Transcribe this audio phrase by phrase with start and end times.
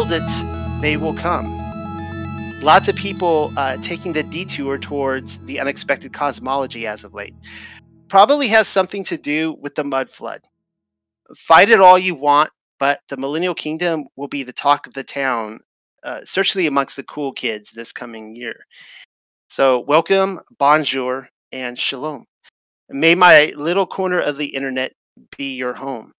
[0.00, 1.44] Build it, they will come.
[2.62, 7.34] Lots of people uh, taking the detour towards the unexpected cosmology as of late.
[8.08, 10.40] Probably has something to do with the mud flood.
[11.36, 12.48] Fight it all you want,
[12.78, 15.60] but the Millennial Kingdom will be the talk of the town,
[16.02, 18.64] uh, certainly amongst the cool kids this coming year.
[19.50, 22.24] So, welcome, bonjour, and shalom.
[22.88, 24.94] May my little corner of the internet
[25.36, 26.12] be your home.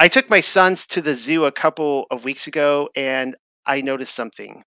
[0.00, 3.34] I took my sons to the zoo a couple of weeks ago and
[3.66, 4.62] I noticed something.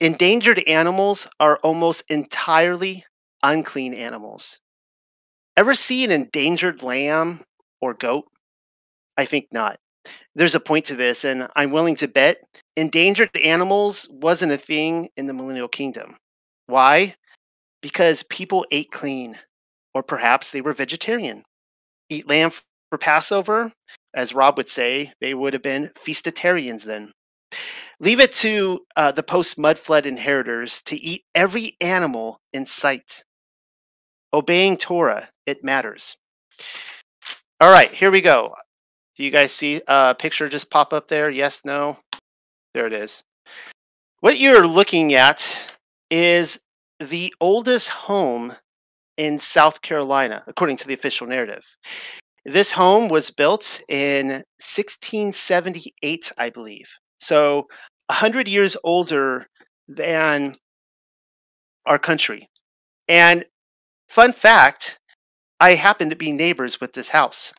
[0.00, 3.04] Endangered animals are almost entirely
[3.42, 4.60] unclean animals.
[5.56, 7.42] Ever see an endangered lamb
[7.80, 8.26] or goat?
[9.16, 9.78] I think not.
[10.34, 12.38] There's a point to this, and I'm willing to bet
[12.76, 16.16] endangered animals wasn't a thing in the Millennial Kingdom.
[16.66, 17.14] Why?
[17.80, 19.38] Because people ate clean,
[19.94, 21.44] or perhaps they were vegetarian.
[22.08, 22.50] Eat lamb
[22.90, 23.72] for Passover?
[24.14, 27.12] As Rob would say, they would have been feastitarians then.
[28.00, 33.24] Leave it to uh, the post mud flood inheritors to eat every animal in sight.
[34.32, 36.16] Obeying Torah, it matters.
[37.60, 38.54] All right, here we go.
[39.16, 41.30] Do you guys see a picture just pop up there?
[41.30, 41.98] Yes, no?
[42.72, 43.22] There it is.
[44.20, 45.72] What you're looking at
[46.10, 46.58] is
[46.98, 48.54] the oldest home
[49.16, 51.64] in South Carolina, according to the official narrative.
[52.44, 54.26] This home was built in
[54.58, 56.92] 1678, I believe.
[57.20, 57.66] So
[58.08, 59.46] 100 years older
[59.88, 60.56] than
[61.86, 62.48] our country.
[63.08, 63.44] And
[64.08, 64.98] fun fact,
[65.60, 67.52] I happen to be neighbors with this house.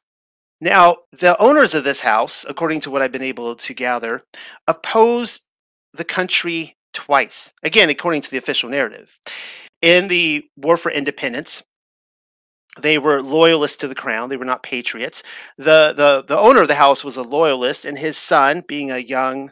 [0.62, 4.22] Now, the owners of this house, according to what I've been able to gather,
[4.68, 5.44] opposed
[5.94, 7.52] the country twice.
[7.64, 9.18] Again, according to the official narrative.
[9.82, 11.64] In the War for Independence,
[12.82, 14.30] they were loyalists to the crown.
[14.30, 15.24] They were not patriots.
[15.58, 18.98] The, the, the owner of the house was a loyalist, and his son, being a
[18.98, 19.52] young,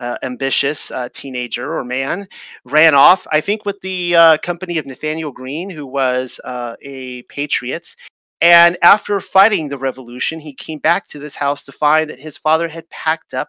[0.00, 2.28] uh, ambitious uh, teenager or man,
[2.64, 7.22] ran off, I think, with the uh, company of Nathaniel Greene, who was uh, a
[7.22, 7.94] patriot.
[8.40, 12.36] And after fighting the revolution, he came back to this house to find that his
[12.36, 13.48] father had packed up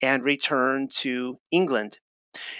[0.00, 1.98] and returned to England.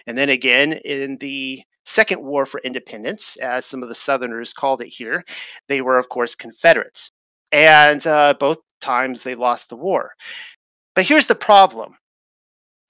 [0.07, 4.83] And then again, in the Second War for Independence, as some of the Southerners called
[4.83, 5.25] it here.
[5.69, 7.11] They were, of course, Confederates.
[7.51, 10.13] And uh, both times they lost the war.
[10.95, 11.97] But here's the problem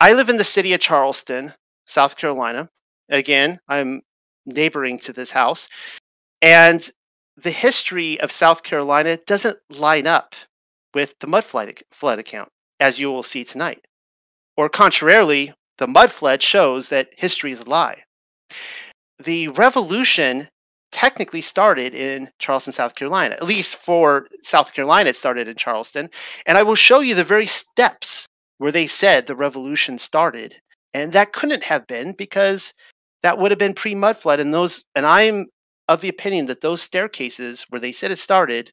[0.00, 1.54] I live in the city of Charleston,
[1.86, 2.69] South Carolina.
[3.08, 4.03] Again, I'm
[4.47, 5.69] neighboring to this house.
[6.41, 6.88] And
[7.36, 10.34] the history of South Carolina doesn't line up
[10.94, 13.86] with the mud flood, flood account, as you will see tonight.
[14.56, 18.04] Or contrarily, the mud flood shows that history is a lie
[19.18, 20.48] the revolution
[20.92, 23.34] technically started in Charleston, South Carolina.
[23.34, 26.10] At least for South Carolina, it started in Charleston.
[26.46, 28.26] And I will show you the very steps
[28.58, 30.56] where they said the revolution started.
[30.94, 32.74] And that couldn't have been because
[33.22, 34.38] that would have been pre mud flood.
[34.38, 35.46] And those, and I'm
[35.88, 38.70] of the opinion that those staircases where they said it started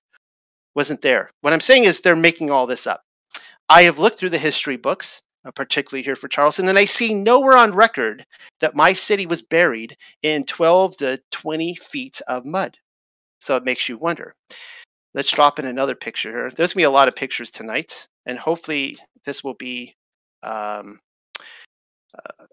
[0.75, 1.31] wasn't there.
[1.41, 3.01] What I'm saying is they're making all this up.
[3.69, 6.67] I have looked through the history books uh, particularly here for Charleston.
[6.67, 8.25] And I see nowhere on record
[8.59, 12.77] that my city was buried in 12 to 20 feet of mud.
[13.41, 14.35] So it makes you wonder.
[15.13, 16.51] Let's drop in another picture here.
[16.51, 19.95] There's going to be a lot of pictures tonight, and hopefully this will be.
[20.43, 20.99] Um,
[22.13, 22.45] uh,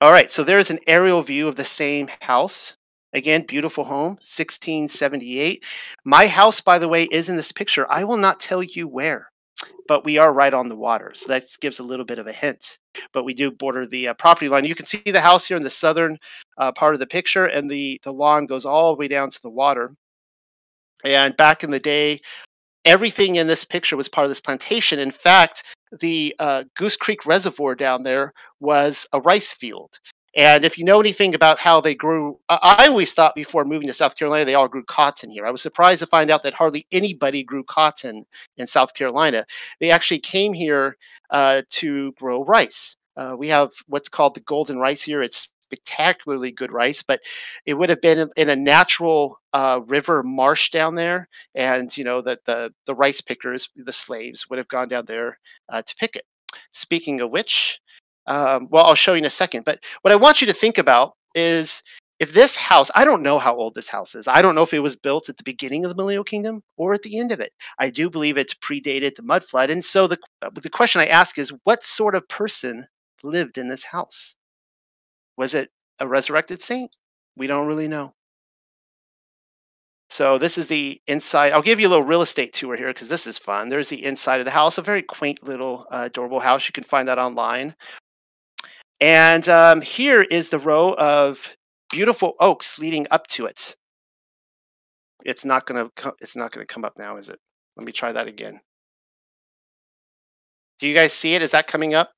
[0.00, 2.76] all right, so there's an aerial view of the same house.
[3.12, 5.64] Again, beautiful home, 1678.
[6.04, 7.86] My house, by the way, is in this picture.
[7.90, 9.31] I will not tell you where
[9.88, 11.12] but we are right on the water.
[11.14, 12.78] So that gives a little bit of a hint.
[13.12, 14.64] But we do border the uh, property line.
[14.64, 16.18] You can see the house here in the southern
[16.58, 19.42] uh, part of the picture, and the, the lawn goes all the way down to
[19.42, 19.94] the water.
[21.04, 22.20] And back in the day,
[22.84, 24.98] everything in this picture was part of this plantation.
[24.98, 25.64] In fact,
[26.00, 29.98] the uh, Goose Creek Reservoir down there was a rice field.
[30.34, 33.92] And if you know anything about how they grew, I always thought before moving to
[33.92, 35.46] South Carolina, they all grew cotton here.
[35.46, 38.24] I was surprised to find out that hardly anybody grew cotton
[38.56, 39.44] in South Carolina.
[39.78, 40.96] They actually came here
[41.30, 42.96] uh, to grow rice.
[43.16, 45.20] Uh, we have what's called the golden rice here.
[45.20, 47.20] It's spectacularly good rice, but
[47.66, 52.20] it would have been in a natural uh, river marsh down there, and you know
[52.20, 55.38] that the the rice pickers, the slaves, would have gone down there
[55.68, 56.24] uh, to pick it.
[56.72, 57.80] Speaking of which,
[58.26, 59.64] um, well, I'll show you in a second.
[59.64, 61.82] But what I want you to think about is
[62.22, 64.28] if this house, I don't know how old this house is.
[64.28, 66.94] I don't know if it was built at the beginning of the Millennial Kingdom or
[66.94, 67.52] at the end of it.
[67.78, 69.70] I do believe it predated the mud flood.
[69.70, 72.86] And so the, uh, the question I ask is what sort of person
[73.24, 74.36] lived in this house?
[75.36, 76.94] Was it a resurrected saint?
[77.36, 78.14] We don't really know.
[80.12, 81.52] So this is the inside.
[81.52, 83.70] I'll give you a little real estate tour here because this is fun.
[83.70, 86.68] There's the inside of the house, a very quaint little uh, adorable house.
[86.68, 87.74] You can find that online.
[89.02, 91.56] And um, here is the row of
[91.90, 93.74] beautiful oaks leading up to it.
[95.24, 95.90] It's not gonna.
[96.20, 97.40] It's not gonna come up now, is it?
[97.76, 98.60] Let me try that again.
[100.78, 101.42] Do you guys see it?
[101.42, 102.12] Is that coming up?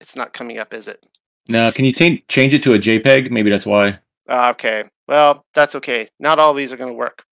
[0.00, 1.04] It's not coming up, is it?
[1.50, 1.70] No.
[1.70, 3.30] Can you change it to a JPEG?
[3.30, 3.98] Maybe that's why.
[4.26, 4.84] Uh, okay.
[5.06, 6.08] Well, that's okay.
[6.18, 7.22] Not all these are going to work.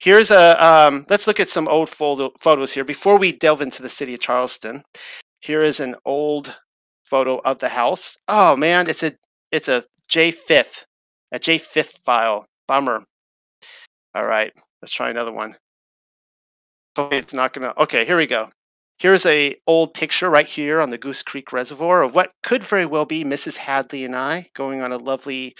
[0.00, 2.84] Here's a, um, let's look at some old photo, photos here.
[2.84, 4.84] Before we delve into the city of Charleston,
[5.40, 6.56] here is an old
[7.08, 8.16] photo of the house.
[8.28, 9.12] Oh man, it's a,
[9.50, 10.84] it's a J5,
[11.32, 12.46] a J5 file.
[12.68, 13.02] Bummer.
[14.14, 14.52] All right,
[14.82, 15.56] let's try another one.
[16.98, 18.50] Okay, it's not gonna, okay, here we go.
[18.98, 22.84] Here's a old picture right here on the Goose Creek Reservoir of what could very
[22.84, 23.56] well be Mrs.
[23.56, 25.54] Hadley and I going on a lovely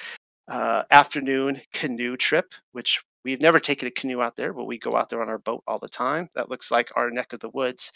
[0.48, 4.96] uh, afternoon canoe trip, which we've never taken a canoe out there, but we go
[4.96, 6.30] out there on our boat all the time.
[6.34, 7.92] That looks like our neck of the woods.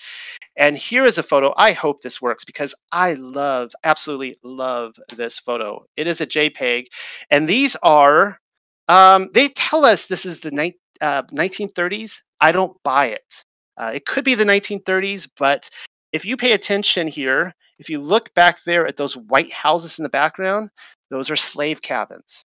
[0.56, 1.55] And here is a photo.
[1.56, 5.87] I hope this works because I love, absolutely love this photo.
[5.96, 6.88] It is a JPEG,
[7.31, 8.40] and these are,
[8.88, 12.19] um, they tell us this is the uh, 1930s.
[12.38, 13.44] I don't buy it.
[13.79, 15.70] Uh, it could be the 1930s, but
[16.12, 20.02] if you pay attention here, if you look back there at those white houses in
[20.02, 20.69] the background,
[21.11, 22.44] those are slave cabins.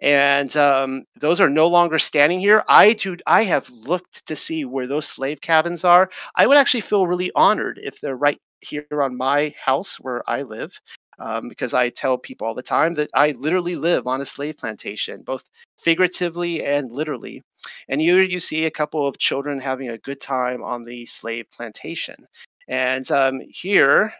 [0.00, 2.64] And um, those are no longer standing here.
[2.68, 3.16] I do.
[3.26, 6.10] I have looked to see where those slave cabins are.
[6.36, 10.42] I would actually feel really honored if they're right here on my house where I
[10.42, 10.80] live,
[11.18, 14.56] um, because I tell people all the time that I literally live on a slave
[14.58, 15.48] plantation, both
[15.78, 17.42] figuratively and literally.
[17.88, 21.46] And you you see a couple of children having a good time on the slave
[21.50, 22.26] plantation.
[22.68, 24.14] And um, here,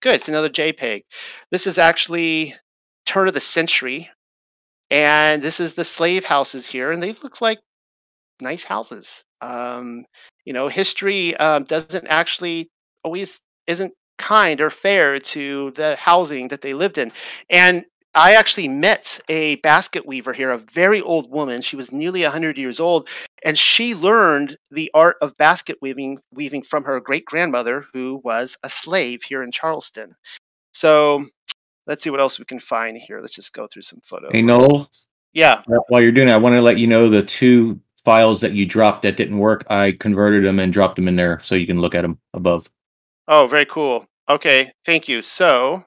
[0.00, 1.04] good, it's another JPEG.
[1.50, 2.54] This is actually
[3.06, 4.10] turn of the century.
[4.90, 7.58] And this is the slave houses here, and they look like
[8.40, 9.24] nice houses.
[9.40, 10.04] Um,
[10.44, 12.68] you know, history um, doesn't actually
[13.04, 17.12] always isn't kind or fair to the housing that they lived in.
[17.48, 17.84] And
[18.14, 21.62] I actually met a basket weaver here, a very old woman.
[21.62, 23.08] She was nearly 100 years old,
[23.44, 28.56] and she learned the art of basket weaving, weaving from her great grandmother, who was
[28.64, 30.16] a slave here in Charleston.
[30.72, 31.26] So
[31.86, 33.20] let's see what else we can find here.
[33.20, 34.30] Let's just go through some photos.
[34.32, 34.90] Hey, Noel.
[35.32, 35.62] Yeah.
[35.70, 38.52] Uh, while you're doing it, I want to let you know the two files that
[38.52, 39.64] you dropped that didn't work.
[39.70, 42.68] I converted them and dropped them in there so you can look at them above.
[43.28, 44.06] Oh, very cool.
[44.28, 45.22] Okay, thank you.
[45.22, 45.84] So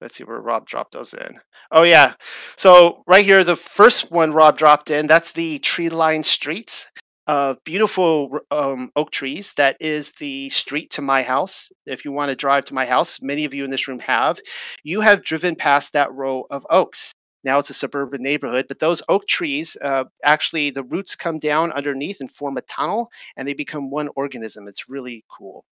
[0.00, 1.38] let's see where Rob dropped those in.
[1.70, 2.14] Oh yeah.
[2.56, 6.86] So right here, the first one Rob dropped in, that's the tree lined streets
[7.26, 9.54] of beautiful um, oak trees.
[9.54, 11.68] That is the street to my house.
[11.86, 14.40] If you want to drive to my house, many of you in this room have.
[14.82, 17.12] You have driven past that row of oaks.
[17.44, 21.72] Now it's a suburban neighborhood, but those oak trees uh, actually, the roots come down
[21.72, 24.68] underneath and form a tunnel and they become one organism.
[24.68, 25.64] It's really cool.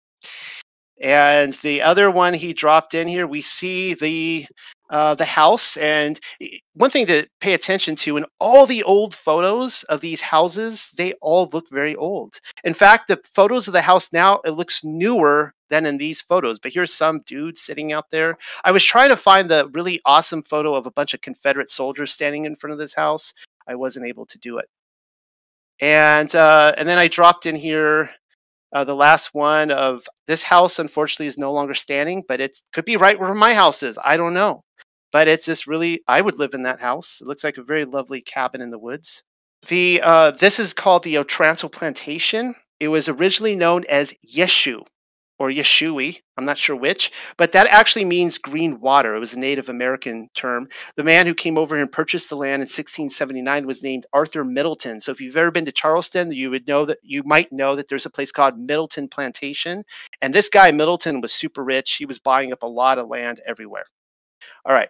[1.00, 4.46] And the other one he dropped in here, we see the
[4.90, 5.76] uh, the house.
[5.76, 6.18] And
[6.74, 11.12] one thing to pay attention to in all the old photos of these houses, they
[11.20, 12.40] all look very old.
[12.64, 16.58] In fact, the photos of the house now, it looks newer than in these photos.
[16.58, 18.38] But here's some dude sitting out there.
[18.64, 22.12] I was trying to find the really awesome photo of a bunch of Confederate soldiers
[22.12, 23.34] standing in front of this house.
[23.66, 24.66] I wasn't able to do it.
[25.80, 28.10] And uh, and then I dropped in here
[28.72, 32.84] uh, the last one of this house, unfortunately, is no longer standing, but it could
[32.84, 33.98] be right where my house is.
[34.04, 34.62] I don't know.
[35.10, 37.20] But it's just really, I would live in that house.
[37.20, 39.22] It looks like a very lovely cabin in the woods.
[39.66, 42.54] The uh, This is called the Otranto Plantation.
[42.78, 44.82] It was originally known as Yeshu
[45.38, 49.14] or Yeshui, I'm not sure which, but that actually means green water.
[49.14, 50.68] It was a Native American term.
[50.96, 55.00] The man who came over and purchased the land in 1679 was named Arthur Middleton.
[55.00, 57.88] So if you've ever been to Charleston, you would know that you might know that
[57.88, 59.84] there's a place called Middleton Plantation.
[60.20, 61.94] And this guy, Middleton, was super rich.
[61.94, 63.84] He was buying up a lot of land everywhere.
[64.64, 64.88] All right.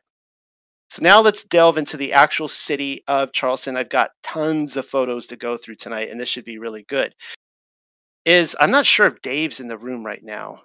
[0.91, 3.77] So now let's delve into the actual city of Charleston.
[3.77, 7.15] I've got tons of photos to go through tonight, and this should be really good
[8.29, 10.61] is I'm not sure if Dave's in the room right now.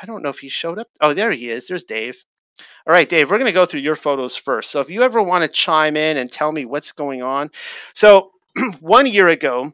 [0.00, 0.88] I don't know if he showed up.
[0.98, 1.68] Oh, there he is.
[1.68, 2.24] There's Dave.
[2.86, 4.70] All right, Dave, we're going to go through your photos first.
[4.70, 7.50] So if you ever want to chime in and tell me what's going on.
[7.92, 8.30] So
[8.80, 9.72] one year ago,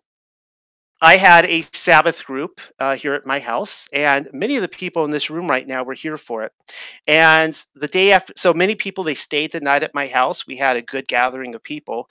[1.01, 5.05] I had a Sabbath group uh, here at my house, and many of the people
[5.05, 6.51] in this room right now were here for it.
[7.07, 10.45] And the day after, so many people they stayed the night at my house.
[10.45, 12.11] We had a good gathering of people.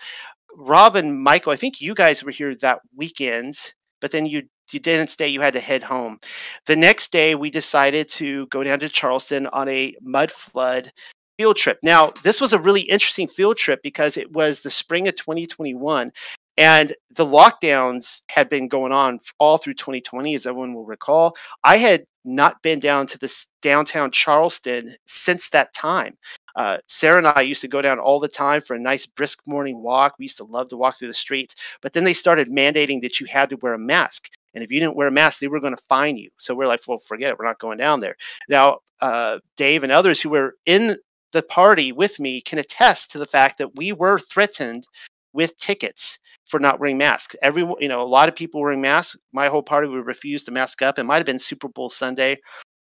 [0.55, 4.43] Rob and Michael, I think you guys were here that weekend, but then you
[4.74, 6.20] you didn't stay, you had to head home.
[6.66, 10.92] The next day, we decided to go down to Charleston on a mud flood
[11.38, 11.80] field trip.
[11.84, 16.12] Now, this was a really interesting field trip because it was the spring of 2021.
[16.58, 21.36] And the lockdowns had been going on all through 2020, as everyone will recall.
[21.64, 26.18] I had not been down to this downtown Charleston since that time.
[26.56, 29.42] Uh, Sarah and I used to go down all the time for a nice brisk
[29.46, 30.16] morning walk.
[30.18, 33.20] We used to love to walk through the streets, but then they started mandating that
[33.20, 34.32] you had to wear a mask.
[34.54, 36.30] And if you didn't wear a mask, they were going to fine you.
[36.38, 37.39] So we're like, well, forget it.
[37.39, 38.16] We're not going down there.
[38.50, 40.98] Now, uh, Dave and others who were in
[41.32, 44.88] the party with me can attest to the fact that we were threatened
[45.34, 47.36] with tickets for not wearing masks.
[47.42, 49.18] Every you know, a lot of people wearing masks.
[49.32, 50.98] My whole party would refuse to mask up.
[50.98, 52.39] It might have been Super Bowl Sunday,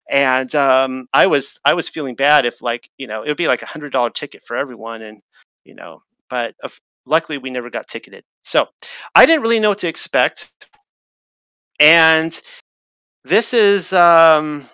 [0.09, 3.47] and um, I was I was feeling bad if like you know it would be
[3.47, 5.21] like a hundred dollar ticket for everyone, and
[5.65, 6.69] you know, but uh,
[7.05, 8.23] luckily we never got ticketed.
[8.43, 8.67] So
[9.13, 10.51] I didn't really know what to expect,
[11.79, 12.39] and
[13.23, 14.65] this is um,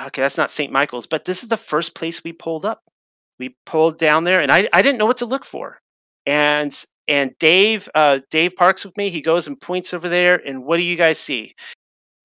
[0.00, 0.22] okay.
[0.22, 0.72] That's not St.
[0.72, 2.82] Michael's, but this is the first place we pulled up.
[3.38, 5.80] We pulled down there, and I I didn't know what to look for
[6.26, 9.10] and and Dave uh, Dave Parks with me.
[9.10, 11.54] He goes and points over there, and what do you guys see?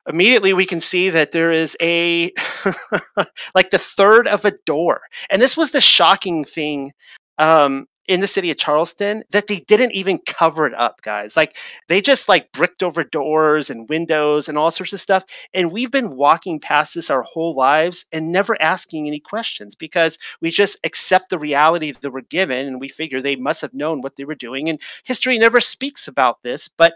[0.08, 2.32] Immediately, we can see that there is a
[3.56, 6.92] like the third of a door, and this was the shocking thing
[7.38, 11.36] um, in the city of Charleston that they didn't even cover it up, guys.
[11.36, 11.58] Like
[11.88, 15.24] they just like bricked over doors and windows and all sorts of stuff.
[15.54, 20.18] And we've been walking past this our whole lives and never asking any questions because
[20.42, 24.02] we just accept the reality that we're given and we figure they must have known
[24.02, 24.70] what they were doing.
[24.70, 26.94] And history never speaks about this, but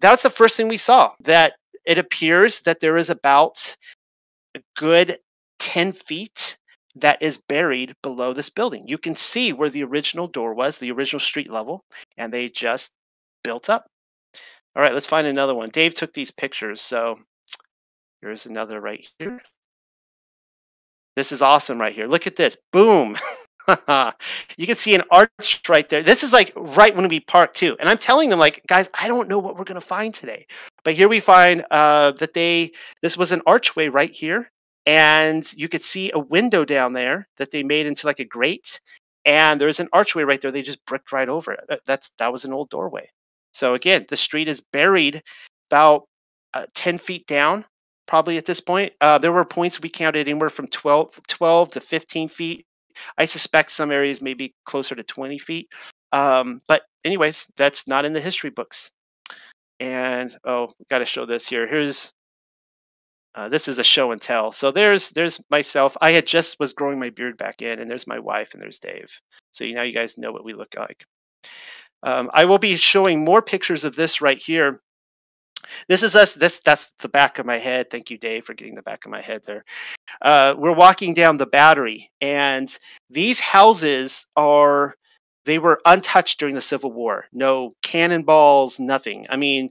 [0.00, 1.54] that's the first thing we saw that
[1.84, 3.76] it appears that there is about
[4.54, 5.18] a good
[5.58, 6.56] 10 feet
[6.94, 8.86] that is buried below this building.
[8.86, 11.84] You can see where the original door was, the original street level,
[12.16, 12.92] and they just
[13.42, 13.86] built up.
[14.74, 15.70] All right, let's find another one.
[15.70, 17.20] Dave took these pictures, so
[18.20, 19.40] here's another right here.
[21.16, 22.06] This is awesome right here.
[22.06, 22.56] Look at this.
[22.72, 23.18] Boom.
[24.56, 26.02] you can see an arch right there.
[26.02, 27.76] This is like right when we park too.
[27.78, 30.46] And I'm telling them like, guys, I don't know what we're going to find today.
[30.84, 32.72] But here we find uh, that they,
[33.02, 34.50] this was an archway right here
[34.86, 38.80] and you could see a window down there that they made into like a grate
[39.24, 42.44] and there's an archway right there they just bricked right over it that's that was
[42.44, 43.08] an old doorway.
[43.52, 45.22] So again the street is buried
[45.70, 46.04] about
[46.54, 47.64] uh, 10 feet down
[48.06, 48.92] probably at this point.
[49.00, 52.66] Uh, there were points we counted anywhere from 12, 12 to 15 feet.
[53.16, 55.68] I suspect some areas may be closer to 20 feet.
[56.10, 58.90] Um, but anyways that's not in the history books.
[59.80, 61.66] And oh got to show this here.
[61.66, 62.12] Here's
[63.34, 64.52] uh, this is a show and tell.
[64.52, 65.96] So there's there's myself.
[66.00, 68.78] I had just was growing my beard back in, and there's my wife, and there's
[68.78, 69.20] Dave.
[69.52, 71.04] So now you guys know what we look like.
[72.02, 74.80] Um, I will be showing more pictures of this right here.
[75.88, 76.34] This is us.
[76.34, 77.88] This that's the back of my head.
[77.90, 79.64] Thank you, Dave, for getting the back of my head there.
[80.20, 82.76] Uh, we're walking down the battery, and
[83.08, 84.96] these houses are
[85.44, 87.26] they were untouched during the Civil War.
[87.32, 89.26] No cannonballs, nothing.
[89.28, 89.70] I mean,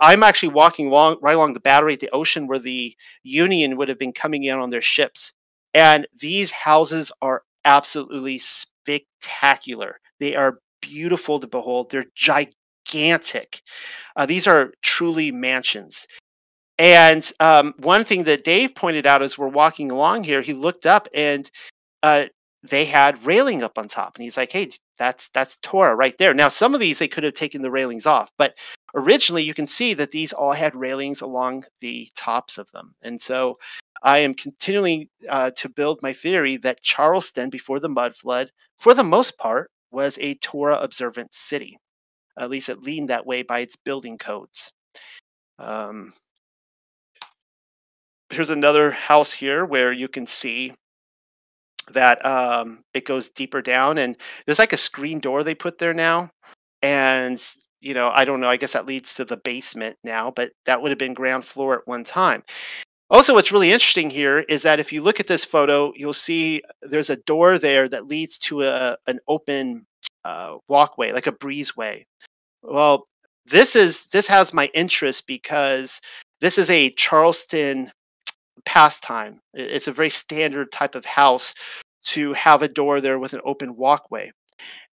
[0.00, 3.88] I'm actually walking along right along the battery at the ocean where the Union would
[3.88, 5.34] have been coming in on their ships.
[5.74, 10.00] And these houses are absolutely spectacular.
[10.18, 11.90] They are beautiful to behold.
[11.90, 13.62] They're gigantic.
[14.16, 16.06] Uh, these are truly mansions.
[16.78, 20.84] And um, one thing that Dave pointed out as we're walking along here, he looked
[20.84, 21.50] up and
[22.02, 22.24] uh,
[22.62, 26.34] they had railing up on top and he's like hey that's that's torah right there.
[26.34, 28.56] Now some of these they could have taken the railings off but
[28.94, 32.94] originally you can see that these all had railings along the tops of them.
[33.02, 33.56] And so
[34.02, 38.94] i am continuing uh, to build my theory that charleston before the mud flood for
[38.94, 41.78] the most part was a torah observant city
[42.38, 44.72] at least it leaned that way by its building codes.
[45.58, 46.14] Um,
[48.30, 50.72] here's another house here where you can see
[51.92, 55.94] that um, it goes deeper down and there's like a screen door they put there
[55.94, 56.30] now
[56.82, 57.42] and
[57.80, 60.80] you know i don't know i guess that leads to the basement now but that
[60.80, 62.42] would have been ground floor at one time.
[63.10, 66.62] Also what's really interesting here is that if you look at this photo you'll see
[66.82, 69.86] there's a door there that leads to a, an open
[70.24, 72.04] uh, walkway like a breezeway.
[72.62, 73.04] Well
[73.46, 76.00] this is this has my interest because
[76.40, 77.92] this is a charleston
[78.64, 79.40] pastime.
[79.54, 81.54] It's a very standard type of house
[82.04, 84.32] to have a door there with an open walkway.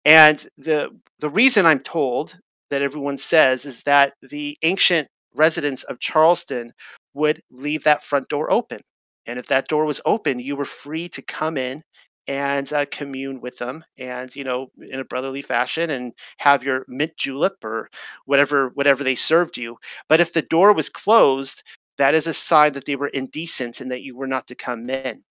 [0.06, 6.00] And the the reason I'm told that everyone says is that the ancient residents of
[6.00, 6.74] Charleston
[7.14, 8.82] would leave that front door open.
[9.26, 11.84] And if that door was open, you were free to come in
[12.30, 16.86] and uh, commune with them and you know in a brotherly fashion and have your
[16.88, 17.90] mint julep or
[18.26, 19.76] whatever whatever they served you
[20.08, 21.64] but if the door was closed
[22.00, 24.90] that is a sign that they were indecent and that you were not to come
[24.90, 25.24] in.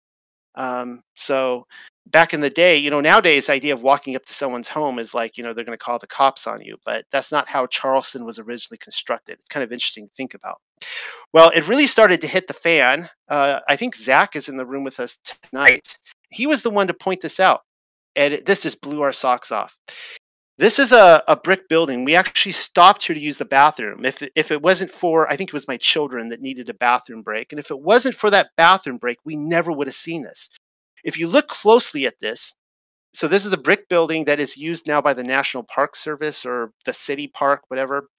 [0.56, 1.66] Um, so
[2.08, 5.00] back in the day, you know, nowadays the idea of walking up to someone's home
[5.00, 7.48] is like, you know, they're going to call the cops on you, but that's not
[7.48, 9.38] how Charleston was originally constructed.
[9.40, 10.60] It's kind of interesting to think about.
[11.34, 13.10] Well, it really started to hit the fan.
[13.30, 15.18] Uh, I think Zach is in the room with us
[15.50, 15.98] tonight.
[16.30, 17.62] He was the one to point this out,
[18.16, 19.78] and it, this just blew our socks off.
[20.60, 22.04] This is a, a brick building.
[22.04, 24.06] We actually stopped here to use the bathroom.
[24.06, 27.22] If, if it wasn't for, I think it was my children that needed a bathroom
[27.22, 27.52] break.
[27.52, 30.50] And if it wasn't for that bathroom break, we never would have seen this.
[31.04, 32.56] If you look closely at this,
[33.14, 36.46] so this is a brick building that is used now by the National Park Service
[36.46, 38.10] or the city park, whatever.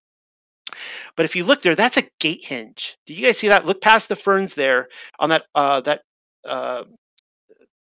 [1.17, 2.97] But if you look there, that's a gate hinge.
[3.07, 3.67] Do you guys see that?
[3.67, 6.03] Look past the ferns there on that uh, that
[6.45, 6.85] uh,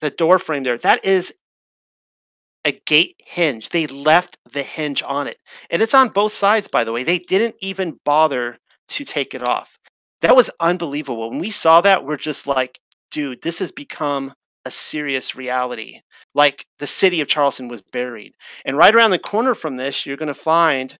[0.01, 0.77] the door frame there.
[0.77, 1.33] That is
[2.65, 3.69] a gate hinge.
[3.69, 5.37] They left the hinge on it,
[5.69, 6.67] and it's on both sides.
[6.67, 8.57] By the way, they didn't even bother
[8.89, 9.77] to take it off.
[10.21, 11.29] That was unbelievable.
[11.29, 12.79] When we saw that, we're just like,
[13.11, 14.33] dude, this has become
[14.65, 15.99] a serious reality.
[16.33, 18.33] Like the city of Charleston was buried.
[18.65, 20.97] And right around the corner from this, you're going to find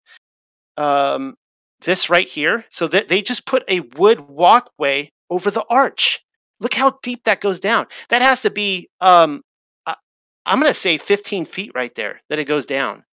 [0.76, 1.36] um,
[1.82, 2.66] this right here.
[2.70, 6.20] So that they just put a wood walkway over the arch.
[6.60, 7.88] Look how deep that goes down.
[8.10, 9.42] That has to be, um,
[10.46, 13.04] I'm going to say 15 feet right there that it goes down.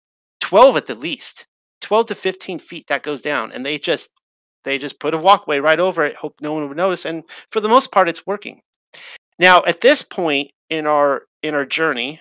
[0.41, 1.47] 12 at the least.
[1.81, 3.53] 12 to 15 feet that goes down.
[3.53, 4.11] And they just
[4.65, 6.17] they just put a walkway right over it.
[6.17, 7.05] Hope no one would notice.
[7.05, 8.61] And for the most part, it's working.
[9.39, 12.21] Now, at this point in our in our journey,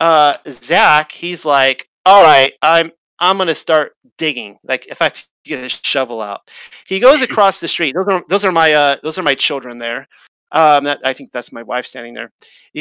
[0.00, 4.58] uh, Zach, he's like, "All right, I'm I'm gonna start digging.
[4.64, 5.12] Like, if I
[5.44, 6.50] get a shovel out."
[6.86, 7.94] He goes across the street.
[7.94, 10.08] Those are those are my uh, those are my children there.
[10.52, 12.30] Um, that, I think that's my wife standing there.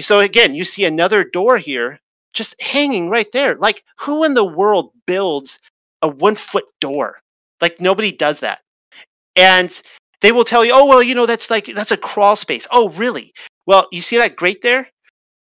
[0.01, 1.99] So again, you see another door here,
[2.33, 3.55] just hanging right there.
[3.55, 5.59] Like, who in the world builds
[6.01, 7.19] a one foot door?
[7.61, 8.59] Like, nobody does that.
[9.35, 9.81] And
[10.21, 12.67] they will tell you, oh well, you know that's like that's a crawl space.
[12.71, 13.33] Oh really?
[13.65, 14.87] Well, you see that grate there?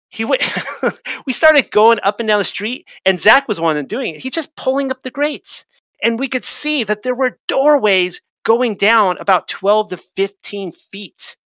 [0.10, 0.44] He went.
[1.26, 4.22] we started going up and down the street, and Zach was one and doing it.
[4.22, 5.66] He's just pulling up the grates,
[6.04, 11.38] and we could see that there were doorways going down about twelve to fifteen feet,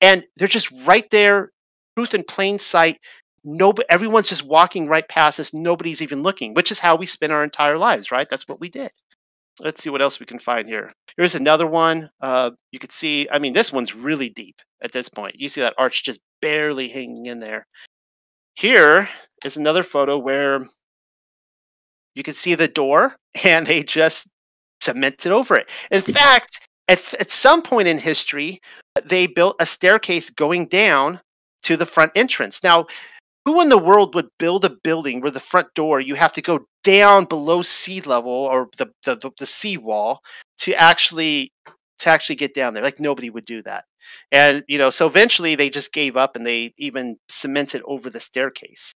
[0.00, 1.50] and they're just right there,
[1.96, 2.98] truth in plain sight.
[3.44, 5.54] No, everyone's just walking right past us.
[5.54, 8.28] Nobody's even looking, which is how we spend our entire lives, right?
[8.28, 8.90] That's what we did.
[9.60, 10.92] Let's see what else we can find here.
[11.16, 12.10] Here's another one.
[12.20, 15.36] Uh, you could see, I mean, this one's really deep at this point.
[15.38, 17.66] You see that arch just barely hanging in there.
[18.54, 19.08] Here
[19.44, 20.66] is another photo where
[22.14, 24.30] you can see the door and they just
[24.80, 25.70] cemented over it.
[25.90, 28.60] In fact, at, at some point in history,
[29.04, 31.20] they built a staircase going down
[31.64, 32.62] to the front entrance.
[32.62, 32.86] Now,
[33.44, 36.42] who in the world would build a building where the front door you have to
[36.42, 40.20] go down below sea level or the the, the, the sea wall
[40.58, 41.52] to actually
[42.00, 42.82] to actually get down there?
[42.82, 43.84] Like nobody would do that.
[44.32, 48.20] And you know so eventually they just gave up and they even cemented over the
[48.20, 48.92] staircase.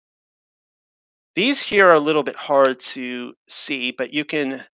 [1.36, 4.64] These here are a little bit hard to see but you can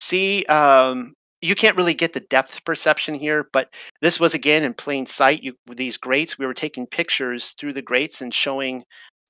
[0.00, 3.72] see um, you can't really get the depth perception here, but
[4.02, 5.42] this was again in plain sight.
[5.42, 8.82] You, these grates, we were taking pictures through the grates and showing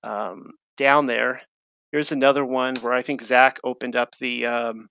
[0.05, 1.43] um, down there.
[1.93, 4.89] Here's another one where I think Zach opened up the um,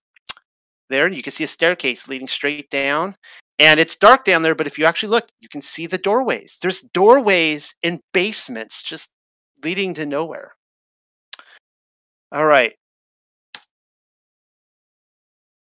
[0.90, 1.08] there.
[1.08, 3.16] You can see a staircase leading straight down,
[3.60, 4.56] and it's dark down there.
[4.56, 6.58] But if you actually look, you can see the doorways.
[6.62, 9.10] There's doorways in basements just
[9.64, 10.54] leading to nowhere.
[12.32, 12.74] All right,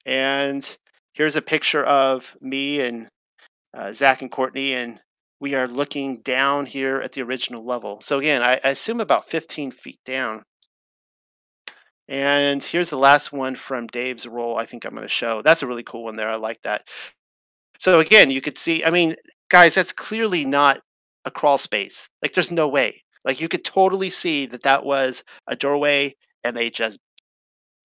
[0.05, 0.77] and
[1.17, 3.07] here's a picture of me and
[3.73, 4.99] uh, Zach and Courtney, and
[5.39, 7.99] we are looking down here at the original level.
[8.01, 10.43] So again, I, I assume about 15 feet down.
[12.07, 15.41] And here's the last one from Dave's roll I think I'm going to show.
[15.41, 16.29] That's a really cool one there.
[16.29, 16.87] I like that.
[17.79, 19.15] So again, you could see, I mean,
[19.49, 20.79] guys, that's clearly not
[21.25, 22.09] a crawl space.
[22.21, 23.03] Like there's no way.
[23.25, 26.99] Like you could totally see that that was a doorway and they just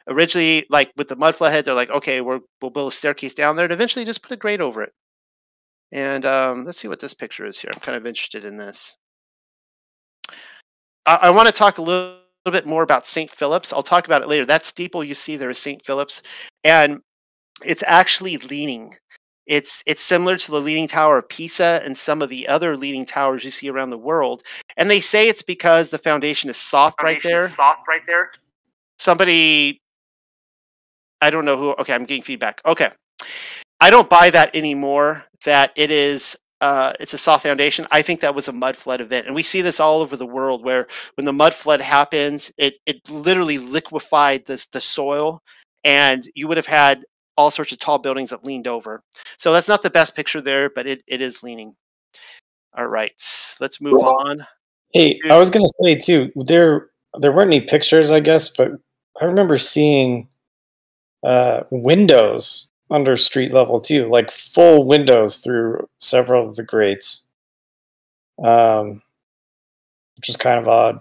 [0.08, 3.56] originally like with the mud flathead they're like okay we're, we'll build a staircase down
[3.56, 4.92] there and eventually just put a grate over it.
[5.92, 7.70] And um, let's see what this picture is here.
[7.74, 8.96] I'm kind of interested in this.
[11.04, 13.72] I, I want to talk a little, little bit more about st philip's.
[13.72, 14.46] I'll talk about it later.
[14.46, 16.22] That steeple you see there is st philip's.
[16.64, 17.00] And
[17.64, 18.94] it's actually leaning.
[19.46, 23.04] It's it's similar to the leaning tower of pisa and some of the other leaning
[23.04, 24.42] towers you see around the world.
[24.76, 27.48] And they say it's because the foundation is soft foundation right there.
[27.48, 28.30] soft right there?
[28.98, 29.82] Somebody
[31.22, 31.70] I don't know who.
[31.78, 32.60] Okay, I'm getting feedback.
[32.66, 32.90] Okay,
[33.80, 35.24] I don't buy that anymore.
[35.44, 36.36] That it is.
[36.60, 37.86] Uh, it's a soft foundation.
[37.90, 40.26] I think that was a mud flood event, and we see this all over the
[40.26, 40.64] world.
[40.64, 45.40] Where when the mud flood happens, it it literally liquefied the the soil,
[45.84, 47.04] and you would have had
[47.36, 49.02] all sorts of tall buildings that leaned over.
[49.38, 51.74] So that's not the best picture there, but it, it is leaning.
[52.76, 53.12] All right,
[53.60, 54.46] let's move on.
[54.92, 56.30] Hey, I was gonna say too.
[56.36, 58.72] There, there weren't any pictures, I guess, but
[59.20, 60.28] I remember seeing
[61.22, 67.26] uh, windows under street level too, like full windows through several of the grates,
[68.44, 69.02] um,
[70.16, 71.00] which is kind of odd.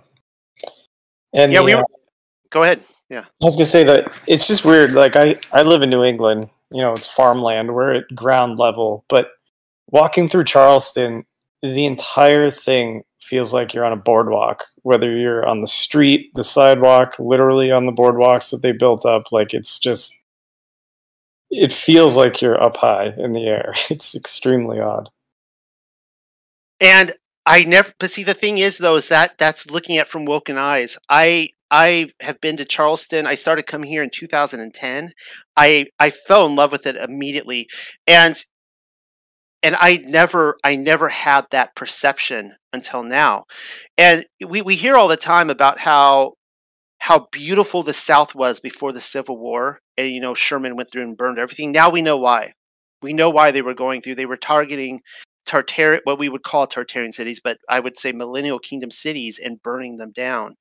[1.33, 1.83] And Yeah, we were.
[2.49, 2.81] Go ahead.
[3.09, 3.25] Yeah.
[3.41, 4.93] I was gonna say that it's just weird.
[4.93, 6.49] Like I, I live in New England.
[6.71, 7.73] You know, it's farmland.
[7.73, 9.31] We're at ground level, but
[9.89, 11.25] walking through Charleston,
[11.61, 14.65] the entire thing feels like you're on a boardwalk.
[14.83, 19.31] Whether you're on the street, the sidewalk, literally on the boardwalks that they built up,
[19.31, 20.15] like it's just,
[21.49, 23.73] it feels like you're up high in the air.
[23.89, 25.09] It's extremely odd.
[26.79, 27.13] And
[27.45, 27.93] I never.
[27.99, 30.97] But see, the thing is, though, is that that's looking at from Woken Eyes.
[31.09, 33.25] I I have been to Charleston.
[33.25, 35.11] I started coming here in 2010.
[35.55, 37.67] I I fell in love with it immediately,
[38.05, 38.35] and
[39.63, 43.45] and I never I never had that perception until now.
[43.97, 46.33] And we we hear all the time about how
[46.99, 51.03] how beautiful the South was before the Civil War, and you know Sherman went through
[51.03, 51.71] and burned everything.
[51.71, 52.53] Now we know why.
[53.01, 54.15] We know why they were going through.
[54.15, 55.01] They were targeting
[55.47, 59.61] Tartarian, what we would call Tartarian cities, but I would say Millennial Kingdom cities, and
[59.61, 60.55] burning them down.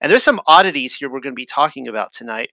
[0.00, 2.50] And there's some oddities here we're going to be talking about tonight.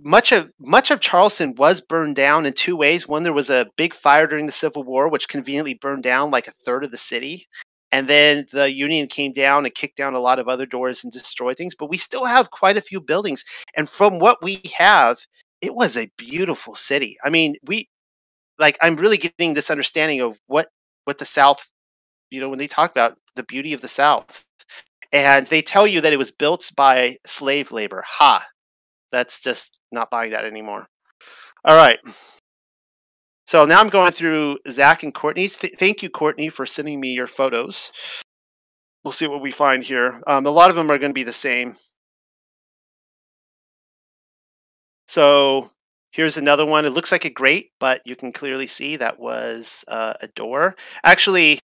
[0.00, 3.08] Much of much of Charleston was burned down in two ways.
[3.08, 6.46] One, there was a big fire during the Civil War, which conveniently burned down like
[6.46, 7.48] a third of the city.
[7.90, 11.12] And then the Union came down and kicked down a lot of other doors and
[11.12, 11.74] destroyed things.
[11.74, 13.44] But we still have quite a few buildings.
[13.76, 15.18] And from what we have,
[15.60, 17.16] it was a beautiful city.
[17.24, 17.88] I mean, we
[18.58, 20.68] like I'm really getting this understanding of what
[21.04, 21.70] what the South,
[22.30, 24.44] you know, when they talk about the beauty of the South.
[25.12, 28.04] And they tell you that it was built by slave labor.
[28.06, 28.46] Ha.
[29.10, 30.86] That's just not buying that anymore.
[31.64, 31.98] All right.
[33.46, 35.56] So now I'm going through Zach and Courtney's.
[35.56, 37.90] Th- thank you, Courtney, for sending me your photos.
[39.04, 40.20] We'll see what we find here.
[40.26, 41.76] Um, a lot of them are going to be the same.
[45.06, 45.70] So
[46.12, 46.84] here's another one.
[46.84, 50.76] It looks like a grate, but you can clearly see that was uh, a door.
[51.02, 51.58] Actually,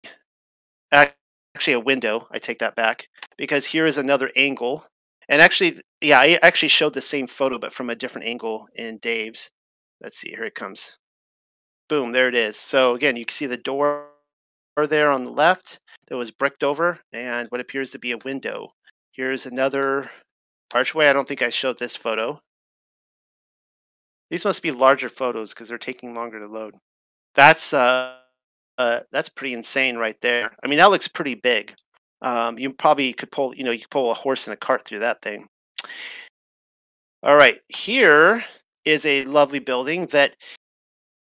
[0.92, 2.28] actually a window.
[2.30, 4.86] I take that back because here is another angle.
[5.28, 8.98] And actually, yeah, I actually showed the same photo, but from a different angle in
[8.98, 9.50] Dave's.
[10.00, 10.96] Let's see, here it comes.
[11.88, 12.56] Boom, there it is.
[12.56, 14.08] So again, you can see the door
[14.76, 18.68] there on the left that was bricked over and what appears to be a window.
[19.12, 20.10] Here's another
[20.74, 21.08] archway.
[21.08, 22.40] I don't think I showed this photo.
[24.30, 26.76] These must be larger photos because they're taking longer to load.
[27.34, 28.16] That's uh,
[28.78, 30.52] uh, that's pretty insane right there.
[30.64, 31.74] I mean, that looks pretty big.
[32.22, 34.84] Um, you probably could pull, you know, you could pull a horse and a cart
[34.84, 35.48] through that thing.
[37.22, 38.44] All right, here
[38.84, 40.36] is a lovely building that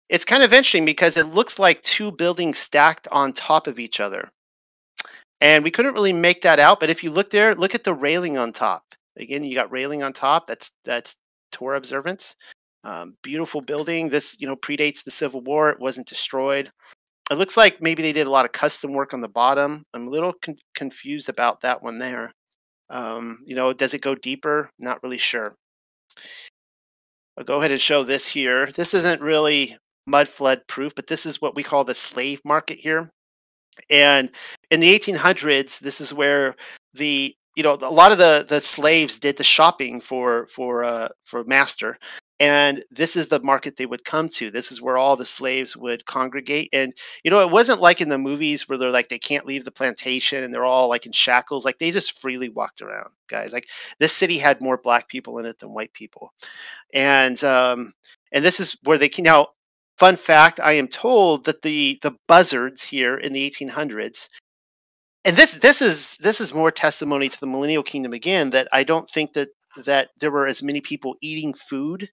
[0.10, 4.00] it's kind of interesting because it looks like two buildings stacked on top of each
[4.00, 4.30] other.
[5.42, 7.94] And we couldn't really make that out, but if you look there, look at the
[7.94, 8.84] railing on top.
[9.18, 10.48] Again, you got railing on top.
[10.48, 11.18] That's that's
[11.52, 12.36] Torah observance.
[12.84, 14.10] Um, beautiful building.
[14.10, 15.70] This you know predates the Civil War.
[15.70, 16.72] It wasn't destroyed.
[17.32, 19.84] It looks like maybe they did a lot of custom work on the bottom.
[19.94, 22.32] I'm a little con- confused about that one there.
[22.90, 24.70] Um, you know, does it go deeper?
[24.80, 25.56] Not really sure.
[27.38, 28.72] I'll go ahead and show this here.
[28.76, 32.78] This isn't really mud flood proof, but this is what we call the slave market
[32.78, 33.10] here.
[33.90, 34.30] And
[34.72, 36.56] in the 1800s, this is where
[36.94, 41.10] the you know a lot of the the slaves did the shopping for for uh,
[41.24, 41.98] for master,
[42.40, 44.52] and this is the market they would come to.
[44.52, 46.70] This is where all the slaves would congregate.
[46.74, 46.94] And
[47.24, 49.72] you know, it wasn't like in the movies where they're like they can't leave the
[49.72, 51.66] plantation and they're all like in shackles.
[51.66, 53.54] Like they just freely walked around, guys.
[53.54, 53.70] Like
[54.00, 56.34] this city had more black people in it than white people,
[56.94, 57.94] and um,
[58.32, 59.48] and this is where they can now
[59.98, 64.28] fun fact i am told that the the buzzards here in the 1800s
[65.24, 68.84] and this this is this is more testimony to the millennial kingdom again that i
[68.84, 72.10] don't think that that there were as many people eating food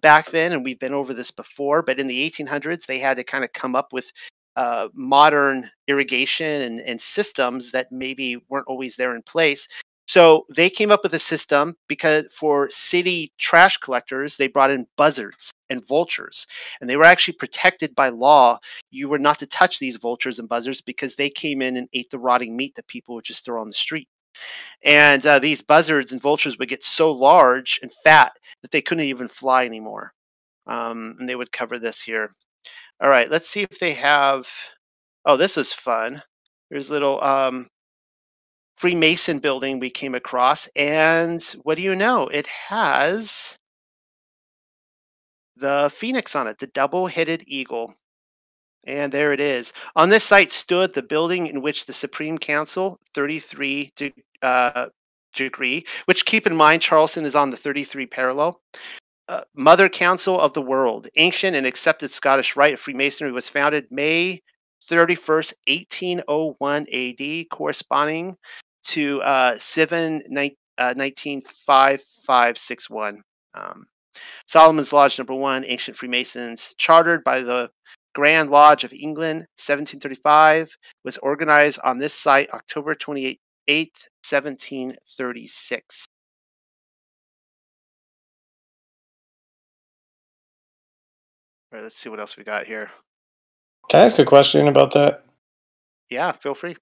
[0.00, 3.24] back then and we've been over this before but in the 1800s they had to
[3.24, 4.12] kind of come up with
[4.56, 9.66] uh, modern irrigation and, and systems that maybe weren't always there in place
[10.10, 14.88] so they came up with a system because for city trash collectors, they brought in
[14.96, 16.48] buzzards and vultures,
[16.80, 18.58] and they were actually protected by law.
[18.90, 22.10] You were not to touch these vultures and buzzards because they came in and ate
[22.10, 24.08] the rotting meat that people would just throw on the street.
[24.82, 29.04] And uh, these buzzards and vultures would get so large and fat that they couldn't
[29.04, 30.12] even fly anymore.
[30.66, 32.30] Um, and they would cover this here.
[33.02, 34.48] All right, let's see if they have.
[35.24, 36.22] Oh, this is fun.
[36.70, 37.68] There's a little um,
[38.76, 42.28] Freemason building we came across, and what do you know?
[42.28, 43.58] It has
[45.56, 47.94] the phoenix on it, the double-headed eagle.
[48.86, 49.72] And there it is.
[49.94, 54.88] On this site stood the building in which the Supreme Council, 33 de- uh,
[55.34, 58.60] degree, which keep in mind Charleston is on the 33 parallel.
[59.28, 63.86] Uh, Mother Council of the World, ancient and accepted Scottish rite of Freemasonry, was founded
[63.90, 64.42] May
[64.90, 68.36] 31st, 1801 AD, corresponding
[68.82, 73.22] to uh, 7 uh, 195561.
[73.54, 73.86] Um,
[74.46, 77.70] Solomon's Lodge number one, Ancient Freemasons, chartered by the
[78.14, 83.38] Grand Lodge of England, 1735, was organized on this site October 28,
[84.22, 86.06] 1736.
[91.72, 92.90] All right, let's see what else we got here.
[93.88, 95.24] Can I ask a question about that?
[96.10, 96.76] Yeah, feel free.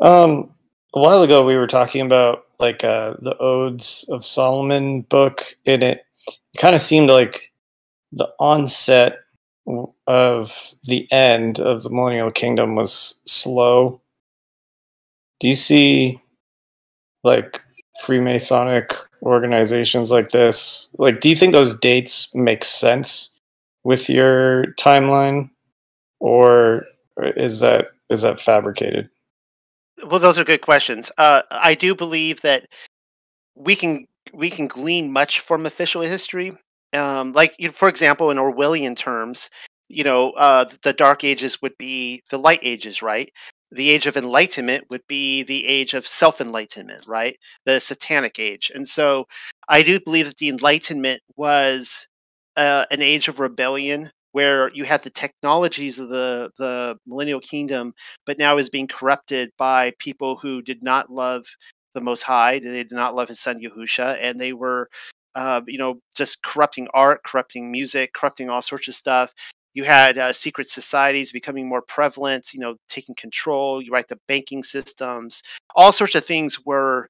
[0.00, 0.54] Um,
[0.94, 5.82] a while ago we were talking about like uh, the Odes of Solomon book, and
[5.82, 7.52] it, it kind of seemed like
[8.12, 9.18] the onset
[10.06, 14.00] of the end of the millennial kingdom was slow.
[15.40, 16.20] Do you see
[17.24, 17.60] like
[18.04, 20.88] Freemasonic organizations like this?
[20.98, 23.30] Like, do you think those dates make sense
[23.84, 25.50] with your timeline,
[26.20, 26.86] or
[27.18, 29.08] is that is that fabricated?
[30.04, 31.12] Well, those are good questions.
[31.18, 32.66] Uh, I do believe that
[33.54, 36.52] we can we can glean much from official history.
[36.92, 39.48] Um, like, for example, in Orwellian terms,
[39.88, 43.30] you know, uh, the Dark Ages would be the Light Ages, right?
[43.70, 47.36] The Age of Enlightenment would be the Age of Self Enlightenment, right?
[47.64, 48.70] The Satanic Age.
[48.74, 49.26] And so
[49.68, 52.06] I do believe that the Enlightenment was
[52.56, 57.94] uh, an age of rebellion where you had the technologies of the the millennial kingdom
[58.26, 61.44] but now is being corrupted by people who did not love
[61.94, 64.88] the most high they did not love his son yahusha and they were
[65.34, 69.32] uh, you know just corrupting art corrupting music corrupting all sorts of stuff
[69.74, 74.18] you had uh, secret societies becoming more prevalent you know taking control you write the
[74.28, 75.42] banking systems
[75.74, 77.08] all sorts of things were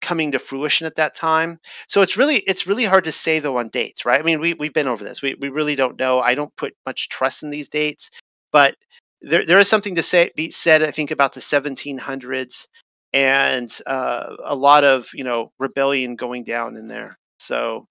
[0.00, 1.58] coming to fruition at that time.
[1.86, 4.20] So it's really it's really hard to say though on dates, right?
[4.20, 5.22] I mean, we we've been over this.
[5.22, 6.20] We we really don't know.
[6.20, 8.10] I don't put much trust in these dates,
[8.52, 8.76] but
[9.20, 10.82] there there is something to say be said.
[10.82, 12.66] I think about the 1700s
[13.12, 17.17] and uh, a lot of you know rebellion going down in there.
[17.38, 17.86] So,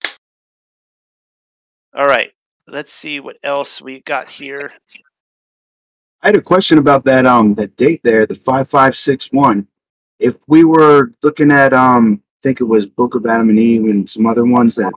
[1.95, 2.31] all right,
[2.67, 4.71] let's see what else we got here.
[6.21, 9.67] I had a question about that um that date there, the five five six one
[10.19, 13.83] if we were looking at um I think it was Book of Adam and Eve
[13.83, 14.93] and some other ones that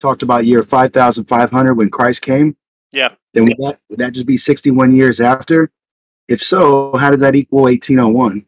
[0.00, 2.56] talked about year 5500 when Christ came,
[2.92, 3.14] yeah.
[3.32, 5.70] Then would that would that just be 61 years after?
[6.28, 8.46] If so, how does that equal 1801?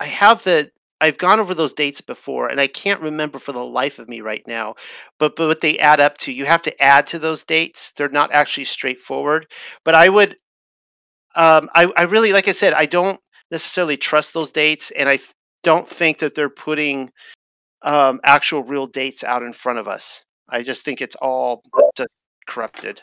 [0.00, 3.64] I have the I've gone over those dates before and I can't remember for the
[3.64, 4.74] life of me right now.
[5.18, 7.92] But but what they add up to, you have to add to those dates.
[7.96, 9.46] They're not actually straightforward.
[9.84, 10.36] But I would
[11.34, 15.18] um I, I really like I said, I don't necessarily trust those dates and I
[15.62, 17.10] don't think that they're putting
[17.82, 20.24] um, actual real dates out in front of us.
[20.48, 21.62] I just think it's all
[21.96, 22.14] just
[22.46, 23.02] corrupted.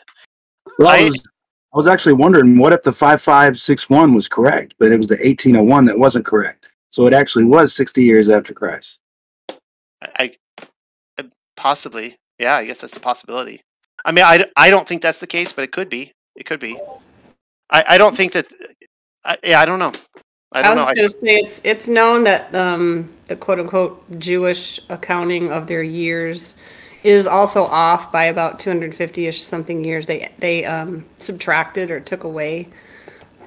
[0.78, 1.22] Well, I, was,
[1.74, 5.84] I was actually wondering what if the 5561 was correct, but it was the 1801
[5.86, 6.63] that wasn't correct.
[6.94, 9.00] So it actually was 60 years after Christ.
[10.00, 10.30] I,
[11.18, 11.24] I
[11.56, 13.62] possibly, yeah, I guess that's a possibility.
[14.04, 16.12] I mean, I, I don't think that's the case, but it could be.
[16.36, 16.78] It could be.
[17.68, 18.46] I, I don't think that.
[19.24, 19.90] I, yeah, I don't know.
[20.52, 20.78] I, don't.
[20.78, 25.50] I was going to say it's it's known that um, the quote unquote Jewish accounting
[25.50, 26.54] of their years
[27.02, 30.06] is also off by about 250 ish something years.
[30.06, 32.68] They they um, subtracted or took away.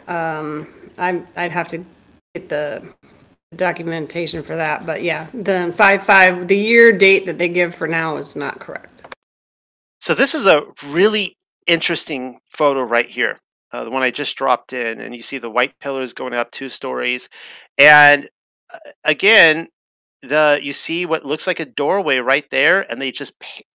[0.09, 1.85] Um, i I'd have to
[2.35, 2.93] get the
[3.55, 7.87] documentation for that, but yeah, the five five the year date that they give for
[7.87, 9.15] now is not correct.
[9.99, 11.35] So this is a really
[11.67, 13.37] interesting photo right here
[13.71, 16.51] uh, the one I just dropped in, and you see the white pillars going up
[16.51, 17.29] two stories.
[17.77, 18.29] And
[18.73, 19.67] uh, again,
[20.21, 23.33] the you see what looks like a doorway right there, and they just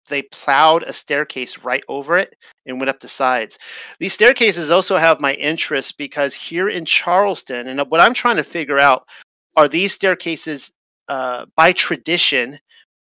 [0.10, 3.58] they plowed a staircase right over it and went up the sides.
[4.00, 8.44] These staircases also have my interest because here in Charleston, and what I'm trying to
[8.44, 9.08] figure out
[9.56, 10.72] are these staircases
[11.08, 12.60] uh, by tradition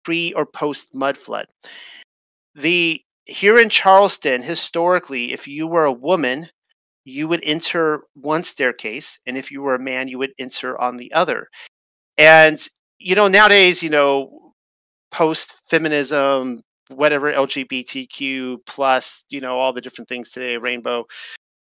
[0.03, 1.47] pre or post mud flood.
[2.55, 6.49] The here in Charleston, historically, if you were a woman
[7.05, 10.97] you would enter one staircase, and if you were a man, you would enter on
[10.97, 11.47] the other.
[12.17, 12.59] And
[12.99, 14.53] you know, nowadays, you know,
[15.11, 21.05] post feminism, whatever LGBTQ plus, you know, all the different things today, rainbow.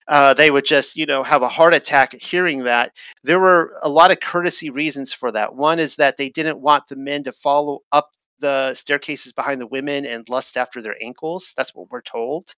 [0.07, 2.91] Uh, they would just, you know, have a heart attack hearing that.
[3.23, 5.55] There were a lot of courtesy reasons for that.
[5.55, 9.67] One is that they didn't want the men to follow up the staircases behind the
[9.67, 11.53] women and lust after their ankles.
[11.55, 12.53] That's what we're told.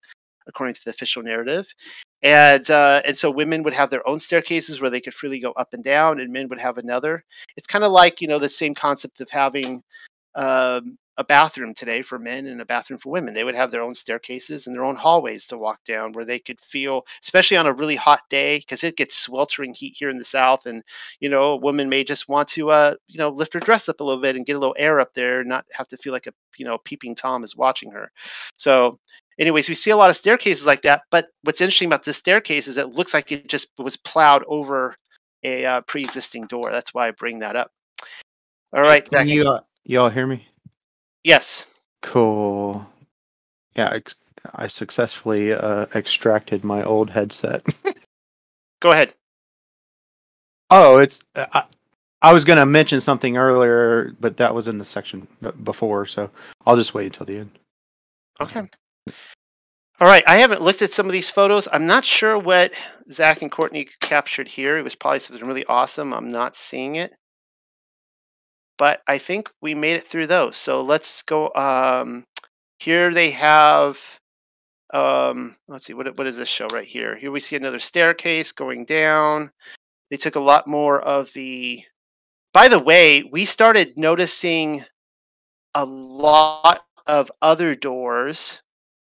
[0.48, 1.74] according to the official narrative.
[2.24, 5.52] And uh, and so women would have their own staircases where they could freely go
[5.52, 7.24] up and down, and men would have another.
[7.58, 9.84] It's kind of like you know the same concept of having
[10.36, 13.34] um, a bathroom today for men and a bathroom for women.
[13.34, 16.39] They would have their own staircases and their own hallways to walk down where they
[16.39, 20.17] could feel, especially on a really hot day, because it gets sweltering heat here in
[20.17, 20.65] the South.
[20.65, 20.84] And,
[21.19, 24.01] you know, a woman may just want to, uh, you know, lift her dress up
[24.01, 26.28] a little bit and get a little air up there, not have to feel like
[26.28, 28.12] a, you know, peeping Tom is watching her.
[28.58, 28.99] So,
[29.39, 31.04] anyways, we see a lot of staircases like that.
[31.12, 34.95] But what's interesting about this staircase is it looks like it just was plowed over
[35.43, 36.71] a uh, pre existing door.
[36.71, 37.71] That's why I bring that up.
[38.73, 39.10] All right.
[39.10, 40.47] Can you, uh, you all hear me?
[41.26, 41.66] Yes.
[42.04, 42.88] Cool.
[43.76, 44.14] Yeah, ex-
[44.54, 47.66] I successfully uh, extracted my old headset.
[48.80, 49.16] Go ahead.
[50.70, 51.20] oh, it's.
[51.36, 51.64] uh, I,
[52.22, 55.28] I was going to mention something earlier, but that was in the section
[55.64, 56.30] before, so
[56.66, 57.52] I'll just wait until the end.
[58.40, 58.68] Okay.
[60.00, 60.24] All right.
[60.28, 61.68] I haven't looked at some of these photos.
[61.72, 62.74] I'm not sure what
[63.12, 64.78] Zach and Courtney captured here.
[64.78, 66.14] It was probably something really awesome.
[66.14, 67.16] I'm not seeing it.
[68.78, 70.58] But I think we made it through those.
[70.58, 71.52] So let's go.
[71.56, 72.26] Um,
[72.80, 74.00] here they have.
[74.94, 75.94] Um, let's see.
[75.94, 77.16] What, what is this show right here?
[77.16, 79.52] Here we see another staircase going down.
[80.10, 81.84] They took a lot more of the.
[82.54, 84.84] By the way, we started noticing
[85.74, 88.62] a lot of other doors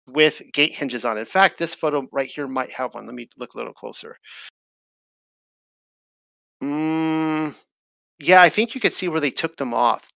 [0.09, 1.19] with gate hinges on.
[1.19, 3.07] In fact, this photo right here might have one.
[3.07, 4.17] Let me look a little closer.
[6.63, 7.12] Mm,
[8.23, 10.09] yeah, I think you could see where they took them off.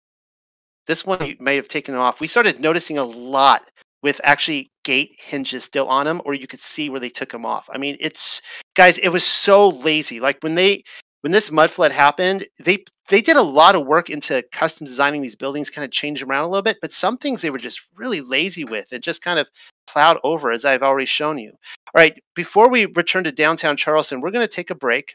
[0.87, 2.21] This one you may have taken them off.
[2.21, 3.63] We started noticing a lot
[4.03, 7.45] with actually gate hinges still on them, or you could see where they took them
[7.45, 7.69] off.
[7.73, 8.41] I mean, it's
[8.75, 10.21] guys, it was so lazy.
[10.21, 10.85] Like when they
[11.23, 15.23] when this mud flood happened, they they did a lot of work into custom designing
[15.23, 16.79] these buildings, kind of change them around a little bit.
[16.81, 19.49] But some things they were just really lazy with and just kind of
[19.89, 21.51] plowed over, as I've already shown you.
[21.51, 25.15] All right, before we return to downtown Charleston, we're going to take a break.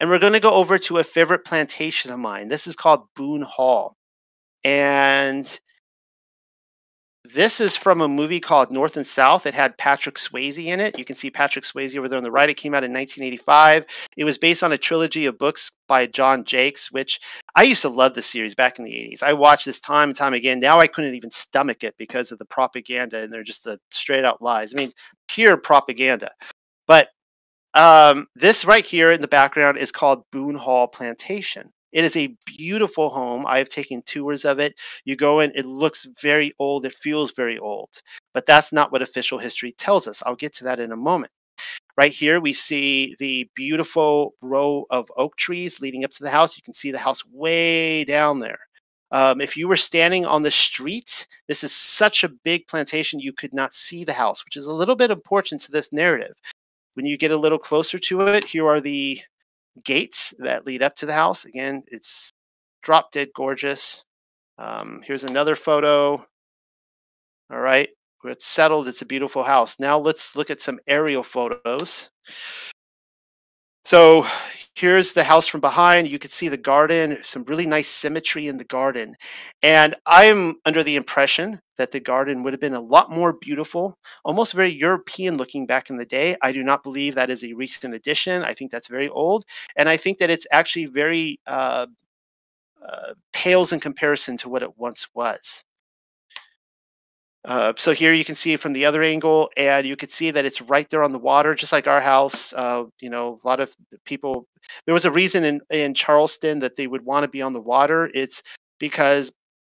[0.00, 2.48] And we're going to go over to a favorite plantation of mine.
[2.48, 3.96] This is called Boone Hall.
[4.64, 5.60] And
[7.24, 9.46] this is from a movie called North and South.
[9.46, 10.98] It had Patrick Swayze in it.
[10.98, 12.50] You can see Patrick Swayze over there on the right.
[12.50, 13.86] It came out in 1985.
[14.16, 17.20] It was based on a trilogy of books by John Jakes, which
[17.54, 19.22] I used to love the series back in the 80s.
[19.22, 20.58] I watched this time and time again.
[20.58, 24.24] Now I couldn't even stomach it because of the propaganda and they're just the straight
[24.24, 24.74] out lies.
[24.74, 24.92] I mean,
[25.28, 26.32] pure propaganda.
[26.88, 27.08] But
[27.74, 31.70] um, this right here in the background is called Boone Hall Plantation.
[31.92, 33.46] It is a beautiful home.
[33.46, 34.74] I have taken tours of it.
[35.04, 36.86] You go in, it looks very old.
[36.86, 37.90] It feels very old,
[38.32, 40.22] but that's not what official history tells us.
[40.24, 41.32] I'll get to that in a moment.
[41.96, 46.56] Right here, we see the beautiful row of oak trees leading up to the house.
[46.56, 48.60] You can see the house way down there.
[49.10, 53.34] Um, if you were standing on the street, this is such a big plantation, you
[53.34, 56.32] could not see the house, which is a little bit important to this narrative.
[56.94, 59.20] When you get a little closer to it, here are the
[59.84, 61.44] gates that lead up to the house.
[61.44, 62.30] Again, it's
[62.82, 64.04] drop dead gorgeous.
[64.58, 66.26] Um, here's another photo.
[67.50, 67.88] All right,
[68.24, 68.88] it's settled.
[68.88, 69.78] It's a beautiful house.
[69.78, 72.10] Now let's look at some aerial photos.
[73.84, 74.26] So
[74.74, 76.08] here's the house from behind.
[76.08, 79.16] You can see the garden, some really nice symmetry in the garden.
[79.62, 83.98] And I'm under the impression that the garden would have been a lot more beautiful,
[84.24, 86.36] almost very European looking back in the day.
[86.42, 88.42] I do not believe that is a recent addition.
[88.42, 89.44] I think that's very old.
[89.76, 91.86] And I think that it's actually very uh,
[92.86, 95.64] uh, pales in comparison to what it once was.
[97.44, 100.44] Uh, so here you can see from the other angle, and you can see that
[100.44, 102.52] it's right there on the water, just like our house.
[102.52, 103.74] Uh, you know, a lot of
[104.04, 104.46] people.
[104.86, 107.60] There was a reason in in Charleston that they would want to be on the
[107.60, 108.10] water.
[108.14, 108.42] It's
[108.78, 109.32] because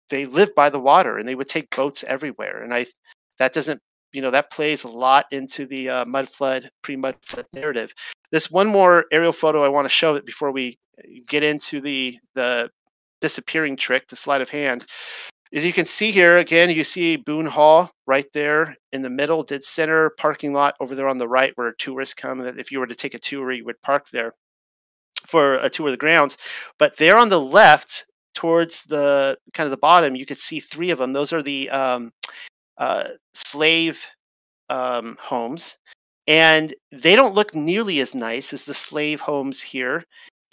[0.10, 2.62] they live by the water, and they would take boats everywhere.
[2.64, 2.86] And I,
[3.40, 3.82] that doesn't,
[4.14, 7.94] you know, that plays a lot into the uh, mud flood, pre mud flood narrative.
[8.32, 10.78] This one more aerial photo I want to show it before we
[11.28, 12.70] get into the the
[13.22, 14.86] disappearing trick, the sleight of hand.
[15.56, 19.42] As you can see here, again, you see Boone Hall right there in the middle,
[19.42, 22.42] dead center, parking lot over there on the right where tourists come.
[22.42, 24.34] If you were to take a tour, you would park there
[25.26, 26.38] for a tour of the grounds.
[26.78, 30.90] But there on the left, towards the kind of the bottom, you could see three
[30.90, 31.14] of them.
[31.14, 32.12] Those are the um,
[32.78, 34.06] uh, slave
[34.68, 35.78] um, homes.
[36.28, 40.04] And they don't look nearly as nice as the slave homes here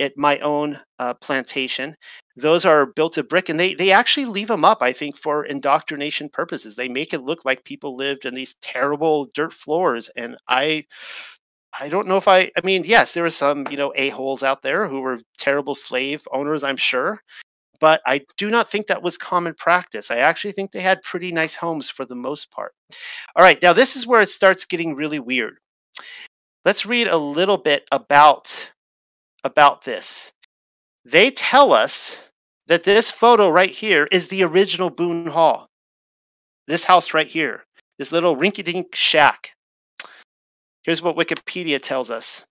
[0.03, 1.96] at my own uh, plantation.
[2.36, 4.82] Those are built of brick, and they they actually leave them up.
[4.82, 6.76] I think for indoctrination purposes.
[6.76, 10.84] They make it look like people lived in these terrible dirt floors, and I.
[11.80, 12.50] I don't know if I.
[12.55, 15.74] I mean, yes, there were some, you know, a holes out there who were terrible
[15.74, 16.62] slave owners.
[16.62, 17.22] I'm sure,
[17.80, 20.11] but I do not think that was common practice.
[20.11, 22.74] I actually think they had pretty nice homes for the most part.
[23.34, 25.57] All right, now this is where it starts getting really weird.
[26.64, 28.70] Let's read a little bit about
[29.45, 30.32] about this.
[31.05, 32.22] They tell us
[32.66, 35.68] that this photo right here is the original Boone Hall.
[36.68, 37.64] This house right here,
[37.99, 39.55] this little rinky-dink shack.
[40.84, 42.45] Here's what Wikipedia tells us.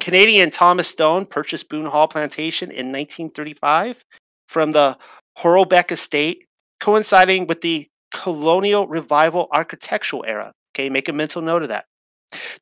[0.00, 4.04] Canadian Thomas Stone purchased Boone Hall Plantation in 1935
[4.46, 4.96] from the
[5.38, 6.44] Horlbeck Estate,
[6.80, 10.52] coinciding with the colonial revival architectural era.
[10.74, 11.86] Okay, make a mental note of that.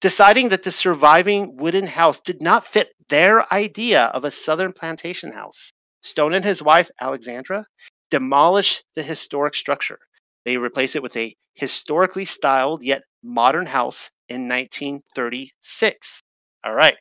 [0.01, 5.33] Deciding that the surviving wooden house did not fit their idea of a southern plantation
[5.33, 7.65] house, Stone and his wife, Alexandra,
[8.11, 9.99] demolished the historic structure.
[10.45, 16.21] They replaced it with a historically styled yet modern house in 1936.
[16.65, 16.97] All right.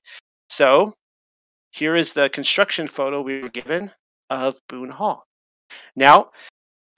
[0.50, 0.94] So
[1.72, 3.92] here is the construction photo we were given
[4.30, 5.26] of Boone Hall.
[5.96, 6.32] Now,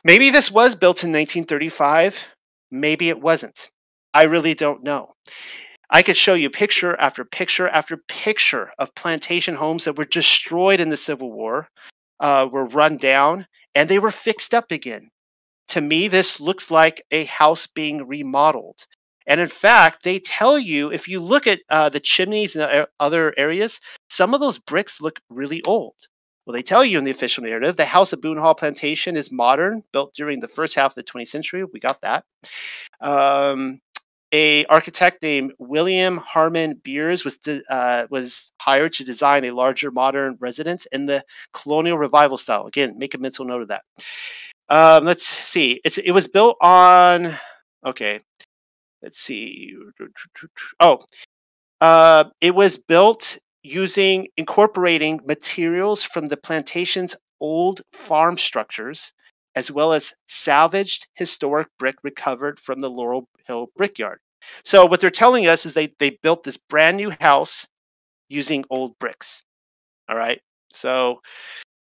[0.03, 2.35] maybe this was built in 1935,
[2.71, 3.69] maybe it wasn't.
[4.13, 5.13] I really don't know.
[5.89, 10.79] I could show you picture after picture after picture of plantation homes that were destroyed
[10.79, 11.69] in the Civil War,
[12.19, 15.09] uh, were run down, and they were fixed up again.
[15.69, 18.85] To me, this looks like a house being remodeled.
[19.25, 23.33] And in fact, they tell you if you look at uh, the chimneys and other
[23.37, 25.95] areas, some of those bricks look really old.
[26.45, 29.33] Well, they tell you in the official narrative the house at Boone Hall Plantation is
[29.33, 31.65] modern, built during the first half of the 20th century.
[31.65, 32.23] We got that.
[33.01, 33.81] Um,
[34.31, 40.37] a architect named William Harmon Beers was uh, was hired to design a larger modern
[40.39, 41.23] residence in the
[41.53, 42.65] colonial revival style.
[42.65, 43.83] Again, make a mental note of that.
[44.69, 45.79] Um, let's see.
[45.85, 47.31] It's it was built on.
[47.85, 48.19] Okay,
[49.01, 49.75] let's see.
[50.79, 51.05] Oh,
[51.79, 59.13] uh, it was built using incorporating materials from the plantation's old farm structures,
[59.57, 64.19] as well as salvaged historic brick recovered from the Laurel Hill Brickyard.
[64.63, 67.67] So what they're telling us is they they built this brand new house
[68.29, 69.41] using old bricks.
[70.07, 70.41] All right.
[70.71, 71.21] So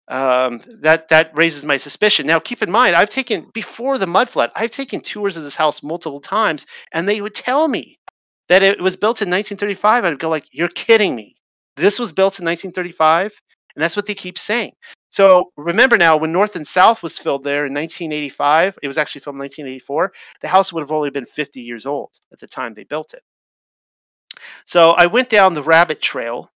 [0.08, 2.26] um, that that raises my suspicion.
[2.26, 4.50] Now, keep in mind, I've taken before the mud flood.
[4.56, 8.00] I've taken tours of this house multiple times, and they would tell me
[8.48, 10.04] that it was built in 1935.
[10.04, 11.36] I'd go like, "You're kidding me!
[11.76, 13.40] This was built in 1935,"
[13.76, 14.72] and that's what they keep saying.
[15.10, 19.22] So remember now, when North and South was filled there in 1985, it was actually
[19.22, 20.12] filmed in 1984.
[20.40, 23.22] The house would have only been 50 years old at the time they built it.
[24.64, 26.50] So I went down the rabbit trail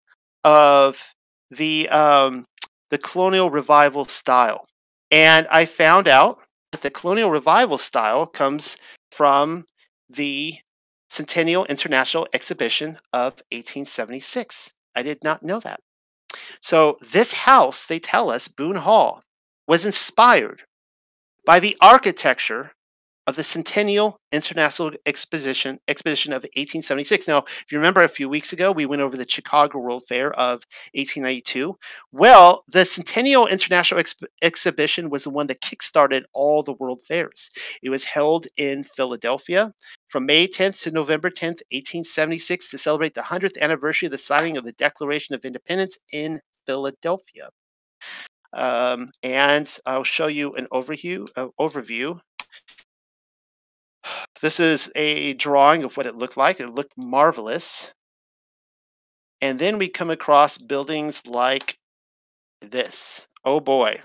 [0.44, 1.14] of
[1.50, 2.46] the um,
[2.90, 4.68] the colonial revival style.
[5.10, 6.40] And I found out
[6.72, 8.78] that the colonial revival style comes
[9.12, 9.66] from
[10.10, 10.56] the
[11.10, 14.74] Centennial International Exhibition of 1876.
[14.96, 15.80] I did not know that.
[16.62, 19.24] So, this house, they tell us, Boone Hall,
[19.68, 20.64] was inspired
[21.46, 22.72] by the architecture
[23.26, 27.28] of the Centennial International Exposition Exposition of 1876.
[27.28, 30.32] Now, if you remember a few weeks ago, we went over the Chicago World Fair
[30.34, 30.64] of
[30.94, 31.78] 1892.
[32.12, 37.50] Well, the Centennial International Exp- Exhibition was the one that kickstarted all the world fairs.
[37.82, 39.74] It was held in Philadelphia
[40.10, 44.58] from May 10th to November 10th, 1876, to celebrate the 100th anniversary of the signing
[44.58, 47.50] of the Declaration of Independence in Philadelphia.
[48.54, 52.20] Um, and I'll show you an overview, uh, overview
[54.42, 56.60] this is a drawing of what it looked like.
[56.60, 57.94] It looked marvelous.
[59.42, 61.78] And then we come across buildings like
[62.62, 63.28] this.
[63.46, 64.02] Oh boy.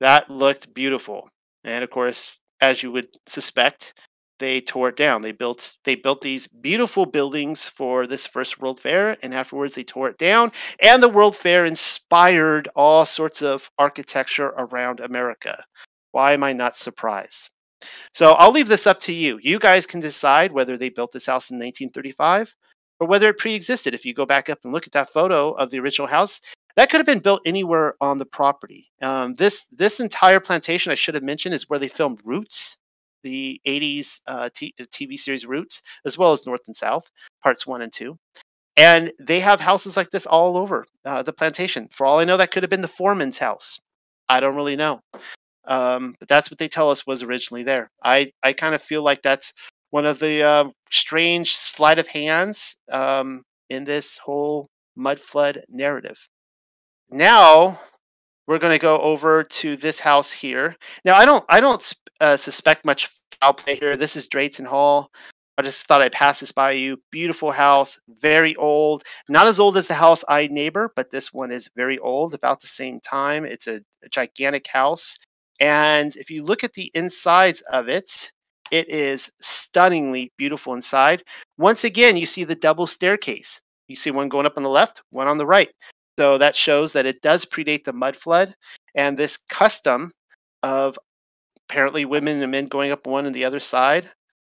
[0.00, 1.28] That looked beautiful.
[1.64, 3.94] And of course, as you would suspect,
[4.38, 5.22] they tore it down.
[5.22, 9.84] They built they built these beautiful buildings for this first World Fair, and afterwards they
[9.84, 10.50] tore it down.
[10.80, 15.64] And the World Fair inspired all sorts of architecture around America.
[16.10, 17.50] Why am I not surprised?
[18.12, 19.38] So I'll leave this up to you.
[19.42, 22.54] You guys can decide whether they built this house in 1935
[23.00, 23.94] or whether it pre-existed.
[23.94, 26.40] If you go back up and look at that photo of the original house,
[26.76, 28.90] that could have been built anywhere on the property.
[29.02, 32.78] Um, this this entire plantation, I should have mentioned, is where they filmed Roots,
[33.22, 37.10] the 80s uh, TV series Roots, as well as North and South,
[37.42, 38.18] parts one and two.
[38.76, 41.88] And they have houses like this all over uh, the plantation.
[41.92, 43.78] For all I know, that could have been the foreman's house.
[44.28, 45.00] I don't really know.
[45.64, 47.90] Um, but that's what they tell us was originally there.
[48.02, 49.52] I, I kind of feel like that's
[49.90, 56.28] one of the uh, strange sleight of hands um, in this whole mud flood narrative.
[57.10, 57.78] Now
[58.46, 60.76] we're going to go over to this house here.
[61.04, 63.08] Now I don't I don't uh, suspect much
[63.40, 63.96] foul play here.
[63.96, 65.10] This is Drayton Hall.
[65.58, 66.96] I just thought I'd pass this by you.
[67.10, 69.02] Beautiful house, very old.
[69.28, 72.60] Not as old as the house I neighbor, but this one is very old, about
[72.60, 73.44] the same time.
[73.44, 75.18] It's a, a gigantic house.
[75.60, 78.32] And if you look at the insides of it,
[78.70, 81.22] it is stunningly beautiful inside.
[81.58, 83.60] Once again, you see the double staircase.
[83.88, 85.68] You see one going up on the left, one on the right.
[86.18, 88.54] So that shows that it does predate the mud flood.
[88.94, 90.12] And this custom
[90.62, 90.98] of
[91.68, 94.10] apparently women and men going up one and the other side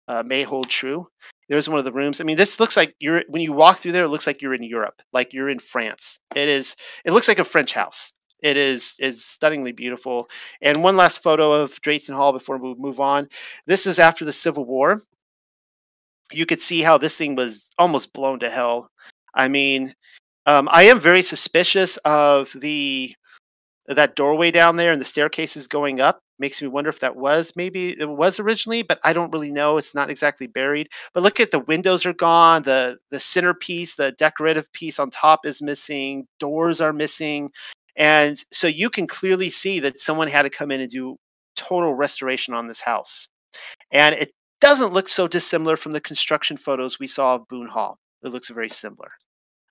[0.09, 1.07] uh, may hold true.
[1.49, 2.21] There's one of the rooms.
[2.21, 4.05] I mean, this looks like you're when you walk through there.
[4.05, 6.21] It looks like you're in Europe, like you're in France.
[6.35, 6.77] It is.
[7.05, 8.13] It looks like a French house.
[8.43, 10.29] It is is stunningly beautiful.
[10.63, 13.29] And one last photo of Drayton Hall before we move on.
[13.67, 15.01] This is after the Civil War.
[16.33, 18.91] You could see how this thing was almost blown to hell.
[19.35, 19.95] I mean,
[20.47, 23.15] um, I am very suspicious of the
[23.89, 27.53] that doorway down there and the staircases going up makes me wonder if that was
[27.55, 29.77] maybe it was originally, but I don't really know.
[29.77, 30.89] It's not exactly buried.
[31.13, 32.63] But look at the windows are gone.
[32.63, 36.27] The the centerpiece, the decorative piece on top is missing.
[36.39, 37.51] Doors are missing.
[37.97, 41.17] And so you can clearly see that someone had to come in and do
[41.57, 43.29] total restoration on this house.
[43.91, 47.99] And it doesn't look so dissimilar from the construction photos we saw of Boone Hall.
[48.23, 49.11] It looks very similar.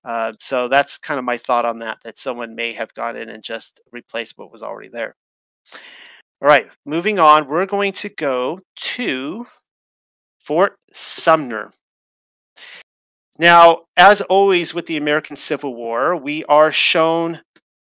[0.03, 3.29] Uh, so that's kind of my thought on that, that someone may have gone in
[3.29, 5.15] and just replaced what was already there.
[6.41, 9.47] All right, moving on, we're going to go to
[10.39, 11.73] Fort Sumter.
[13.37, 17.41] Now, as always with the American Civil War, we are shown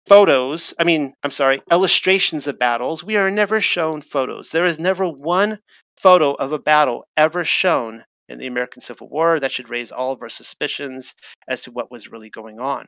[0.06, 3.04] photos, I mean, I'm sorry, illustrations of battles.
[3.04, 4.50] We are never shown photos.
[4.50, 5.60] There is never one
[5.96, 10.12] photo of a battle ever shown in the American Civil War that should raise all
[10.12, 11.14] of our suspicions
[11.48, 12.86] as to what was really going on.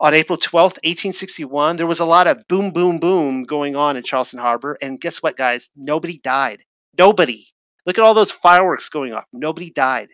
[0.00, 4.02] On April 12th, 1861, there was a lot of boom, boom, boom going on in
[4.02, 4.76] Charleston Harbor.
[4.80, 5.70] And guess what, guys?
[5.74, 6.62] Nobody died.
[6.96, 7.48] Nobody.
[7.84, 9.24] Look at all those fireworks going off.
[9.32, 10.10] Nobody died.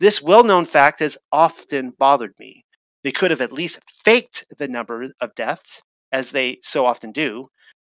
[0.00, 2.64] This well known fact has often bothered me.
[3.04, 5.82] They could have at least faked the number of deaths,
[6.12, 7.48] as they so often do.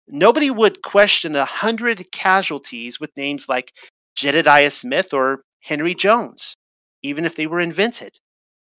[0.08, 3.72] Nobody would question a hundred casualties with names like
[4.16, 6.54] Jedediah Smith or Henry Jones,
[7.02, 8.12] even if they were invented.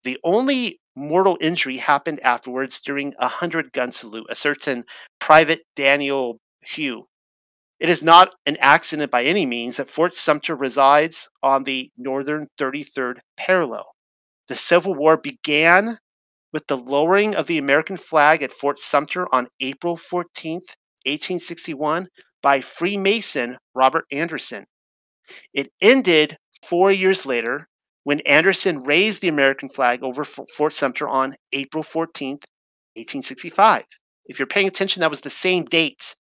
[0.04, 4.84] The only mortal injury happened afterwards during a hundred gun salute, a certain
[5.20, 7.06] Private Daniel Hugh.
[7.78, 12.48] It is not an accident by any means that Fort Sumter resides on the northern
[12.58, 13.92] 33rd parallel.
[14.48, 15.98] The Civil War began
[16.52, 20.54] with the lowering of the American flag at Fort Sumter on April 14,
[21.04, 22.08] 1861,
[22.42, 24.64] by Freemason Robert Anderson.
[25.52, 27.68] It ended four years later
[28.04, 32.44] when Anderson raised the American flag over Fort Sumter on April 14th,
[32.96, 33.84] 1865.
[34.26, 36.14] If you're paying attention, that was the same date,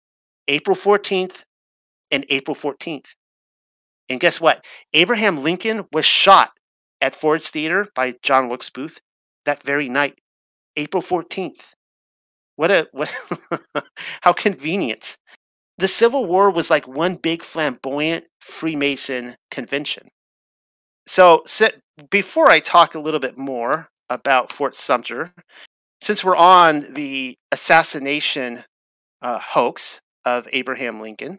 [0.48, 1.42] April 14th
[2.10, 3.06] and April 14th.
[4.08, 4.64] And guess what?
[4.94, 6.50] Abraham Lincoln was shot
[7.00, 9.00] at Ford's Theater by John Wilkes Booth
[9.46, 10.18] that very night,
[10.76, 11.72] April 14th.
[12.56, 13.12] What a what
[14.22, 15.16] how convenient.
[15.78, 20.08] The Civil War was like one big flamboyant Freemason convention.
[21.06, 21.44] So,
[22.10, 25.32] before I talk a little bit more about Fort Sumter,
[26.00, 28.64] since we're on the assassination
[29.22, 31.38] uh, hoax of Abraham Lincoln,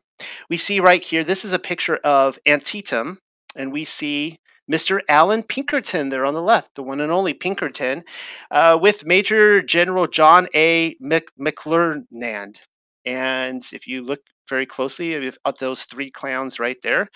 [0.50, 3.20] we see right here, this is a picture of Antietam,
[3.56, 4.38] and we see
[4.72, 5.00] Mr.
[5.08, 8.04] Allan Pinkerton there on the left, the one and only Pinkerton,
[8.52, 10.96] uh, with Major General John A.
[11.00, 12.58] Mc- McClernand.
[13.06, 17.10] And if you look very closely at those three clowns right there,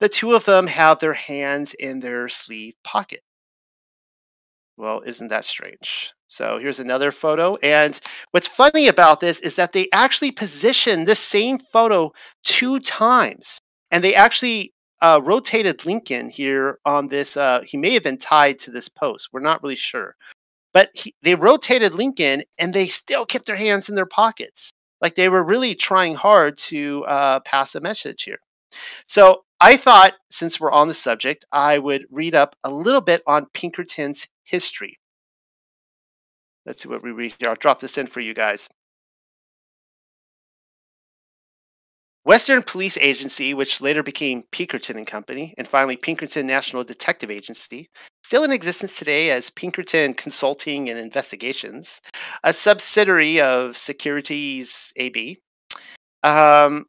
[0.00, 3.20] the two of them have their hands in their sleeve pocket.
[4.76, 6.12] Well, isn't that strange?
[6.28, 7.56] So here's another photo.
[7.56, 12.12] And what's funny about this is that they actually positioned this same photo
[12.44, 13.58] two times.
[13.90, 17.36] And they actually uh, rotated Lincoln here on this.
[17.36, 19.28] Uh, he may have been tied to this post.
[19.32, 20.16] We're not really sure.
[20.72, 24.70] But he, they rotated Lincoln and they still kept their hands in their pockets.
[25.00, 28.38] Like they were really trying hard to uh, pass a message here.
[29.08, 33.22] So I thought, since we're on the subject, I would read up a little bit
[33.26, 34.98] on Pinkerton's history.
[36.66, 37.50] Let's see what we read here.
[37.50, 38.68] I'll drop this in for you guys.
[42.24, 47.88] Western Police Agency, which later became Pinkerton and Company, and finally Pinkerton National Detective Agency,
[48.22, 52.00] still in existence today as Pinkerton Consulting and Investigations,
[52.44, 55.38] a subsidiary of Securitas AB.
[56.22, 56.84] Um,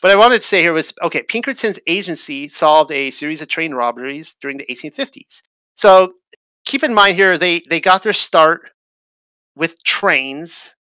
[0.00, 3.72] what I wanted to say here was okay, Pinkerton's agency solved a series of train
[3.74, 5.42] robberies during the 1850s.
[5.76, 6.12] So
[6.64, 8.70] keep in mind here, they, they got their start
[9.54, 10.74] with trains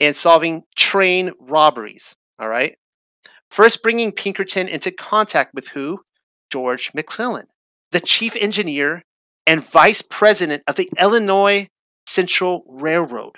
[0.00, 2.14] and solving train robberies.
[2.38, 2.76] All right.
[3.50, 6.00] First, bringing Pinkerton into contact with who?
[6.50, 7.46] George McClellan.
[7.90, 9.02] the chief engineer
[9.46, 11.68] and vice president of the Illinois
[12.06, 13.36] Central Railroad.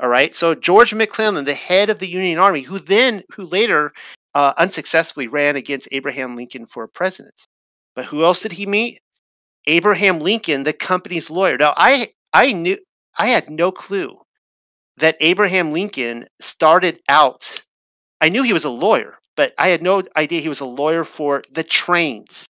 [0.00, 0.34] All right.
[0.34, 3.92] So George McClellan, the head of the Union Army, who then, who later
[4.34, 7.46] uh, unsuccessfully ran against Abraham Lincoln for president.
[7.94, 9.00] But who else did he meet?
[9.66, 11.56] Abraham Lincoln, the company's lawyer.
[11.56, 12.78] Now, I I knew
[13.18, 14.16] I had no clue
[14.96, 17.62] that Abraham Lincoln started out.
[18.20, 21.04] I knew he was a lawyer, but I had no idea he was a lawyer
[21.04, 22.46] for the trains.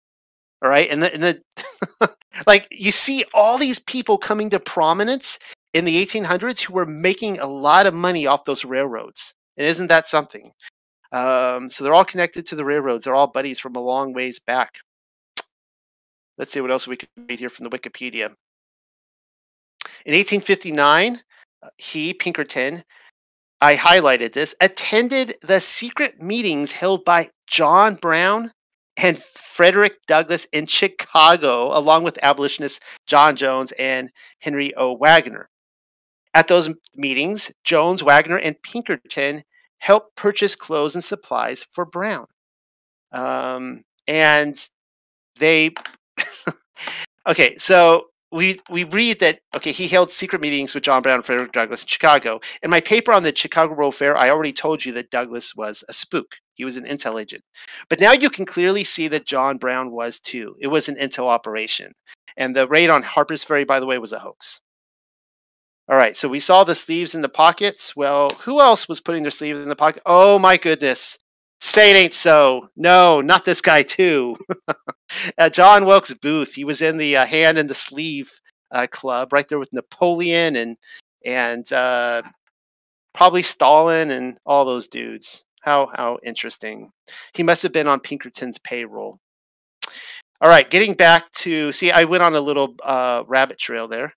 [0.62, 2.16] All right, and the, and the
[2.47, 5.39] like you see all these people coming to prominence
[5.72, 9.35] in the 1800s who were making a lot of money off those railroads.
[9.57, 10.53] And isn't that something?
[11.12, 13.05] Um, so they're all connected to the railroads.
[13.05, 14.76] They're all buddies from a long ways back.
[16.39, 18.35] Let's see what else we can read here from the Wikipedia.
[20.07, 21.20] In 1859,
[21.62, 22.83] uh, he, Pinkerton,
[23.61, 28.52] I highlighted this, attended the secret meetings held by John Brown
[28.96, 34.96] and Frederick Douglass in Chicago, along with abolitionists John Jones and Henry O.
[34.96, 35.48] Wagner.
[36.32, 39.42] At those meetings, Jones, Wagner, and Pinkerton
[39.78, 42.26] helped purchase clothes and supplies for Brown.
[43.12, 44.56] Um, and
[45.38, 45.74] they,
[47.26, 51.24] okay, so we we read that okay he held secret meetings with John Brown and
[51.24, 52.41] Frederick Douglass in Chicago.
[52.62, 55.85] In my paper on the Chicago World Fair, I already told you that Douglass was
[55.89, 56.37] a spook.
[56.55, 57.43] He was an intel agent.
[57.89, 60.57] But now you can clearly see that John Brown was too.
[60.61, 61.95] It was an intel operation.
[62.37, 64.61] And the raid on Harper's Ferry, by the way, was a hoax.
[65.89, 67.97] All right, so we saw the sleeves in the pockets.
[67.97, 70.03] Well, who else was putting their sleeves in the pocket?
[70.07, 71.18] Oh my goodness.
[71.61, 72.70] Say it ain't so.
[72.74, 74.36] No, not this guy too.
[75.38, 76.54] uh, John Wilkes Booth.
[76.54, 78.30] He was in the uh, hand and the sleeve
[78.70, 80.76] uh, club right there with Napoleon and
[81.24, 82.22] and uh,
[83.12, 85.44] probably Stalin and all those dudes.
[85.61, 86.92] How how interesting.
[87.34, 89.20] He must have been on Pinkerton's payroll.
[90.40, 94.14] All right, getting back to see, I went on a little uh, rabbit trail there.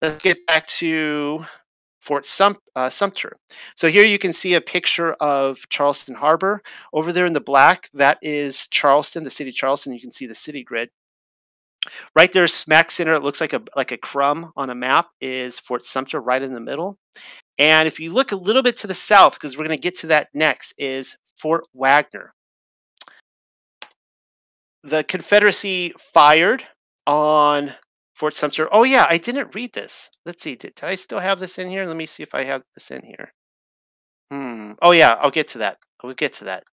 [0.00, 1.44] Let's get back to
[2.08, 2.26] Fort
[2.74, 3.36] uh, Sumter.
[3.74, 6.62] So here you can see a picture of Charleston Harbor.
[6.94, 9.92] Over there in the black, that is Charleston, the city of Charleston.
[9.92, 10.88] You can see the city grid.
[12.16, 15.58] Right there, smack center, it looks like a like a crumb on a map, is
[15.58, 16.96] Fort Sumter right in the middle.
[17.58, 19.96] And if you look a little bit to the south, because we're going to get
[19.96, 22.32] to that next, is Fort Wagner.
[24.82, 26.64] The Confederacy fired
[27.06, 27.74] on
[28.18, 28.68] Fort Sumter.
[28.72, 30.10] Oh yeah, I didn't read this.
[30.26, 30.56] Let's see.
[30.56, 31.86] Did, did I still have this in here?
[31.86, 33.32] Let me see if I have this in here.
[34.32, 34.72] Hmm.
[34.82, 35.78] Oh yeah, I'll get to that.
[36.02, 36.64] I'll get to that.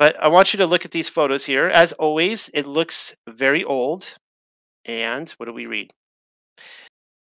[0.00, 1.68] But I want you to look at these photos here.
[1.68, 4.16] As always, it looks very old.
[4.84, 5.92] And what do we read?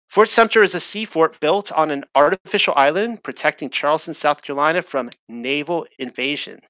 [0.10, 4.82] Fort Sumter is a sea fort built on an artificial island protecting Charleston, South Carolina
[4.82, 6.62] from naval invasion.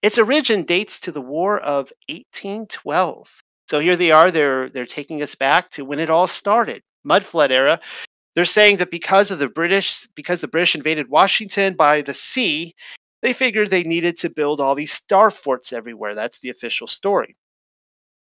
[0.00, 3.42] Its origin dates to the War of 1812.
[3.68, 4.30] So here they are.
[4.30, 7.80] They're they're taking us back to when it all started, mud flood era.
[8.34, 12.74] They're saying that because of the British, because the British invaded Washington by the sea,
[13.22, 16.14] they figured they needed to build all these star forts everywhere.
[16.14, 17.36] That's the official story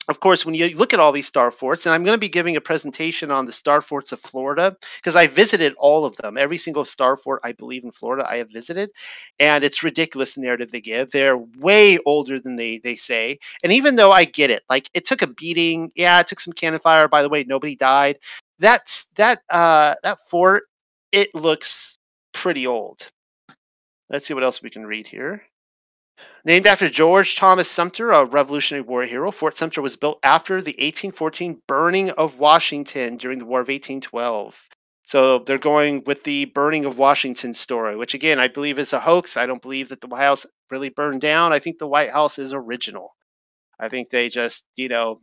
[0.09, 2.28] of course, when you look at all these star forts, and I'm going to be
[2.28, 6.36] giving a presentation on the star forts of Florida because I visited all of them.
[6.36, 8.90] Every single star fort I believe in Florida, I have visited,
[9.38, 11.12] and it's ridiculous the narrative they give.
[11.12, 15.07] They're way older than they they say, and even though I get it, like it
[15.07, 15.92] took a beating.
[15.94, 17.07] Yeah, it took some cannon fire.
[17.07, 18.18] By the way, nobody died.
[18.59, 20.64] That's that uh, that fort.
[21.12, 21.98] It looks
[22.32, 23.11] pretty old.
[24.11, 25.42] Let's see what else we can read here.
[26.44, 30.72] Named after George Thomas Sumter, a Revolutionary War hero, Fort Sumter was built after the
[30.72, 34.68] 1814 burning of Washington during the War of 1812.
[35.06, 39.00] So they're going with the burning of Washington story, which again, I believe is a
[39.00, 39.36] hoax.
[39.36, 41.52] I don't believe that the White House really burned down.
[41.52, 43.14] I think the White House is original.
[43.78, 45.20] I think they just, you know,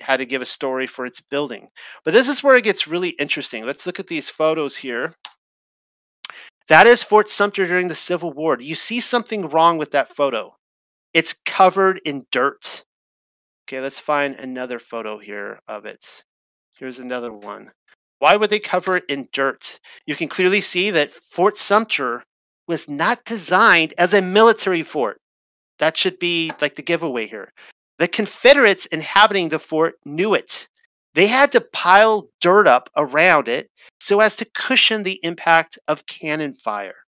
[0.00, 1.68] had to give a story for its building.
[2.04, 3.64] But this is where it gets really interesting.
[3.64, 5.14] Let's look at these photos here.
[6.68, 8.56] That is Fort Sumter during the Civil War.
[8.58, 10.56] You see something wrong with that photo?
[11.12, 12.84] It's covered in dirt.
[13.66, 16.24] Okay, let's find another photo here of it.
[16.78, 17.72] Here's another one.
[18.18, 19.78] Why would they cover it in dirt?
[20.06, 22.24] You can clearly see that Fort Sumter
[22.66, 25.20] was not designed as a military fort.
[25.78, 27.52] That should be like the giveaway here.
[27.98, 30.68] The Confederates inhabiting the fort knew it.
[31.14, 33.68] They had to pile dirt up around it
[34.00, 37.04] so as to cushion the impact of cannon fire.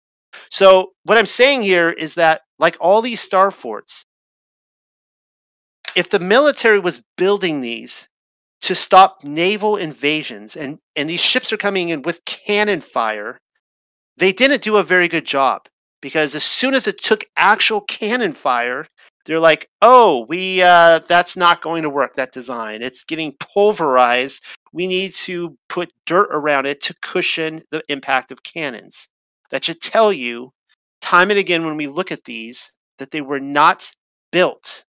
[0.49, 4.03] So, what I'm saying here is that, like all these star forts,
[5.95, 8.07] if the military was building these
[8.61, 13.37] to stop naval invasions and, and these ships are coming in with cannon fire,
[14.17, 15.67] they didn't do a very good job
[16.01, 18.87] because as soon as it took actual cannon fire,
[19.25, 22.15] they're like, "Oh, we uh, that's not going to work.
[22.15, 24.43] That design, it's getting pulverized.
[24.73, 29.07] We need to put dirt around it to cushion the impact of cannons."
[29.51, 30.51] That should tell you,
[31.01, 33.91] time and again, when we look at these, that they were not
[34.31, 34.83] built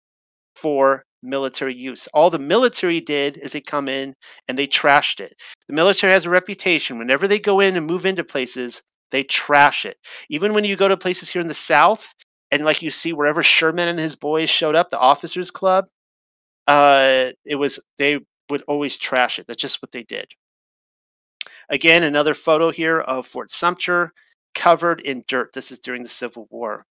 [0.55, 2.09] for military use.
[2.14, 4.14] All the military did is they come in
[4.49, 5.35] and they trashed it.
[5.68, 6.99] The military has a reputation.
[6.99, 9.97] Whenever they go in and move into places, they trash it.
[10.28, 12.07] Even when you go to places here in the South,
[12.53, 15.86] and like you see wherever Sherman and his boys showed up, the officers club,
[16.66, 19.46] uh, it was they would always trash it.
[19.46, 20.26] That's just what they did.
[21.70, 24.12] Again, another photo here of Fort Sumter
[24.55, 25.55] covered in dirt.
[25.55, 26.84] This is during the Civil War.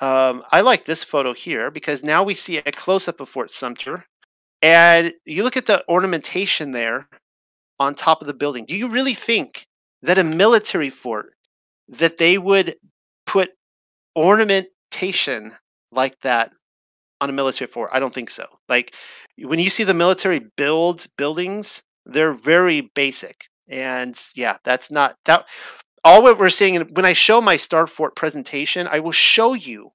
[0.00, 3.52] Um, I like this photo here because now we see a close up of Fort
[3.52, 4.04] Sumter.
[4.62, 7.08] And you look at the ornamentation there
[7.78, 8.64] on top of the building.
[8.64, 9.64] Do you really think
[10.02, 11.34] that a military fort
[11.88, 12.74] that they would
[13.24, 13.50] put
[14.18, 15.56] ornamentation
[15.92, 16.50] like that
[17.20, 17.90] on a military fort?
[17.92, 18.44] I don't think so.
[18.68, 18.94] Like
[19.38, 23.46] when you see the military build buildings, they're very basic.
[23.68, 25.46] And yeah, that's not that
[26.04, 29.90] all what we're seeing when I show my Star Fort presentation, I will show you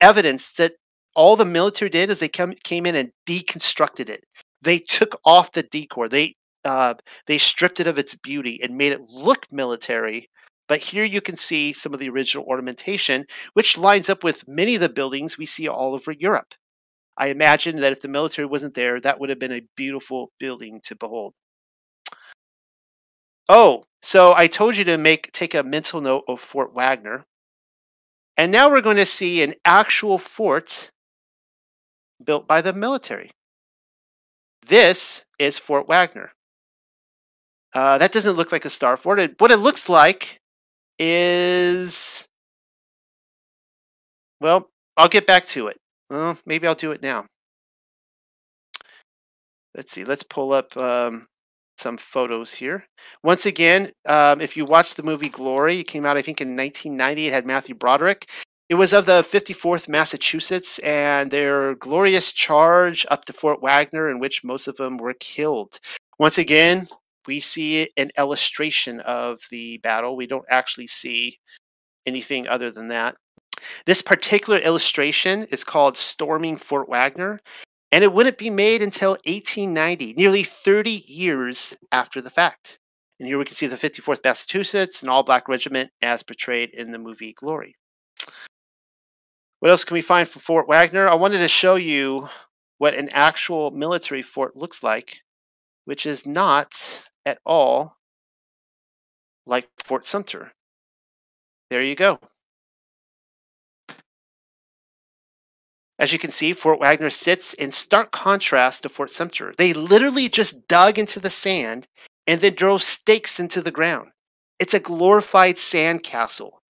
[0.00, 0.72] evidence that
[1.14, 4.24] all the military did is they come, came in and deconstructed it.
[4.62, 6.08] They took off the decor.
[6.08, 6.94] They uh,
[7.26, 10.28] they stripped it of its beauty and made it look military.
[10.66, 14.74] But here you can see some of the original ornamentation, which lines up with many
[14.74, 16.54] of the buildings we see all over Europe.
[17.16, 20.80] I imagine that if the military wasn't there, that would have been a beautiful building
[20.84, 21.34] to behold.
[23.48, 27.24] Oh, so I told you to make take a mental note of Fort Wagner.
[28.36, 30.90] And now we're going to see an actual fort
[32.24, 33.30] built by the military.
[34.66, 36.32] This is Fort Wagner.
[37.72, 39.34] Uh, that doesn't look like a star fort.
[39.38, 40.40] What it looks like
[40.98, 42.28] is,
[44.40, 45.78] well, I'll get back to it.
[46.10, 47.26] Well, maybe I'll do it now.
[49.74, 50.04] Let's see.
[50.04, 51.26] Let's pull up um,
[51.78, 52.84] some photos here.
[53.22, 56.56] Once again, um, if you watch the movie Glory, it came out, I think, in
[56.56, 57.26] 1990.
[57.26, 58.30] It had Matthew Broderick.
[58.68, 64.18] It was of the 54th Massachusetts and their glorious charge up to Fort Wagner, in
[64.20, 65.78] which most of them were killed.
[66.18, 66.86] Once again,
[67.26, 70.16] we see an illustration of the battle.
[70.16, 71.38] We don't actually see
[72.06, 73.16] anything other than that.
[73.86, 77.40] This particular illustration is called Storming Fort Wagner,
[77.92, 82.78] and it wouldn't be made until 1890, nearly 30 years after the fact.
[83.18, 86.90] And here we can see the 54th Massachusetts, an all black regiment as portrayed in
[86.90, 87.76] the movie Glory.
[89.60, 91.08] What else can we find for Fort Wagner?
[91.08, 92.28] I wanted to show you
[92.78, 95.22] what an actual military fort looks like,
[95.84, 97.96] which is not at all
[99.46, 100.52] like Fort Sumter.
[101.70, 102.18] There you go.
[105.98, 109.52] As you can see, Fort Wagner sits in stark contrast to Fort Sumter.
[109.56, 111.86] They literally just dug into the sand
[112.26, 114.10] and then drove stakes into the ground.
[114.58, 116.60] It's a glorified sand castle.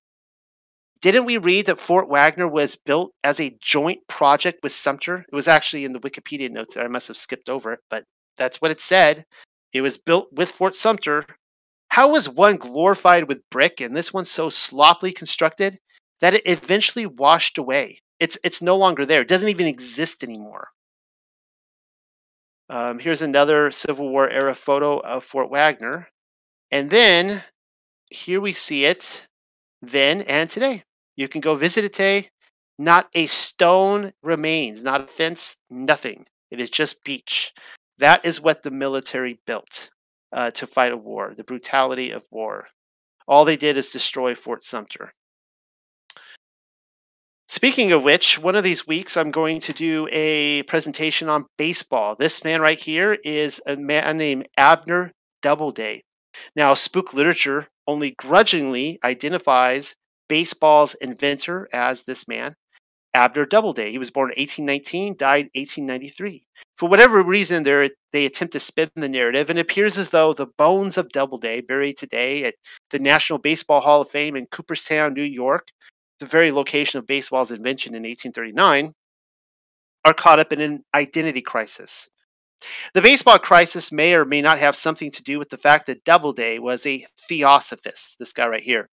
[1.00, 5.24] Didn't we read that Fort Wagner was built as a joint project with Sumter?
[5.30, 8.04] It was actually in the Wikipedia notes that I must have skipped over but
[8.36, 9.24] that's what it said.
[9.74, 11.26] It was built with Fort Sumter.
[11.88, 15.80] How was one glorified with brick and this one so sloppily constructed
[16.20, 17.98] that it eventually washed away?
[18.20, 19.22] It's it's no longer there.
[19.22, 20.68] It doesn't even exist anymore.
[22.70, 26.08] Um, here's another Civil War era photo of Fort Wagner.
[26.70, 27.42] And then
[28.10, 29.26] here we see it
[29.82, 30.84] then and today.
[31.16, 32.30] You can go visit it today.
[32.78, 36.26] Not a stone remains, not a fence, nothing.
[36.50, 37.52] It is just beach.
[37.98, 39.90] That is what the military built
[40.32, 42.66] uh, to fight a war, the brutality of war.
[43.26, 45.12] All they did is destroy Fort Sumter.
[47.48, 52.16] Speaking of which, one of these weeks I'm going to do a presentation on baseball.
[52.16, 56.02] This man right here is a man named Abner Doubleday.
[56.56, 59.94] Now, spook literature only grudgingly identifies
[60.28, 62.56] baseball's inventor as this man,
[63.14, 63.92] Abner Doubleday.
[63.92, 66.46] He was born in 1819, died 1893.
[66.76, 70.48] For whatever reason, they attempt to spin the narrative, and it appears as though the
[70.58, 72.56] bones of Doubleday, buried today at
[72.90, 75.68] the National Baseball Hall of Fame in Cooperstown, New York,
[76.18, 78.92] the very location of baseball's invention in 1839,
[80.04, 82.08] are caught up in an identity crisis.
[82.92, 86.04] The baseball crisis may or may not have something to do with the fact that
[86.04, 88.88] Doubleday was a theosophist, this guy right here.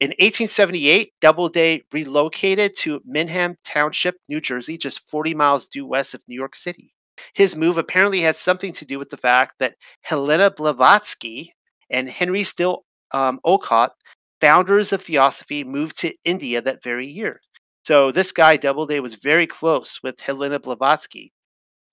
[0.00, 6.22] In 1878, Doubleday relocated to Mendham Township, New Jersey, just 40 miles due west of
[6.28, 6.92] New York City.
[7.32, 11.52] His move apparently has something to do with the fact that Helena Blavatsky
[11.90, 13.92] and Henry Steel um, Olcott
[14.40, 17.40] founders of Theosophy moved to India that very year.
[17.84, 21.32] So this guy, Doubleday, was very close with Helena Blavatsky.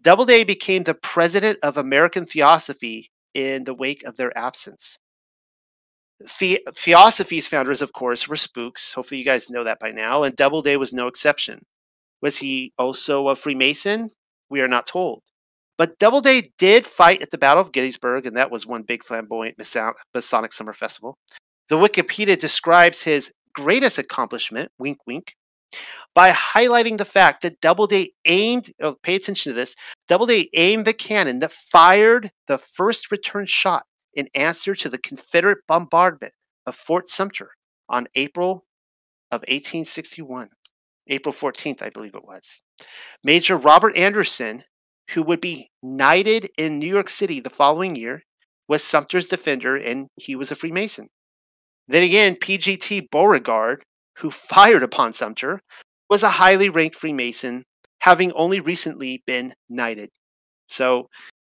[0.02, 4.98] Doubleday became the president of American Theosophy in the wake of their absence.
[6.40, 8.94] The- Theosophy's founders, of course, were spooks.
[8.94, 11.64] Hopefully, you guys know that by now, and Doubleday was no exception.
[12.22, 14.10] Was he also a Freemason?
[14.52, 15.24] We are not told.
[15.78, 19.58] But Doubleday did fight at the Battle of Gettysburg, and that was one big flamboyant
[19.58, 21.18] Masonic summer festival.
[21.70, 25.34] The Wikipedia describes his greatest accomplishment, wink wink,
[26.14, 29.76] by highlighting the fact that Doubleday aimed, oh, pay attention to this,
[30.10, 35.60] Doubleday aimed the cannon that fired the first return shot in answer to the Confederate
[35.68, 36.34] bombardment
[36.66, 37.52] of Fort Sumter
[37.88, 38.66] on April
[39.32, 40.50] of 1861.
[41.12, 42.62] April 14th, I believe it was.
[43.24, 44.64] Major Robert Anderson,
[45.12, 48.24] who would be knighted in New York City the following year,
[48.68, 51.10] was Sumter's defender and he was a Freemason.
[51.88, 53.84] Then again, PGT Beauregard,
[54.20, 55.60] who fired upon Sumter,
[56.10, 57.64] was a highly ranked Freemason,
[58.00, 60.10] having only recently been knighted.
[60.68, 61.08] So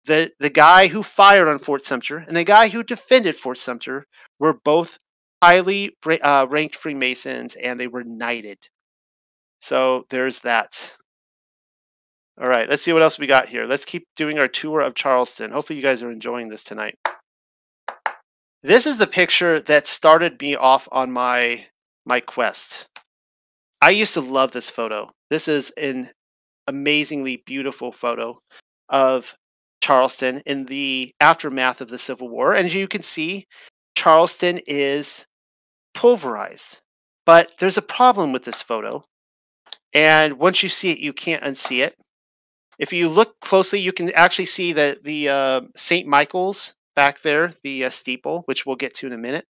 [0.06, 4.06] the the guy who fired on Fort Sumter and the guy who defended Fort Sumter
[4.40, 4.98] were both
[5.42, 8.58] highly uh, ranked Freemasons, and they were knighted.
[9.62, 10.96] So there's that.
[12.40, 13.64] All right, let's see what else we got here.
[13.64, 15.52] Let's keep doing our tour of Charleston.
[15.52, 16.98] Hopefully, you guys are enjoying this tonight.
[18.64, 21.66] This is the picture that started me off on my
[22.04, 22.86] my quest.
[23.80, 25.12] I used to love this photo.
[25.30, 26.10] This is an
[26.66, 28.40] amazingly beautiful photo
[28.88, 29.36] of
[29.80, 32.52] Charleston in the aftermath of the Civil War.
[32.52, 33.46] And as you can see,
[33.94, 35.24] Charleston is
[35.94, 36.78] pulverized.
[37.26, 39.04] But there's a problem with this photo.
[39.94, 41.96] And once you see it, you can't unsee it.
[42.78, 46.06] If you look closely, you can actually see that the uh, St.
[46.06, 49.46] Michael's back there, the uh, steeple, which we'll get to in a minute.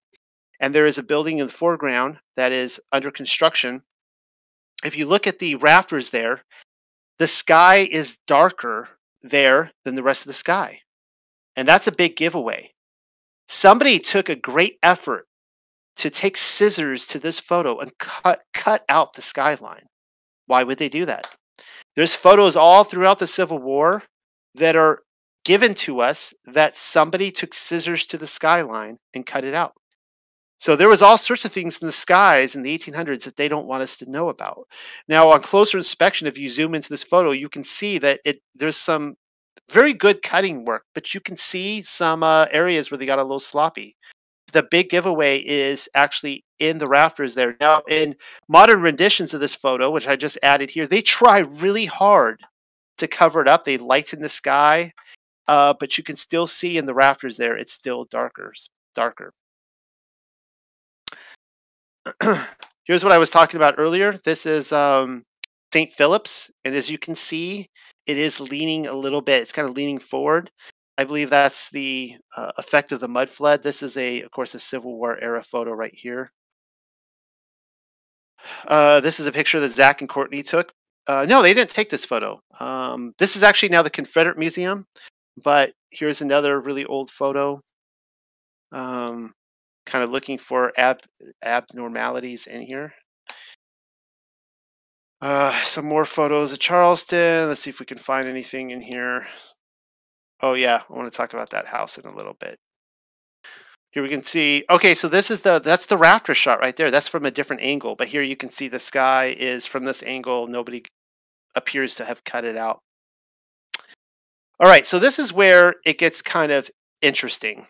[0.61, 3.82] And there is a building in the foreground that is under construction.
[4.84, 6.43] If you look at the rafters there,
[7.18, 8.88] the sky is darker
[9.22, 10.80] there than the rest of the sky.
[11.55, 12.72] And that's a big giveaway.
[13.49, 15.26] Somebody took a great effort
[15.97, 19.86] to take scissors to this photo and cut cut out the skyline.
[20.53, 21.34] Why would they do that?
[21.96, 24.03] There's photos all throughout the Civil War
[24.55, 24.98] that are
[25.46, 29.72] given to us that somebody took scissors to the skyline and cut it out.
[30.59, 33.48] So there was all sorts of things in the skies in the 1800s that they
[33.48, 34.64] don't want us to know about.
[35.09, 38.42] Now, on closer inspection, if you zoom into this photo, you can see that it
[38.55, 39.14] there's some
[39.70, 43.22] very good cutting work, but you can see some uh, areas where they got a
[43.22, 43.96] little sloppy.
[44.53, 47.57] The big giveaway is actually in the rafters there.
[47.61, 48.16] Now, in
[48.48, 52.42] modern renditions of this photo, which I just added here, they try really hard
[52.98, 53.64] to cover it up.
[53.64, 54.92] They lighten the sky,
[55.48, 58.53] uh, but you can still see in the rafters there, it's still darker.
[58.94, 59.32] Darker.
[62.84, 64.18] Here's what I was talking about earlier.
[64.24, 65.24] This is um,
[65.72, 65.92] St.
[65.92, 67.68] Philip's, and as you can see,
[68.07, 69.40] it is leaning a little bit.
[69.40, 70.50] It's kind of leaning forward.
[70.99, 73.62] I believe that's the uh, effect of the mud flood.
[73.62, 76.30] This is a, of course, a Civil War era photo right here.
[78.66, 80.72] Uh, this is a picture that Zach and Courtney took.
[81.07, 82.40] Uh, no, they didn't take this photo.
[82.61, 84.86] Um, this is actually now the Confederate Museum,
[85.43, 87.61] but here's another really old photo.
[88.70, 89.32] Um,
[89.86, 91.01] kind of looking for ab
[91.43, 92.95] abnormalities in here.
[95.20, 97.49] Uh, some more photos of Charleston.
[97.49, 99.26] Let's see if we can find anything in here.
[100.43, 102.59] Oh yeah, I want to talk about that house in a little bit.
[103.93, 104.64] Here we can see.
[104.70, 106.90] Okay, so this is the that's the rafter shot right there.
[106.90, 110.03] That's from a different angle, but here you can see the sky is from this
[110.03, 110.47] angle.
[110.47, 110.84] Nobody
[111.55, 112.80] appears to have cut it out.
[114.59, 116.70] All right, so this is where it gets kind of
[117.03, 117.66] interesting.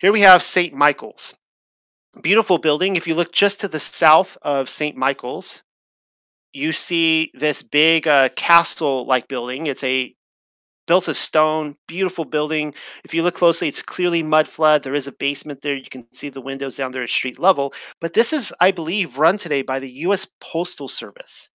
[0.00, 0.74] Here we have St.
[0.74, 1.34] Michael's.
[2.20, 2.96] Beautiful building.
[2.96, 4.96] If you look just to the south of St.
[4.96, 5.62] Michael's,
[6.52, 9.66] you see this big uh, castle-like building.
[9.66, 10.14] It's a
[10.92, 12.74] built of stone, beautiful building.
[13.02, 14.82] If you look closely, it's clearly mud flood.
[14.82, 15.74] There is a basement there.
[15.74, 17.72] You can see the windows down there at street level.
[17.98, 20.26] But this is, I believe, run today by the U.S.
[20.38, 21.48] Postal Service.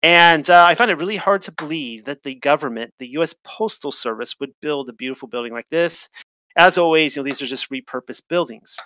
[0.00, 3.34] And uh, I find it really hard to believe that the government, the U.S.
[3.42, 6.08] Postal Service, would build a beautiful building like this.
[6.54, 8.76] As always, you know, these are just repurposed buildings.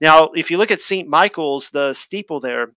[0.00, 1.08] Now, if you look at St.
[1.08, 2.68] Michael's, the steeple there,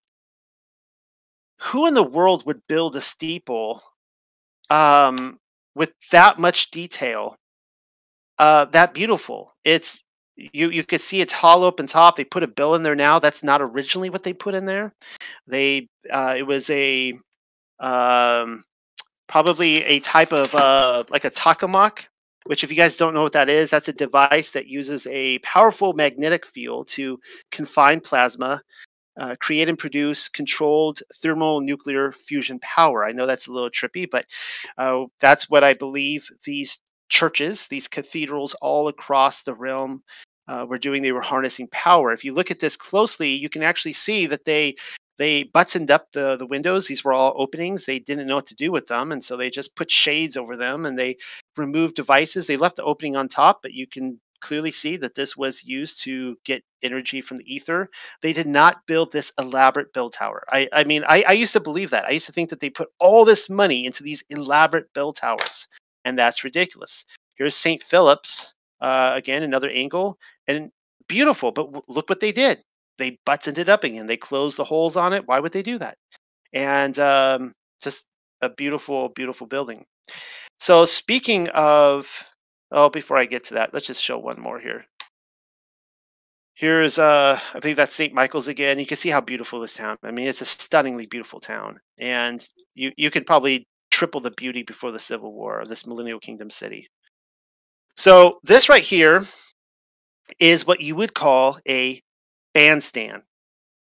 [1.60, 3.84] who in the world would build a steeple
[4.68, 5.38] um,
[5.76, 7.36] with that much detail,
[8.38, 9.54] uh, that beautiful?
[9.64, 10.02] It's
[10.36, 12.16] you you could see it's hollow up and top.
[12.16, 13.18] They put a bill in there now.
[13.18, 14.92] That's not originally what they put in there.
[15.46, 17.12] They uh, it was a
[17.78, 18.64] um,
[19.28, 22.08] probably a type of uh, like a tokamak
[22.46, 25.38] which if you guys don't know what that is, that's a device that uses a
[25.40, 27.18] powerful magnetic field to
[27.50, 28.62] confine plasma
[29.18, 33.04] uh, create and produce controlled thermal nuclear fusion power.
[33.04, 34.26] I know that's a little trippy, but
[34.78, 40.02] uh, that's what I believe these churches, these cathedrals all across the realm
[40.48, 41.02] uh, were doing.
[41.02, 42.12] They were harnessing power.
[42.12, 44.76] If you look at this closely, you can actually see that they
[45.18, 46.86] they buttoned up the the windows.
[46.86, 47.84] These were all openings.
[47.84, 50.56] They didn't know what to do with them, and so they just put shades over
[50.56, 51.16] them and they
[51.56, 52.46] removed devices.
[52.46, 56.02] They left the opening on top, but you can clearly see that this was used
[56.04, 57.88] to get energy from the ether.
[58.22, 60.44] They did not build this elaborate bell tower.
[60.50, 62.04] I, I mean, I, I used to believe that.
[62.06, 65.68] I used to think that they put all this money into these elaborate bell towers,
[66.04, 67.04] and that's ridiculous.
[67.34, 67.82] Here's St.
[67.82, 70.70] Philip's, uh, again, another angle, and
[71.08, 72.62] beautiful, but look what they did
[72.98, 74.06] they buttoned it up again.
[74.06, 75.26] They closed the holes on it.
[75.26, 75.96] Why would they do that?
[76.52, 78.06] And um, just
[78.40, 79.84] a beautiful, beautiful building.
[80.60, 82.08] So speaking of,
[82.70, 84.84] oh, before I get to that, let's just show one more here.
[86.54, 88.14] Here's, uh, I think that's St.
[88.14, 88.78] Michael's again.
[88.78, 89.98] You can see how beautiful this town.
[90.02, 94.62] I mean, it's a stunningly beautiful town, and you you could probably triple the beauty
[94.62, 95.60] before the Civil War.
[95.60, 96.88] Of this Millennial Kingdom city.
[97.96, 99.26] So this right here
[100.38, 102.00] is what you would call a
[102.54, 103.22] bandstand.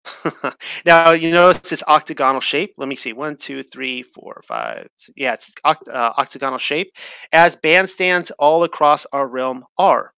[0.85, 2.75] now you notice this octagonal shape.
[2.77, 4.89] Let me see, one, two, three, four, five.
[5.17, 6.93] Yeah, it's oct- uh, octagonal shape,
[7.33, 10.13] as bandstands all across our realm are.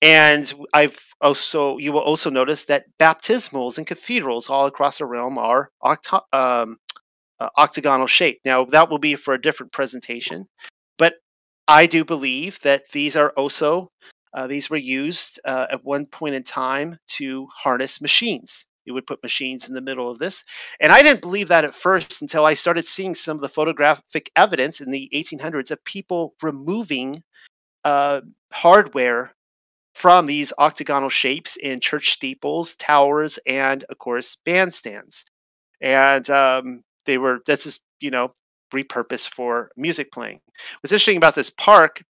[0.00, 5.38] And I've also you will also notice that baptismals and cathedrals all across the realm
[5.38, 5.70] are
[6.32, 6.76] um,
[7.40, 8.38] uh, octagonal shape.
[8.44, 10.46] Now that will be for a different presentation,
[10.98, 11.14] but
[11.66, 13.90] I do believe that these are also
[14.34, 18.67] uh, these were used uh, at one point in time to harness machines.
[18.88, 20.44] You would put machines in the middle of this.
[20.80, 24.30] And I didn't believe that at first until I started seeing some of the photographic
[24.34, 27.22] evidence in the 1800s of people removing
[27.84, 29.34] uh, hardware
[29.94, 35.24] from these octagonal shapes in church steeples, towers, and of course, bandstands.
[35.82, 38.32] And um, they were, this is, you know,
[38.72, 40.40] repurposed for music playing.
[40.80, 42.02] What's interesting about this park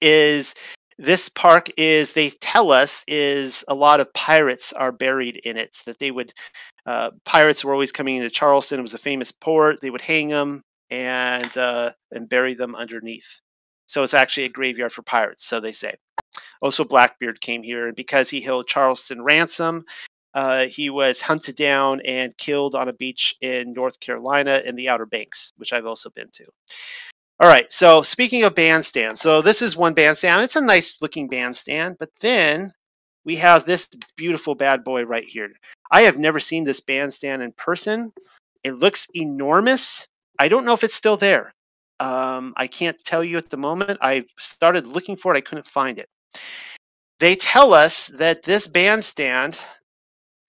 [0.00, 0.54] is
[1.00, 5.74] this park is they tell us is a lot of pirates are buried in it
[5.74, 6.32] so that they would
[6.86, 10.28] uh, pirates were always coming into charleston it was a famous port they would hang
[10.28, 13.40] them and uh, and bury them underneath.
[13.86, 15.94] So it's actually a graveyard for pirates so they say.
[16.62, 19.84] Also blackbeard came here and because he held charleston ransom
[20.32, 24.88] uh, he was hunted down and killed on a beach in north carolina in the
[24.88, 26.44] outer banks which i've also been to
[27.40, 27.72] all right.
[27.72, 30.42] So speaking of bandstand, so this is one bandstand.
[30.42, 32.72] It's a nice looking bandstand, but then
[33.24, 35.48] we have this beautiful bad boy right here.
[35.90, 38.12] I have never seen this bandstand in person.
[38.62, 40.06] It looks enormous.
[40.38, 41.54] I don't know if it's still there.
[41.98, 43.98] Um, I can't tell you at the moment.
[44.02, 45.38] I started looking for it.
[45.38, 46.08] I couldn't find it.
[47.20, 49.58] They tell us that this bandstand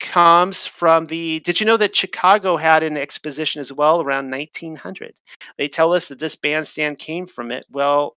[0.02, 5.14] comes from the did you know that chicago had an exposition as well around 1900
[5.58, 7.66] they tell us that this bandstand came from it.
[7.70, 8.16] Well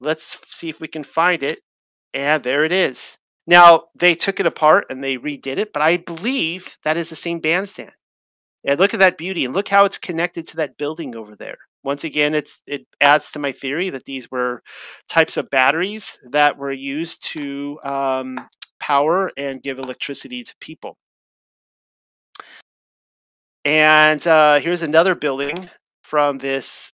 [0.00, 1.60] let's see if we can find it.
[2.12, 3.16] And there it is.
[3.46, 7.16] Now they took it apart and they redid it but i believe that is the
[7.16, 7.92] same bandstand.
[8.64, 11.58] And look at that beauty and look how it's connected to that building over there.
[11.84, 14.62] Once again it's it adds to my theory that these were
[15.08, 18.36] types of batteries that were used to um,
[18.86, 20.96] power and give electricity to people.
[23.64, 25.68] And uh, here's another building
[26.04, 26.92] from this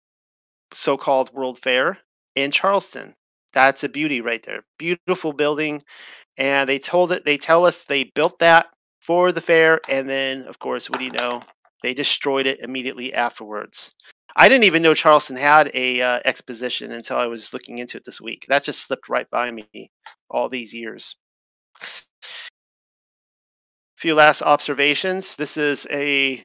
[0.73, 1.99] so called World Fair
[2.35, 3.15] in Charleston.
[3.53, 4.63] That's a beauty right there.
[4.79, 5.83] Beautiful building.
[6.39, 8.69] And they told it, they tell us they built that
[9.03, 9.79] for the fair.
[9.91, 11.43] And then, of course, what do you know?
[11.83, 13.95] They destroyed it immediately afterwards.
[14.35, 18.05] I didn't even know Charleston had a uh, exposition until I was looking into it
[18.07, 18.47] this week.
[18.49, 19.91] That just slipped right by me
[20.31, 21.17] all these years
[23.97, 25.37] few last observations.
[25.37, 26.43] This is a,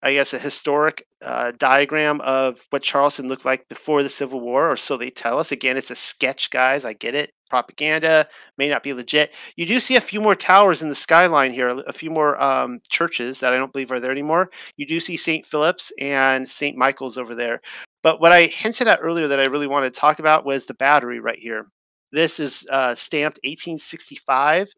[0.00, 4.70] I guess, a historic uh, diagram of what Charleston looked like before the Civil War,
[4.70, 5.50] or so they tell us.
[5.50, 6.84] Again, it's a sketch, guys.
[6.84, 7.32] I get it.
[7.50, 9.34] Propaganda may not be legit.
[9.56, 12.80] You do see a few more towers in the skyline here, a few more um,
[12.88, 14.50] churches that I don't believe are there anymore.
[14.76, 15.44] You do see St.
[15.44, 16.76] Philip's and St.
[16.76, 17.60] Michael's over there.
[18.04, 20.74] But what I hinted at earlier that I really wanted to talk about was the
[20.74, 21.66] battery right here.
[22.12, 24.68] This is uh, stamped 1865.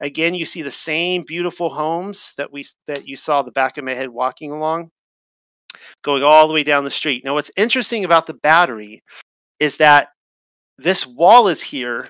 [0.00, 3.84] Again, you see the same beautiful homes that we that you saw the back of
[3.84, 4.90] my head walking along,
[6.02, 7.24] going all the way down the street.
[7.24, 9.02] Now, what's interesting about the battery
[9.58, 10.08] is that
[10.78, 12.06] this wall is here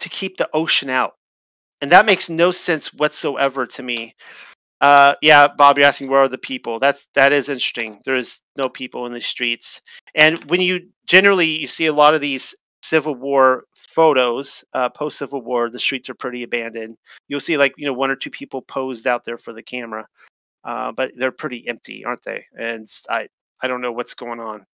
[0.00, 1.12] to keep the ocean out,
[1.80, 4.14] and that makes no sense whatsoever to me.
[4.82, 6.78] Uh, yeah, Bob, you're asking where are the people?
[6.80, 8.00] That's that is interesting.
[8.04, 9.80] There is no people in the streets,
[10.14, 13.64] and when you generally you see a lot of these Civil War
[13.94, 16.96] photos uh, post Civil War, the streets are pretty abandoned.
[17.28, 20.06] You'll see like you know one or two people posed out there for the camera,
[20.64, 22.44] uh, but they're pretty empty, aren't they?
[22.58, 23.28] And I
[23.62, 24.66] I don't know what's going on.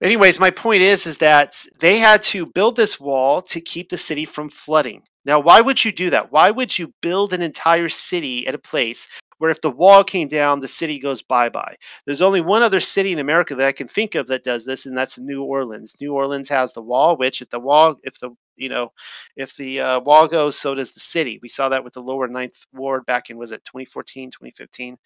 [0.00, 3.98] Anyways, my point is is that they had to build this wall to keep the
[3.98, 5.02] city from flooding.
[5.24, 6.32] Now, why would you do that?
[6.32, 9.08] Why would you build an entire city at a place
[9.38, 11.76] where if the wall came down, the city goes bye bye?
[12.04, 14.86] There's only one other city in America that I can think of that does this,
[14.86, 15.94] and that's New Orleans.
[16.00, 18.92] New Orleans has the wall, which if the wall, if the you know,
[19.36, 21.38] if the uh, wall goes, so does the city.
[21.40, 24.98] We saw that with the lower ninth ward back in was it 2014, 2015,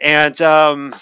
[0.00, 0.92] and um,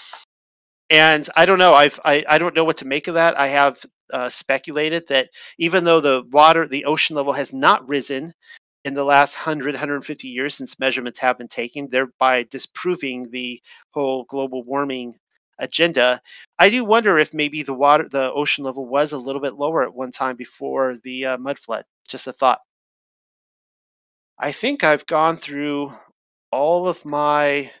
[0.89, 1.73] and I don't know.
[1.73, 3.37] I've I, I don't know what to make of that.
[3.39, 3.83] I have
[4.13, 8.33] uh, speculated that even though the water, the ocean level has not risen
[8.85, 13.59] in the last 100, 150 years since measurements have been taken, thereby disproving the
[13.89, 15.15] whole global warming
[15.57, 16.21] agenda.
[16.59, 19.83] I do wonder if maybe the water, the ocean level was a little bit lower
[19.83, 21.85] at one time before the uh, mud flood.
[22.07, 22.59] Just a thought.
[24.37, 25.91] I think I've gone through
[26.51, 27.71] all of my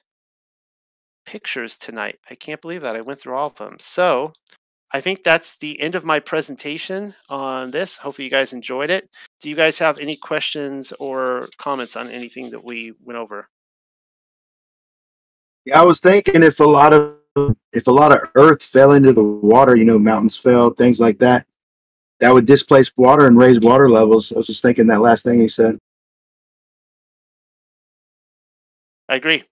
[1.27, 2.17] pictures tonight.
[2.31, 2.95] I can't believe that.
[2.95, 3.77] I went through all of them.
[3.79, 4.33] So
[4.91, 7.97] I think that's the end of my presentation on this.
[7.97, 9.09] Hopefully you guys enjoyed it.
[9.45, 13.47] Do you guys have any questions or comments on anything that we went over?
[15.65, 17.17] Yeah, I was thinking if a lot of
[17.71, 21.19] if a lot of earth fell into the water, you know, mountains fell, things like
[21.19, 21.45] that,
[22.21, 24.31] that would displace water and raise water levels.
[24.31, 25.77] I was just thinking that last thing you said.
[29.07, 29.43] I agree.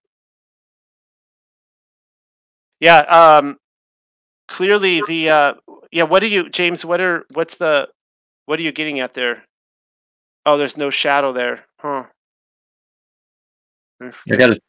[2.80, 3.58] Yeah, um,
[4.48, 5.54] clearly the uh,
[5.92, 6.02] yeah.
[6.02, 6.84] What are you, James?
[6.84, 7.90] What are what's the
[8.46, 9.44] what are you getting at there?
[10.46, 12.04] Oh, there's no shadow there, huh?
[14.00, 14.60] I got a,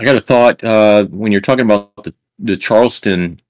[0.00, 3.40] I got a thought uh, when you're talking about the, the Charleston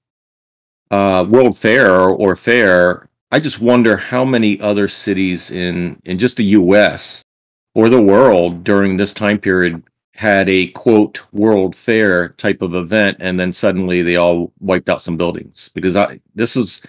[0.91, 3.09] uh, World Fair or, or fair.
[3.31, 7.23] I just wonder how many other cities in in just the U.S.
[7.73, 9.81] or the world during this time period
[10.13, 15.01] had a quote World Fair type of event, and then suddenly they all wiped out
[15.01, 16.83] some buildings because I this is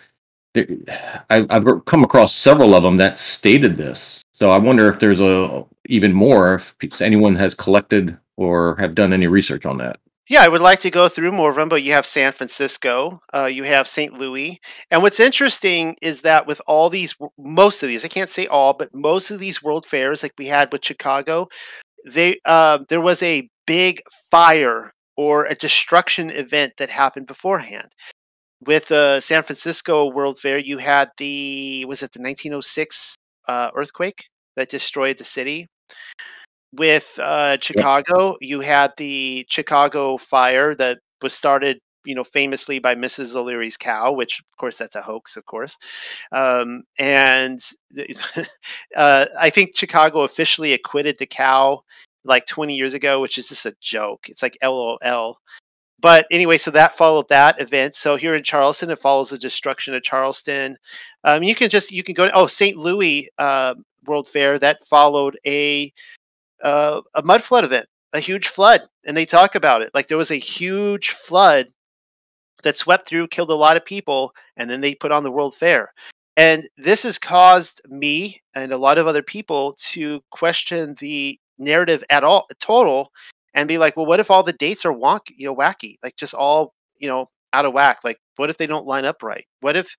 [0.56, 4.21] I, I've come across several of them that stated this.
[4.42, 9.12] So I wonder if there's a even more if anyone has collected or have done
[9.12, 10.00] any research on that.
[10.28, 13.20] Yeah, I would like to go through more of them, but you have San Francisco,
[13.32, 14.14] uh, you have St.
[14.14, 14.60] Louis.
[14.90, 18.74] And what's interesting is that with all these, most of these, I can't say all,
[18.74, 21.46] but most of these world fairs, like we had with Chicago,
[22.04, 27.92] they uh, there was a big fire or a destruction event that happened beforehand.
[28.60, 33.14] With the San Francisco World Fair, you had the was it the 1906
[33.46, 34.24] uh, earthquake
[34.56, 35.66] that destroyed the city.
[36.74, 42.94] With uh, Chicago, you had the Chicago fire that was started you know, famously by
[42.94, 43.34] Mrs.
[43.34, 45.78] O'Leary's cow, which of course that's a hoax, of course.
[46.32, 47.60] Um, and
[48.96, 51.82] uh, I think Chicago officially acquitted the cow
[52.24, 54.28] like 20 years ago, which is just a joke.
[54.28, 55.38] It's like LOL.
[56.00, 57.94] But anyway, so that followed that event.
[57.94, 60.76] So here in Charleston, it follows the destruction of Charleston.
[61.22, 62.76] Um, you can just you can go to oh St.
[62.76, 63.74] Louis uh,
[64.06, 65.92] World Fair that followed a
[66.62, 70.18] uh, a mud flood event, a huge flood, and they talk about it like there
[70.18, 71.68] was a huge flood
[72.62, 75.54] that swept through, killed a lot of people, and then they put on the World
[75.54, 75.92] Fair.
[76.36, 82.02] And this has caused me and a lot of other people to question the narrative
[82.10, 83.12] at all, total,
[83.54, 86.16] and be like, well, what if all the dates are wonk, you know, wacky, like
[86.16, 87.98] just all, you know, out of whack?
[88.02, 89.44] Like, what if they don't line up right?
[89.60, 89.94] What if,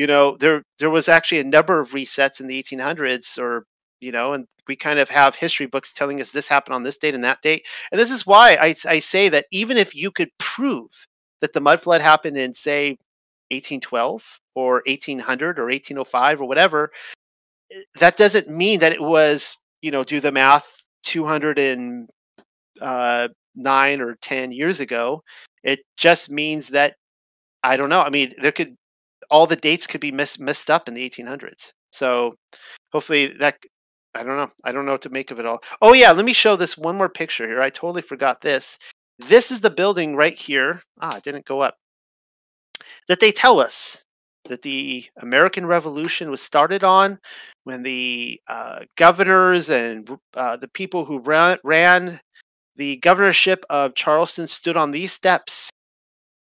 [0.00, 3.66] you know, there there was actually a number of resets in the 1800s, or
[4.00, 6.96] you know, and we kind of have history books telling us this happened on this
[6.96, 7.66] date and that date.
[7.92, 10.88] And this is why I, I say that even if you could prove
[11.42, 12.96] that the mud flood happened in say
[13.50, 16.90] 1812 or 1800 or 1805 or whatever
[17.70, 22.08] eh, that doesn't mean that it was you know do the math 209
[22.80, 23.28] uh,
[24.02, 25.22] or 10 years ago
[25.62, 26.94] it just means that
[27.64, 28.76] i don't know i mean there could
[29.30, 32.34] all the dates could be mis- messed up in the 1800s so
[32.92, 33.56] hopefully that
[34.14, 36.24] i don't know i don't know what to make of it all oh yeah let
[36.24, 38.78] me show this one more picture here i totally forgot this
[39.28, 40.82] this is the building right here.
[41.00, 41.76] Ah, it didn't go up.
[43.08, 44.02] That they tell us
[44.46, 47.18] that the American Revolution was started on
[47.64, 52.20] when the uh, governors and uh, the people who ran, ran
[52.76, 55.68] the governorship of Charleston stood on these steps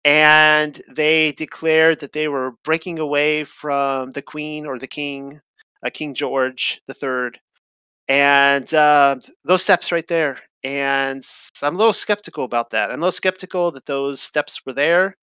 [0.06, 5.42] and they declared that they were breaking away from the queen or the king,
[5.86, 7.32] uh, King George III.
[8.08, 11.26] And uh, those steps right there and
[11.64, 12.92] I'm a little skeptical about that.
[12.92, 15.16] I'm a little skeptical that those steps were there,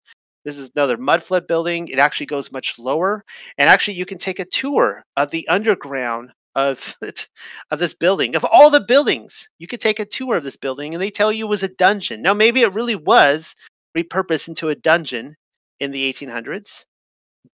[0.45, 1.89] This is another mud flood building.
[1.89, 3.25] It actually goes much lower,
[3.59, 6.95] and actually you can take a tour of the underground of
[7.71, 8.37] of this building.
[8.37, 11.33] Of all the buildings, you could take a tour of this building, and they tell
[11.33, 12.23] you it was a dungeon.
[12.23, 13.57] Now maybe it really was
[13.97, 15.37] repurposed into a dungeon
[15.81, 16.85] in the 1800s,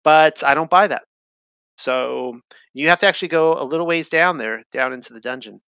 [0.03, 1.03] but I don't buy that.
[1.77, 2.39] So
[2.73, 5.61] you have to actually go a little ways down there, down into the dungeon.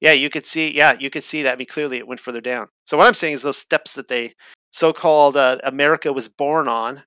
[0.00, 0.70] Yeah, you could see.
[0.70, 1.54] Yeah, you could see that.
[1.54, 2.68] I mean, clearly it went further down.
[2.84, 4.34] So what I'm saying is those steps that they
[4.70, 7.02] so-called uh, America was born on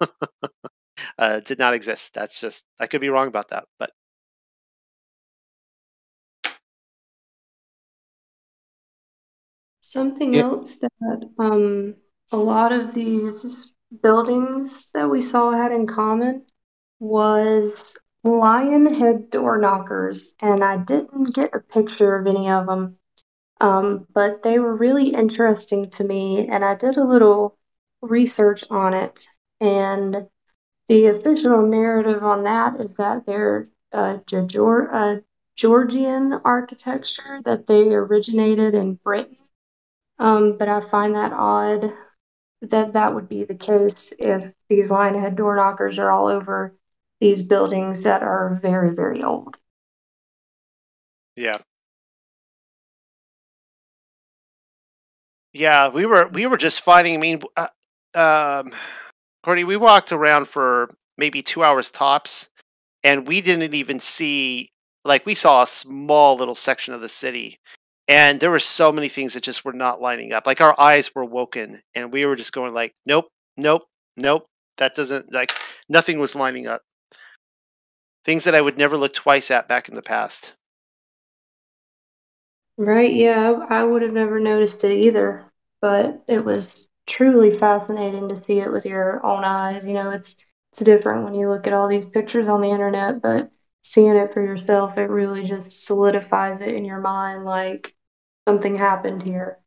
[1.18, 2.14] uh, did not exist.
[2.14, 3.90] That's just I could be wrong about that, but
[9.94, 10.42] Something Yeah.
[10.42, 11.94] else that um,
[12.32, 13.72] a lot of these
[14.02, 16.46] buildings that we saw had in common
[16.98, 22.98] was lion head door knockers, and I didn't get a picture of any of them,
[23.60, 27.56] um, but they were really interesting to me, and I did a little
[28.02, 29.28] research on it,
[29.60, 30.26] and
[30.88, 34.18] the official narrative on that is that they're uh,
[35.56, 39.36] Georgian architecture, that they originated in Britain.
[40.18, 41.92] Um, but I find that odd
[42.62, 46.74] that that would be the case if these lionhead door knockers are all over
[47.20, 49.56] these buildings that are very, very old.
[51.36, 51.56] yeah,
[55.52, 55.88] yeah.
[55.88, 57.14] We were we were just fighting.
[57.14, 57.68] I mean, uh,
[58.14, 58.72] um,
[59.42, 62.50] Courtney, we walked around for maybe two hours tops,
[63.02, 64.70] and we didn't even see
[65.04, 67.58] like we saw a small little section of the city
[68.08, 71.14] and there were so many things that just were not lining up like our eyes
[71.14, 73.84] were woken and we were just going like nope nope
[74.16, 74.46] nope
[74.78, 75.52] that doesn't like
[75.88, 76.82] nothing was lining up
[78.24, 80.54] things that i would never look twice at back in the past
[82.76, 85.44] Right, yeah, I would have never noticed it either,
[85.80, 89.86] but it was truly fascinating to see it with your own eyes.
[89.86, 90.36] You know, it's
[90.72, 93.50] it's different when you look at all these pictures on the internet, but
[93.84, 97.94] seeing it for yourself, it really just solidifies it in your mind like
[98.48, 99.58] something happened here.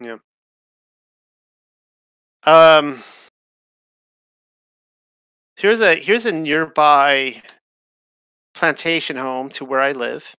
[0.00, 0.18] Yeah.
[2.44, 3.02] Um
[5.56, 7.40] here's a here's a nearby
[8.52, 10.34] plantation home to where i live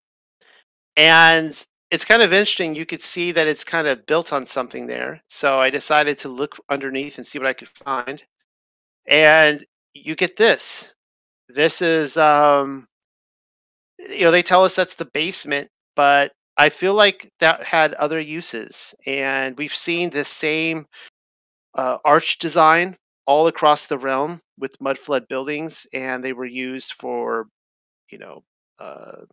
[0.98, 4.86] and it's kind of interesting you could see that it's kind of built on something
[4.86, 8.24] there so i decided to look underneath and see what i could find
[9.07, 10.94] and you get this
[11.53, 12.88] this is um
[13.99, 18.19] you know they tell us that's the basement but i feel like that had other
[18.19, 20.85] uses and we've seen this same
[21.75, 26.93] uh, arch design all across the realm with mud flood buildings and they were used
[26.93, 27.47] for
[28.11, 28.43] you know
[28.80, 29.23] uh,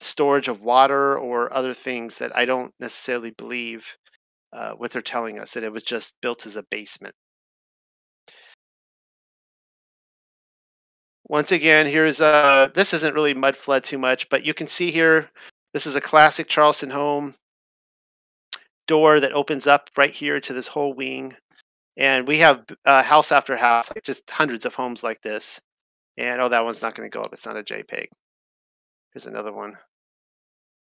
[0.00, 3.96] storage of water or other things that i don't necessarily believe
[4.52, 7.14] uh, what they're telling us that it was just built as a basement
[11.28, 14.90] Once again, here's uh this isn't really mud flood too much, but you can see
[14.90, 15.30] here
[15.72, 17.34] this is a classic Charleston home
[18.86, 21.36] door that opens up right here to this whole wing.
[21.96, 25.60] And we have uh, house after house, like just hundreds of homes like this.
[26.16, 27.32] And oh, that one's not going to go up.
[27.32, 28.06] It's not a JPEG.
[29.12, 29.74] Here's another one.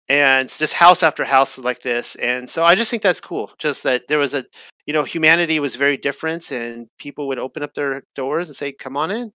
[0.10, 2.16] And just house after house like this.
[2.16, 3.52] And so I just think that's cool.
[3.60, 4.44] Just that there was a,
[4.86, 8.72] you know, humanity was very different and people would open up their doors and say,
[8.72, 9.32] come on in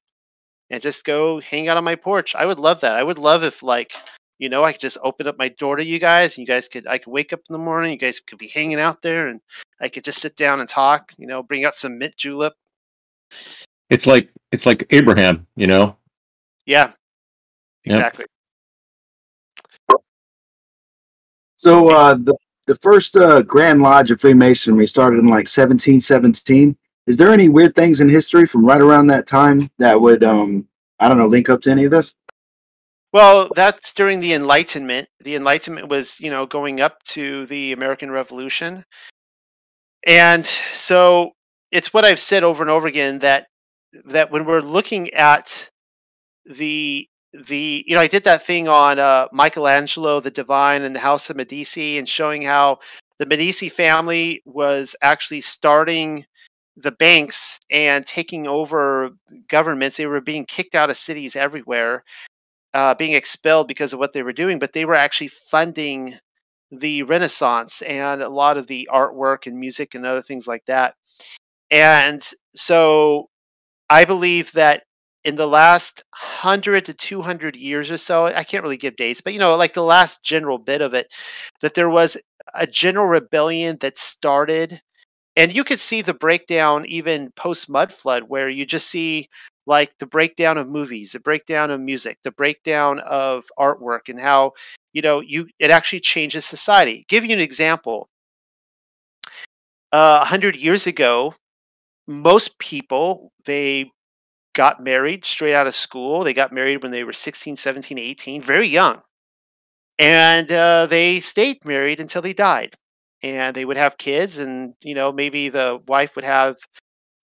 [0.71, 2.35] and just go hang out on my porch.
[2.35, 2.97] I would love that.
[2.97, 3.93] I would love if like,
[4.39, 6.69] you know, I could just open up my door to you guys and you guys
[6.69, 9.29] could I could wake up in the morning, you guys could be hanging out there
[9.29, 9.41] and
[9.81, 12.55] I could just sit down and talk, you know, bring out some mint julep.
[13.91, 15.97] It's like it's like Abraham, you know.
[16.67, 16.93] Yeah.
[17.85, 17.97] Yep.
[17.97, 18.25] Exactly.
[21.57, 22.37] So uh, the
[22.67, 26.77] the first uh, Grand Lodge of Freemasonry started in like 1717.
[27.07, 30.67] Is there any weird things in history from right around that time that would um
[30.99, 32.13] I don't know link up to any of this?
[33.13, 35.09] Well, that's during the Enlightenment.
[35.21, 38.85] The Enlightenment was, you know, going up to the American Revolution.
[40.07, 41.31] And so
[41.73, 43.47] it's what I've said over and over again that
[44.05, 45.71] that when we're looking at
[46.45, 51.01] the the you know I did that thing on uh, Michelangelo the Divine and the
[51.01, 52.79] House of Medici and showing how
[53.19, 56.27] the Medici family was actually starting
[56.77, 59.11] the banks and taking over
[59.49, 59.97] governments.
[59.97, 62.05] They were being kicked out of cities everywhere,
[62.75, 66.15] uh, being expelled because of what they were doing, but they were actually funding
[66.71, 70.95] the Renaissance and a lot of the artwork and music and other things like that.
[71.71, 72.23] And
[72.55, 73.31] so
[73.89, 74.85] I believe that
[75.25, 76.05] in the last
[76.43, 79.75] 100 to 200 years or so, I can't really give dates, but you know, like
[79.75, 81.13] the last general bit of it,
[81.63, 82.17] that there was
[82.55, 84.83] a general rebellion that started
[85.37, 89.29] and you could see the breakdown even post mud flood where you just see
[89.67, 94.53] like the breakdown of movies the breakdown of music the breakdown of artwork and how
[94.93, 97.05] you know you it actually changes society.
[97.09, 98.09] Give you an example.
[99.93, 101.35] Uh, 100 years ago
[102.09, 103.91] most people they
[104.55, 106.25] got married straight out of school.
[106.25, 109.03] They got married when they were 16 17 18 very young.
[109.99, 112.77] And uh, they stayed married until they died
[113.27, 116.57] and they would have kids and you know maybe the wife would have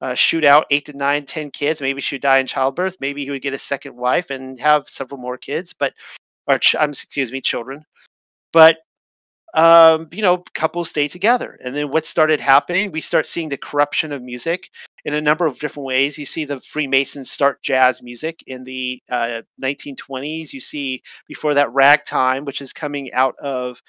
[0.01, 3.25] uh, shoot out eight to nine ten kids maybe she would die in childbirth maybe
[3.25, 5.95] he would get a second wife and have several more kids but
[6.47, 7.85] or ch- um, excuse me children.
[8.53, 8.79] But
[9.55, 13.59] um, you know couples stay together and then what started happening we start seeing the
[13.59, 14.71] corruption of music
[15.05, 16.19] in a number of different ways.
[16.19, 21.73] You see the freemasons start jazz music in the uh, 1920s you see before that
[21.73, 23.83] ragtime which is coming out of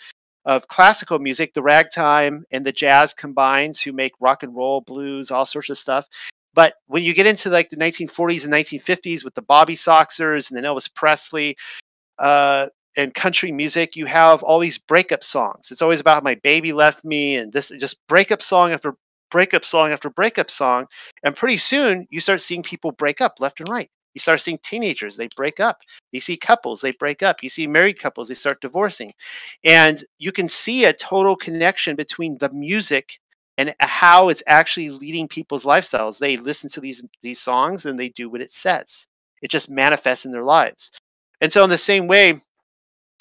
[0.46, 5.32] of classical music, the ragtime and the jazz combined to make rock and roll, blues,
[5.32, 6.08] all sorts of stuff.
[6.54, 10.58] But when you get into like the 1940s and 1950s with the Bobby Soxers and
[10.58, 11.56] then Elvis Presley
[12.20, 15.72] uh, and country music, you have all these breakup songs.
[15.72, 18.96] It's always about my baby left me and this just breakup song after
[19.32, 20.86] breakup song after breakup song.
[21.24, 23.90] And pretty soon you start seeing people break up left and right.
[24.14, 25.82] You start seeing teenagers, they break up.
[26.12, 27.42] You see couples, they break up.
[27.42, 29.12] You see married couples, they start divorcing.
[29.64, 33.20] And you can see a total connection between the music
[33.58, 36.20] and how it's actually leading people's lifestyles.
[36.20, 39.08] They listen to these these songs and they do what it says.
[39.42, 40.92] It just manifests in their lives.
[41.42, 42.40] And so in the same way,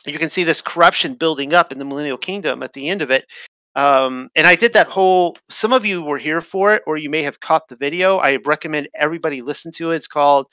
[0.06, 3.10] you can see this corruption building up in the millennial kingdom at the end of
[3.10, 3.26] it
[3.74, 5.36] um, and I did that whole.
[5.48, 8.18] Some of you were here for it, or you may have caught the video.
[8.18, 9.96] I recommend everybody listen to it.
[9.96, 10.46] It's called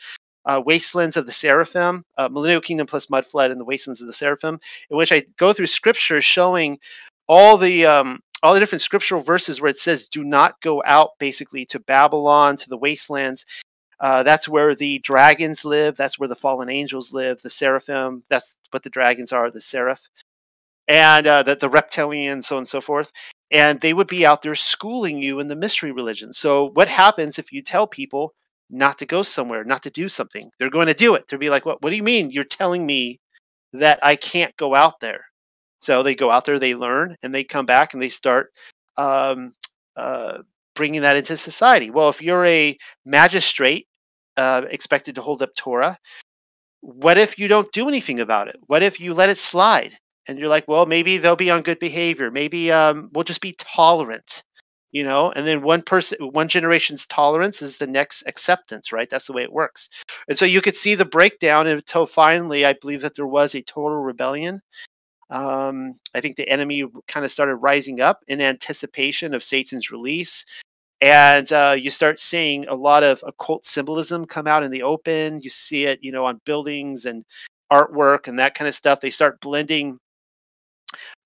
[0.46, 4.14] uh, Wastelands of the Seraphim, uh, Millennial Kingdom plus Mudflood, and the Wastelands of the
[4.14, 4.60] Seraphim,
[4.90, 6.80] in which I go through scripture showing
[7.28, 11.12] all the um, all the different scriptural verses where it says, "Do not go out,"
[11.20, 13.46] basically to Babylon, to the wastelands.
[14.00, 15.98] Uh, that's where the dragons live.
[15.98, 17.42] That's where the fallen angels live.
[17.42, 18.24] The seraphim.
[18.30, 19.52] That's what the dragons are.
[19.52, 20.10] The seraph,
[20.88, 23.12] and uh, the the reptilians, so on and so forth.
[23.52, 26.34] And they would be out there schooling you in the mystery religion.
[26.34, 28.36] So what happens if you tell people
[28.70, 30.52] not to go somewhere, not to do something.
[30.60, 31.28] They're going to do it.
[31.28, 31.82] They'll be like, "What?
[31.82, 32.32] What do you mean?
[32.32, 33.20] You're telling me
[33.74, 35.26] that I can't go out there?"
[35.82, 38.52] So they go out there, they learn, and they come back and they start
[38.98, 39.52] um,
[39.96, 40.40] uh,
[40.76, 41.90] bringing that into society.
[41.90, 43.88] Well, if you're a magistrate
[44.38, 45.98] uh, expected to hold up Torah,
[46.82, 48.58] what if you don't do anything about it?
[48.68, 49.98] What if you let it slide?
[50.28, 52.30] And you're like, well, maybe they'll be on good behavior.
[52.32, 54.44] Maybe um, we'll just be tolerant
[54.92, 59.10] you know and then one person one generation's tolerance is the next acceptance right?
[59.10, 59.90] That's the way it works.
[60.28, 63.62] And so you could see the breakdown until finally i believe that there was a
[63.62, 64.62] total rebellion.
[65.32, 70.46] Um, i think the enemy kind of started rising up in anticipation of satan's release.
[71.02, 75.42] And uh, you start seeing a lot of occult symbolism come out in the open.
[75.42, 77.26] You see it you know on buildings and
[77.72, 79.00] artwork and that kind of stuff.
[79.00, 80.00] They start blending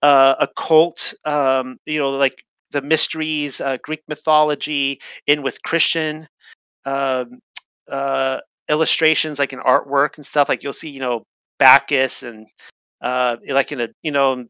[0.01, 6.27] uh, occult um, you know like the mysteries, uh, Greek mythology, in with Christian
[6.85, 7.39] um,
[7.89, 8.39] uh,
[8.69, 10.49] illustrations, like in artwork and stuff.
[10.49, 11.23] Like you'll see, you know,
[11.59, 12.47] Bacchus and
[13.01, 14.45] uh, like in a, you know,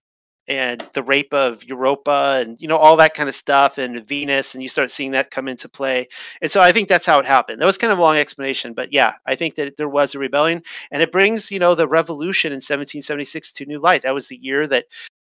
[0.47, 4.53] and the rape of Europa and you know all that kind of stuff and Venus
[4.53, 6.07] and you start seeing that come into play.
[6.41, 7.61] And so I think that's how it happened.
[7.61, 10.19] That was kind of a long explanation, but yeah, I think that there was a
[10.19, 14.01] rebellion and it brings, you know, the revolution in 1776 to new light.
[14.01, 14.85] That was the year that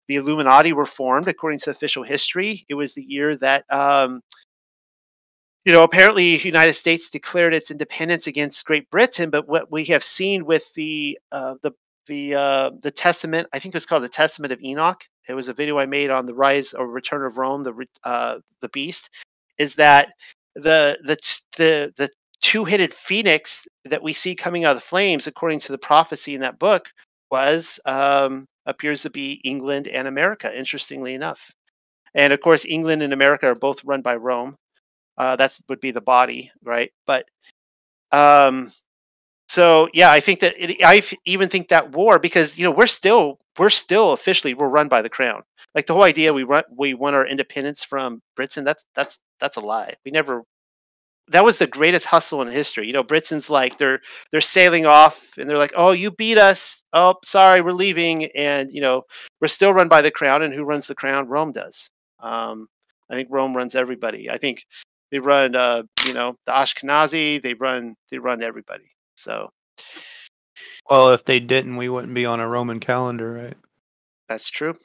[0.08, 2.66] the Illuminati were formed, according to official history.
[2.70, 4.22] It was the year that, um,
[5.66, 9.30] you know, apparently the United States declared its independence against Great Britain.
[9.30, 11.72] But what we have seen with the uh, the
[12.08, 15.04] the uh, the Testament, I think it was called the Testament of Enoch.
[15.28, 18.40] It was a video I made on the rise or return of Rome, the uh,
[18.62, 19.10] the beast.
[19.58, 20.14] Is that
[20.56, 21.18] the the
[21.58, 22.10] the the
[22.42, 26.42] two-headed phoenix that we see coming out of the flames, according to the prophecy in
[26.42, 26.90] that book,
[27.30, 31.56] was um, appears to be England and America, interestingly enough.
[32.14, 34.56] And of course, England and America are both run by Rome.
[35.18, 36.92] Uh, that would be the body, right?
[37.08, 37.26] But
[38.12, 38.72] um,
[39.50, 42.88] so yeah, I think that it, I even think that war because you know we're
[42.88, 45.42] still we're still officially we're run by the crown.
[45.74, 48.64] Like the whole idea we run we won our independence from Britain.
[48.64, 49.96] That's that's that's a lie.
[50.06, 50.44] We never
[51.30, 52.88] that was the greatest hustle in history.
[52.88, 54.00] You know, Britain's like they're
[54.32, 56.84] they're sailing off and they're like, "Oh, you beat us.
[56.94, 59.04] Oh, sorry, we're leaving." And you know,
[59.42, 61.28] we're still run by the crown, and who runs the crown?
[61.28, 61.90] Rome does.
[62.20, 62.68] Um,
[63.10, 64.30] I think Rome runs everybody.
[64.30, 64.66] I think
[65.12, 67.42] they run, uh, you know, the Ashkenazi.
[67.42, 68.92] They run they run everybody.
[69.16, 69.50] So,
[70.90, 73.58] well, if they didn't, we wouldn't be on a Roman calendar, right?
[74.30, 74.78] That's true.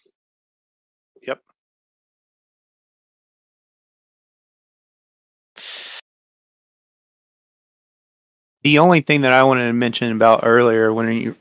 [8.62, 11.36] The only thing that I wanted to mention about earlier when you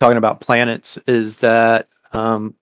[0.00, 2.54] talking about planets is that um,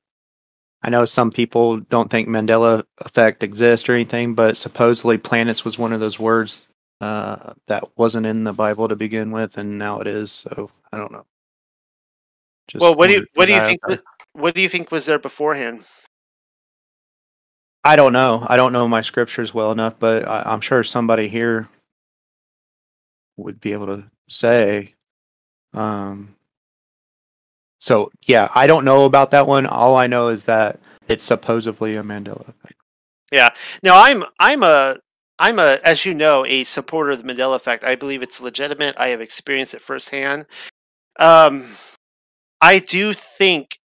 [0.83, 5.79] I know some people don't think Mandela effect exists or anything, but supposedly planets was
[5.79, 6.69] one of those words
[7.01, 10.33] uh, that wasn't in the Bible to begin with, and now it is.
[10.33, 11.25] So I don't know.
[12.67, 13.81] Just well, what do you what do you think?
[13.85, 14.03] out there.
[14.35, 15.85] wa- What do you think was there beforehand?
[17.85, 18.45] I don't know.
[18.49, 21.69] I don't know my scriptures well enough, but I, I'm sure somebody here
[23.39, 24.95] would be able to say.
[25.73, 26.35] Um,
[27.81, 29.67] so yeah, I don't know about that one.
[29.67, 32.75] All I know is that it's supposedly a Mandela effect.
[33.31, 33.51] Yeah.
[33.83, 34.97] Now I'm I'm a
[35.39, 37.85] I'm a as you know a supporter of the Mandela effect.
[37.85, 38.97] I believe it's legitimate.
[38.99, 40.47] I have experienced it firsthand.
[41.19, 41.67] Um,
[42.61, 43.79] I do think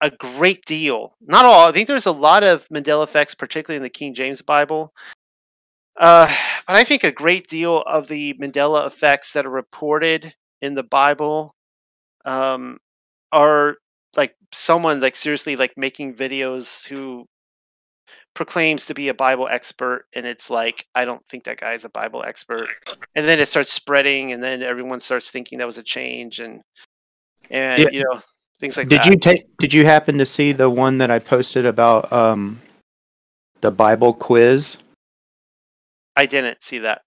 [0.00, 1.68] a great deal, not all.
[1.68, 4.92] I think there's a lot of Mandela effects, particularly in the King James Bible.
[5.96, 6.32] Uh,
[6.66, 10.82] but I think a great deal of the Mandela effects that are reported in the
[10.82, 11.54] Bible
[12.24, 12.78] um,
[13.30, 13.76] are
[14.16, 17.26] like someone like seriously like making videos who
[18.34, 21.88] proclaims to be a Bible expert, and it's like, I don't think that guy's a
[21.88, 22.66] Bible expert.
[23.14, 26.62] And then it starts spreading, and then everyone starts thinking that was a change, and
[27.50, 27.90] and Yeah.
[27.90, 28.20] you know
[28.58, 29.06] things like did that.
[29.06, 29.44] you take?
[29.58, 32.60] Did you happen to see the one that I posted about um,
[33.60, 34.78] the Bible quiz?
[36.16, 37.02] I didn't see that.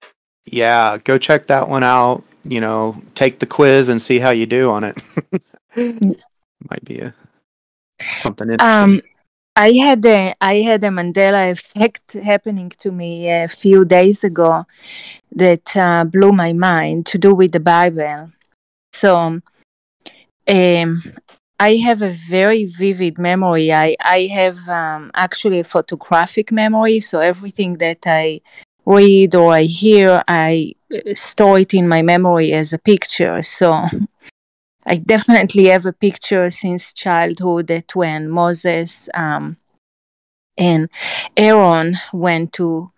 [0.45, 2.23] Yeah, go check that one out.
[2.43, 4.97] You know, take the quiz and see how you do on it.
[5.75, 7.13] Might be a
[8.21, 8.95] something interesting.
[8.95, 9.01] Um,
[9.55, 14.65] I had a I had a Mandela effect happening to me a few days ago
[15.35, 18.31] that uh, blew my mind to do with the Bible.
[18.93, 19.41] So,
[20.47, 21.03] um,
[21.59, 23.73] I have a very vivid memory.
[23.73, 26.99] I I have um, actually a photographic memory.
[26.99, 28.41] So everything that I
[28.87, 33.41] read or I hear, I uh, store it in my memory as a picture.
[33.41, 33.85] So.
[34.89, 39.57] I definitely have a picture since childhood that when Moses um,
[40.57, 40.89] and
[41.35, 42.91] Aaron went to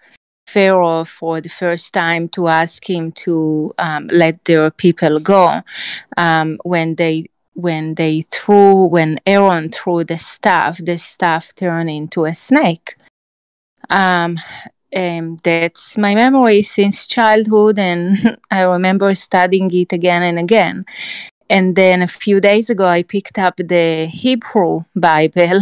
[0.48, 5.62] Pharaoh for the first time to ask him to um, let their people go,
[6.18, 12.26] um, when they when they threw when Aaron threw the staff, the staff turned into
[12.26, 12.96] a snake.
[13.90, 14.40] Um,
[14.92, 20.86] and that's my memory since childhood, and I remember studying it again and again.
[21.50, 25.62] And then a few days ago, I picked up the Hebrew Bible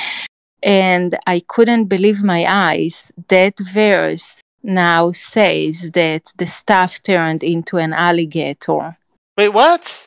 [0.62, 3.10] and I couldn't believe my eyes.
[3.28, 8.98] That verse now says that the staff turned into an alligator.
[9.38, 10.06] Wait, what?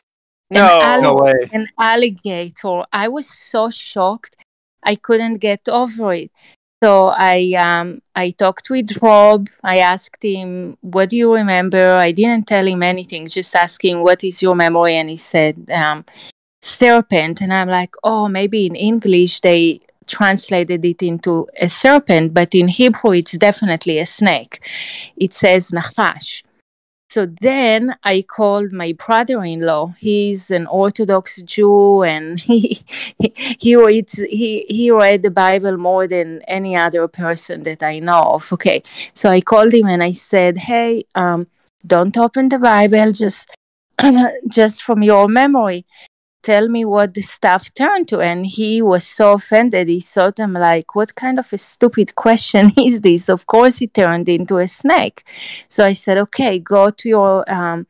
[0.50, 0.80] An No.
[0.80, 1.50] alli- no way.
[1.52, 2.84] An alligator.
[2.92, 4.36] I was so shocked.
[4.84, 6.30] I couldn't get over it.
[6.82, 9.48] So I um I talked with Rob.
[9.64, 13.26] I asked him, "What do you remember?" I didn't tell him anything.
[13.26, 16.04] Just asking, "What is your memory?" And he said, um,
[16.62, 22.54] "Serpent." And I'm like, "Oh, maybe in English they translated it into a serpent, but
[22.54, 24.60] in Hebrew it's definitely a snake.
[25.16, 26.44] It says nachash."
[27.10, 29.94] So then I called my brother-in-law.
[29.98, 32.82] He's an Orthodox Jew, and he
[33.58, 38.20] he reads he he read the Bible more than any other person that I know
[38.34, 38.52] of.
[38.52, 38.82] Okay,
[39.14, 41.46] so I called him and I said, "Hey, um,
[41.86, 43.12] don't open the Bible.
[43.12, 43.48] Just
[44.48, 45.86] just from your memory,
[46.42, 49.88] tell me what the staff turned to." And he was so offended.
[49.88, 53.94] He thought I'm like, "What kind of a stupid question is this?" Of course, it
[53.94, 55.24] turned into a snake.
[55.68, 57.86] So I said, "Okay, go to your." Um,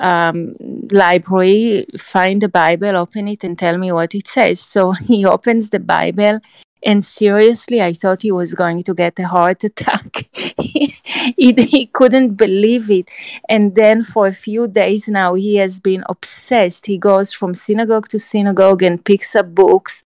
[0.00, 0.56] um,
[0.90, 4.60] library, find the Bible, open it, and tell me what it says.
[4.60, 6.40] So he opens the Bible,
[6.82, 10.28] and seriously, I thought he was going to get a heart attack.
[10.58, 10.92] he,
[11.36, 13.08] he couldn't believe it.
[13.48, 16.86] And then for a few days now, he has been obsessed.
[16.86, 20.02] He goes from synagogue to synagogue and picks up books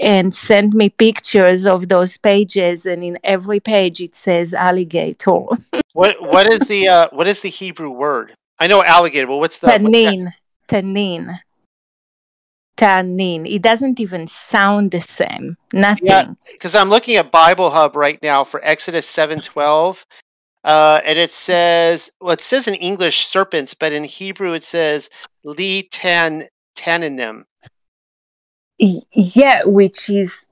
[0.00, 2.86] and send me pictures of those pages.
[2.86, 5.46] And in every page, it says alligator.
[5.92, 8.34] What what is the uh, what is the Hebrew word?
[8.58, 10.32] I know alligator, but what's the what's the-
[10.68, 11.40] Tanin.
[12.76, 13.42] Tanin.
[13.42, 13.50] Tanin.
[13.54, 15.56] It doesn't even sound the same.
[15.72, 16.36] Nothing.
[16.52, 20.06] because I'm looking at Bible Hub right now for Exodus seven twelve,
[20.64, 25.10] uh, and it says well, it says in English serpents, but in Hebrew it says
[25.44, 27.44] li tan tananim.
[28.78, 30.44] Y- Yeah, which is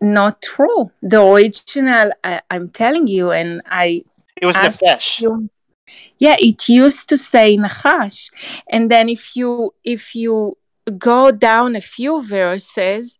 [0.00, 0.90] not true.
[1.02, 4.04] The original, I, I'm telling you, and I
[4.40, 5.20] It was nefesh.
[5.20, 5.50] you
[6.18, 8.30] yeah it used to say nachash
[8.68, 10.57] and then if you if you
[10.90, 13.18] go down a few verses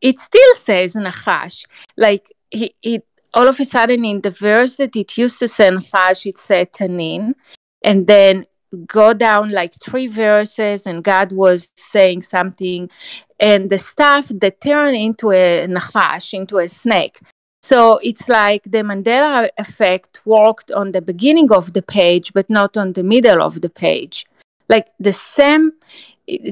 [0.00, 1.64] it still says nachash
[1.96, 5.70] like he, it all of a sudden in the verse that it used to say
[5.70, 7.34] nachash it said tanin
[7.82, 8.46] and then
[8.86, 12.90] go down like three verses and God was saying something
[13.38, 17.18] and the stuff that turned into a nachash, into a snake.
[17.62, 22.76] So it's like the Mandela effect worked on the beginning of the page, but not
[22.76, 24.26] on the middle of the page.
[24.68, 25.72] Like the same,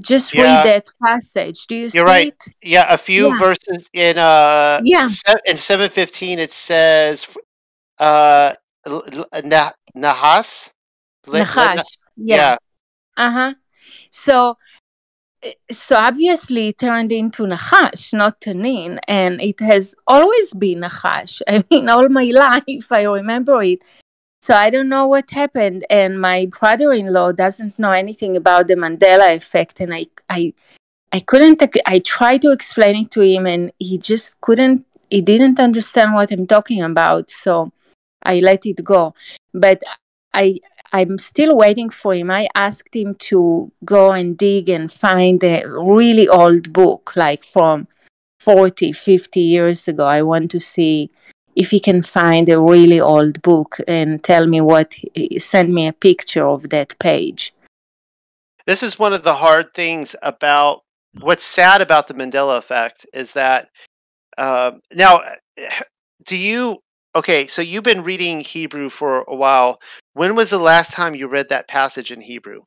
[0.01, 0.43] just Yeah.
[0.43, 1.67] read that passage.
[1.67, 2.29] Do you you're right.
[2.29, 2.55] it?
[2.63, 3.39] Yeah, a few Yeah.
[3.39, 5.09] verses in uh Yeah.
[5.47, 7.27] in seven fifteen it says
[7.99, 8.53] uh
[8.87, 10.73] l- l- na- nahas
[11.27, 11.85] le- yeah.
[12.17, 12.57] Yeah.
[13.17, 13.55] Uh-huh.
[14.11, 14.57] So
[15.43, 21.43] eh, so obviously it turned into Nahash, not Tanin, and it has always been Nahash.
[21.49, 23.83] I mean, all my life I remember it.
[24.43, 29.37] So I don't know what happened, and my brother-in-law doesn't know anything about the Mandela
[29.37, 30.53] effect, and I, I,
[31.13, 31.63] I couldn't.
[31.87, 34.85] I tried to explain it to him, and he just couldn't.
[35.09, 37.73] He didn't understand what I'm talking about, so
[38.25, 39.15] I let it go.
[39.55, 39.81] But
[40.35, 40.59] I,
[40.93, 42.29] I'm still waiting for him.
[42.29, 47.87] I asked him to go and dig and find a really old book, like from
[48.41, 50.05] 40, 50 years ago.
[50.05, 51.13] I want to see
[51.55, 54.95] if he can find a really old book and tell me what,
[55.39, 57.53] send me a picture of that page.
[58.67, 60.83] This is one of the hard things about
[61.21, 63.69] what's sad about the Mandela effect is that
[64.39, 65.21] uh, now
[66.25, 66.79] do you
[67.15, 69.81] okay so you've been reading Hebrew for a while
[70.15, 72.63] when was the last time you read that passage in Hebrew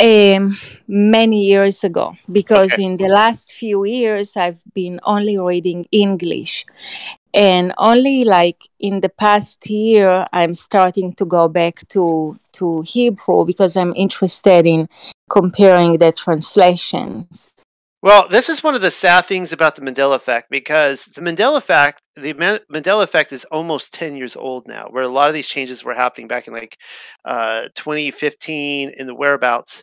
[0.00, 0.56] um,
[0.88, 2.82] many years ago because Okay.
[2.82, 6.66] in the last few years I've been only reading English
[7.32, 13.44] and only like in the past year I'm starting to go back to to Hebrew
[13.44, 14.88] because I'm interested in
[15.28, 17.53] comparing the translations.
[18.04, 21.56] Well, this is one of the sad things about the Mandela effect because the Mandela
[21.56, 25.46] effect, the Mandela effect is almost 10 years old now, where a lot of these
[25.46, 26.76] changes were happening back in like
[27.24, 29.82] uh, 2015 in the whereabouts.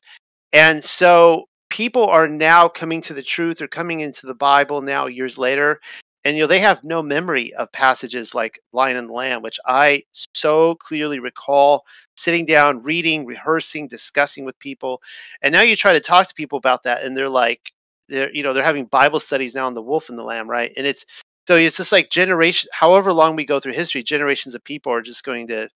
[0.53, 5.07] And so people are now coming to the truth, they're coming into the Bible now
[5.07, 5.79] years later.
[6.23, 9.59] And you know, they have no memory of passages like Lion and the Lamb, which
[9.65, 10.03] I
[10.35, 15.01] so clearly recall sitting down, reading, rehearsing, discussing with people.
[15.41, 17.71] And now you try to talk to people about that, and they're like,
[18.11, 20.71] they're you know they're having bible studies now on the wolf and the lamb right
[20.77, 21.05] and it's
[21.47, 25.01] so it's just like generation however long we go through history generations of people are
[25.01, 25.67] just going to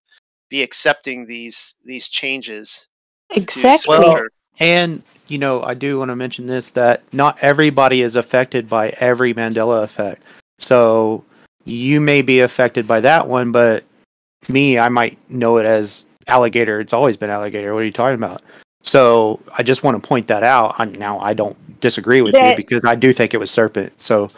[0.48, 2.86] be accepting these these changes
[3.30, 3.98] Exactly.
[3.98, 4.26] Well.
[4.58, 8.90] And you know, I do want to mention this that not everybody is affected by
[9.00, 10.22] every Mandela effect.
[10.58, 11.24] So
[11.64, 13.84] you may be affected by that one, but
[14.48, 16.80] me, I might know it as alligator.
[16.80, 17.74] It's always been alligator.
[17.74, 18.42] What are you talking about?
[18.86, 20.76] So I just want to point that out.
[20.78, 24.00] I, now I don't disagree with you because I do think it was serpent.
[24.00, 24.30] So,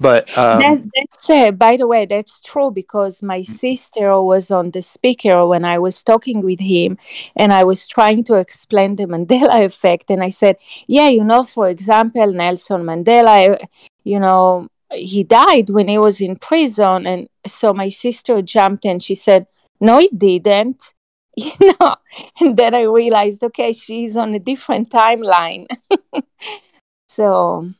[0.00, 4.70] but um, that, that's uh, by the way that's true because my sister was on
[4.72, 6.98] the speaker when i was talking with him
[7.34, 10.56] and i was trying to explain the mandela effect and i said
[10.86, 13.58] yeah you know for example nelson mandela
[14.04, 19.02] you know he died when he was in prison and so my sister jumped and
[19.02, 19.46] she said
[19.80, 20.92] no he didn't
[21.60, 21.96] you know
[22.40, 25.66] and then i realized okay she's on a different timeline
[27.08, 27.70] so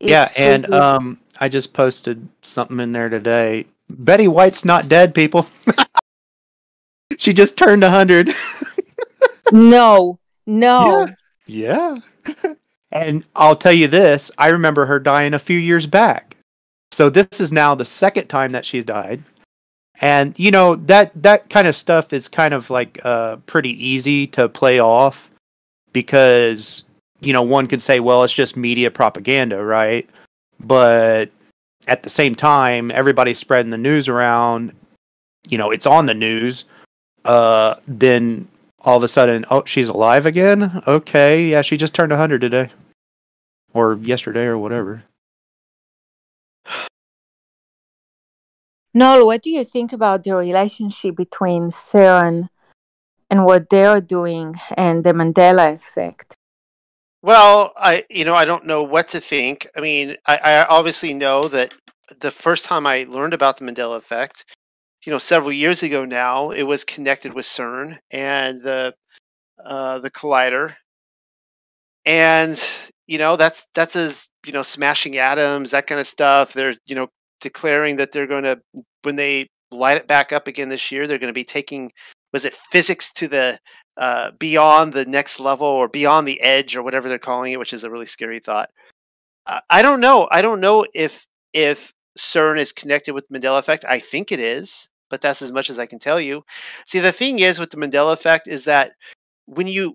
[0.00, 3.66] yeah, and really- um, I just posted something in there today.
[3.90, 5.48] Betty White's not dead, people.
[7.18, 8.30] she just turned hundred.
[9.50, 11.06] No, no.
[11.46, 11.98] Yeah.
[12.92, 16.36] and I'll tell you this, I remember her dying a few years back.
[16.92, 19.22] So this is now the second time that she's died.
[20.00, 24.26] And you know, that that kind of stuff is kind of like uh pretty easy
[24.28, 25.30] to play off
[25.92, 26.84] because
[27.20, 30.08] you know, one could say, well, it's just media propaganda, right?
[30.60, 31.30] But
[31.88, 34.72] at the same time, everybody's spreading the news around,
[35.48, 36.64] you know, it's on the news.
[37.24, 38.48] Uh then
[38.82, 40.82] all of a sudden, oh, she's alive again?
[40.86, 42.70] Okay, yeah, she just turned 100 today.
[43.74, 45.04] Or yesterday or whatever.
[48.98, 52.48] Noel, what do you think about the relationship between CERN
[53.30, 56.34] and what they're doing and the Mandela effect?
[57.20, 59.66] well i you know i don't know what to think.
[59.76, 61.74] I mean I, I obviously know that
[62.20, 64.44] the first time i learned about the mandela effect
[65.04, 68.94] you know several years ago now it was connected with cern and the
[69.64, 70.74] uh, the collider.
[72.04, 72.62] And
[73.06, 76.52] you know that's that's as you know smashing atoms that kind of stuff.
[76.52, 77.08] They're you know
[77.40, 78.60] declaring that they're going to
[79.02, 81.90] when they light it back up again this year they're going to be taking
[82.32, 83.58] was it physics to the
[83.96, 87.72] uh, beyond the next level or beyond the edge or whatever they're calling it which
[87.72, 88.70] is a really scary thought.
[89.46, 90.28] Uh, i don't know.
[90.30, 93.84] I don't know if if cern is connected with mandela effect.
[93.88, 96.44] I think it is but that's as much as I can tell you.
[96.86, 98.92] See, the thing is with the Mandela effect is that
[99.46, 99.94] when you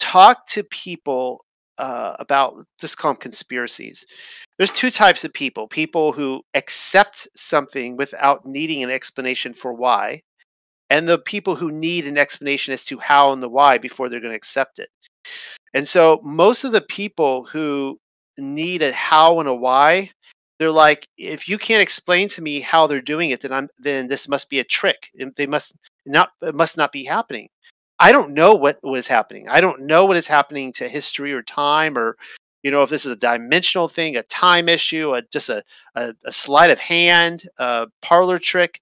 [0.00, 1.43] talk to people
[1.78, 4.04] uh, about them conspiracies,
[4.58, 10.22] there's two types of people: people who accept something without needing an explanation for why,
[10.90, 14.20] and the people who need an explanation as to how and the why before they're
[14.20, 14.88] going to accept it.
[15.72, 17.98] And so, most of the people who
[18.38, 20.10] need a how and a why
[20.58, 24.08] they're like if you can't explain to me how they're doing it then i'm then
[24.08, 25.74] this must be a trick they must
[26.06, 27.48] not it must not be happening
[27.98, 29.48] i don't know what was happening.
[29.48, 32.16] I don't know what is happening to history or time or
[32.62, 35.62] you know if this is a dimensional thing a time issue a just a,
[35.94, 38.80] a, a sleight of hand a parlor trick.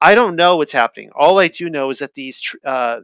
[0.00, 1.10] I don't know what's happening.
[1.14, 3.00] All i do know is that these uh,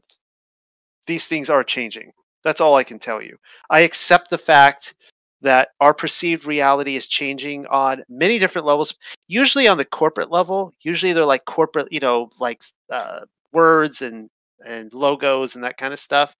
[1.06, 2.12] these things are changing.
[2.44, 3.38] That's all i can tell you.
[3.70, 4.94] I accept the fact
[5.42, 8.96] that our perceived reality is changing on many different levels
[9.28, 10.72] usually on the corporate level.
[10.82, 13.20] Usually they're like corporate you know like uh,
[13.52, 14.28] words and
[14.64, 16.34] and logos and that kind of stuff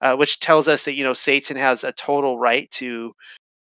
[0.00, 3.12] uh, which tells us that you know satan has a total right to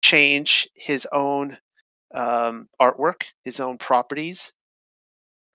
[0.02, 1.58] change his own
[2.14, 4.52] um, artwork his own properties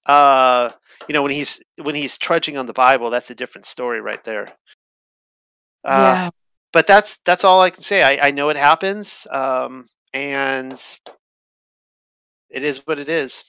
[0.05, 0.69] uh
[1.07, 4.23] you know when he's when he's trudging on the bible that's a different story right
[4.25, 4.45] there
[5.85, 6.29] uh, yeah
[6.73, 8.01] but that's that's all I can say.
[8.01, 10.73] I, I know it happens, um, and
[12.49, 13.45] it is what it is.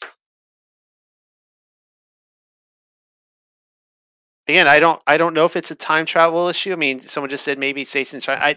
[4.48, 6.72] Again, I don't I don't know if it's a time travel issue.
[6.72, 8.40] I mean, someone just said maybe Satan's trying.
[8.40, 8.56] I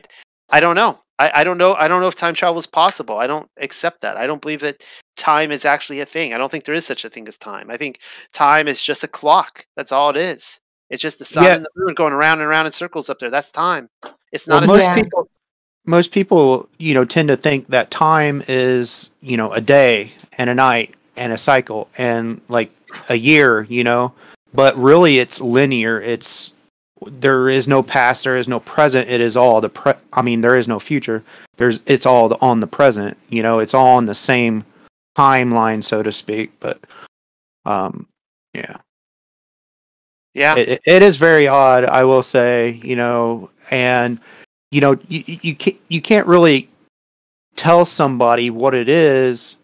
[0.50, 1.00] I don't know.
[1.20, 1.74] I, I don't know.
[1.74, 3.18] I don't know if time travel is possible.
[3.18, 4.18] I don't accept that.
[4.18, 4.84] I don't believe that
[5.16, 6.34] time is actually a thing.
[6.34, 7.72] I don't think there is such a thing as time.
[7.72, 8.00] I think
[8.34, 9.66] time is just a clock.
[9.76, 10.60] That's all it is.
[10.90, 11.56] It's just the sun yeah.
[11.56, 13.30] and the moon going around and around in circles up there.
[13.30, 13.90] That's time.
[14.32, 15.30] It's not well, most people.
[15.86, 20.50] Most people, you know, tend to think that time is, you know, a day and
[20.50, 22.72] a night and a cycle and like
[23.08, 24.14] a year, you know,
[24.58, 26.02] but really it's linear.
[26.02, 26.52] It's
[27.06, 29.08] there is no past, there is no present.
[29.08, 29.94] It is all the pre.
[30.12, 31.24] I mean, there is no future.
[31.58, 33.18] There's it's all on the present.
[33.30, 34.66] You know, it's all on the same
[35.16, 36.60] timeline, so to speak.
[36.60, 36.80] But,
[37.66, 38.08] um,
[38.56, 38.78] yeah.
[40.34, 42.82] Yeah, it, it is very odd, I will say.
[42.84, 44.20] You know, and
[44.72, 46.68] you know you you can't you can't really
[47.56, 49.56] tell somebody what it is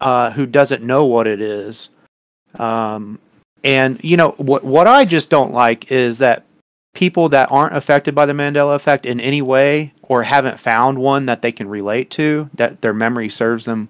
[0.00, 1.88] uh, who doesn't know what it is.
[2.60, 3.18] Um,
[3.64, 6.44] and you know what what I just don't like is that
[6.94, 11.26] people that aren't affected by the Mandela effect in any way or haven't found one
[11.26, 13.88] that they can relate to that their memory serves them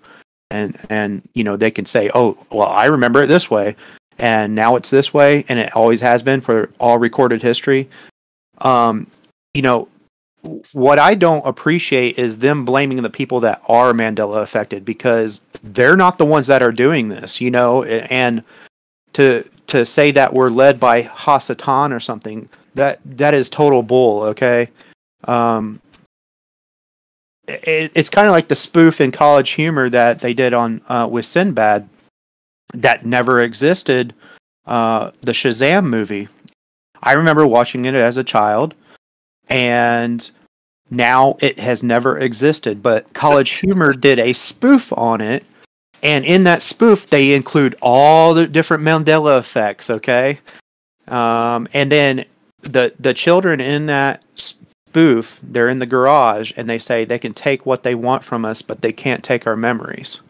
[0.51, 3.77] and and you know they can say oh well I remember it this way
[4.21, 7.89] and now it's this way, and it always has been for all recorded history.
[8.59, 9.07] Um,
[9.55, 9.89] you know,
[10.73, 15.97] what I don't appreciate is them blaming the people that are Mandela affected because they're
[15.97, 18.45] not the ones that are doing this, you know, and
[19.15, 24.23] to to say that we're led by Hasatan or something that that is total bull.
[24.23, 24.69] Okay,
[25.25, 25.81] um,
[27.47, 31.09] it, it's kind of like the spoof in College Humor that they did on uh,
[31.11, 31.89] with Sinbad
[32.75, 34.15] that never existed.
[34.67, 36.29] Uh, the Shazam movie.
[37.03, 38.75] I remember watching it as a child,
[39.49, 40.31] and
[40.91, 42.83] now it has never existed.
[42.83, 45.45] But College Humor did a spoof on it,
[46.03, 49.91] and in that spoof, they include all the different Mandela effects.
[49.91, 50.39] Okay,
[51.09, 52.25] um, and then
[52.61, 57.35] the the children in that spoof, they're in the garage, and they say they can
[57.35, 60.21] take what they want from us, but they can't take our memories.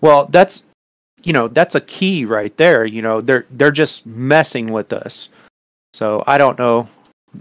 [0.00, 0.64] Well, that's
[1.24, 5.28] you know that's a key right there you know they're they're just messing with us
[5.92, 6.88] so i don't know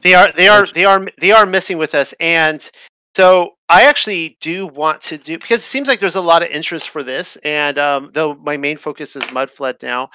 [0.01, 2.69] they are they are they are they are messing with us and
[3.15, 6.49] so i actually do want to do because it seems like there's a lot of
[6.49, 10.09] interest for this and um, though my main focus is mudflood now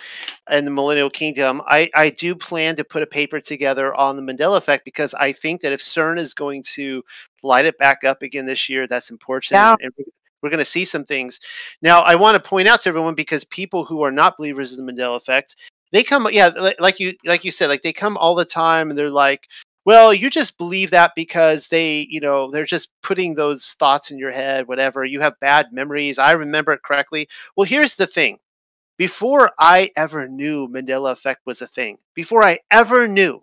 [0.49, 4.23] and the millennial kingdom i i do plan to put a paper together on the
[4.23, 7.03] mandela effect because i think that if cern is going to
[7.43, 9.75] light it back up again this year that's important yeah.
[9.81, 9.93] and
[10.45, 11.41] we're going to see some things.
[11.81, 14.85] Now, I want to point out to everyone because people who are not believers in
[14.85, 15.57] the Mandela effect,
[15.91, 18.99] they come, yeah, like you, like you said, like they come all the time and
[18.99, 19.49] they're like,
[19.85, 24.19] well, you just believe that because they, you know, they're just putting those thoughts in
[24.19, 25.05] your head, whatever.
[25.05, 26.19] You have bad memories.
[26.19, 27.29] I remember it correctly.
[27.57, 28.39] Well, here's the thing.
[28.97, 33.43] Before I ever knew Mandela effect was a thing, before I ever knew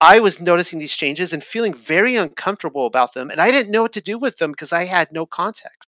[0.00, 3.30] I was noticing these changes and feeling very uncomfortable about them.
[3.30, 5.88] And I didn't know what to do with them because I had no context.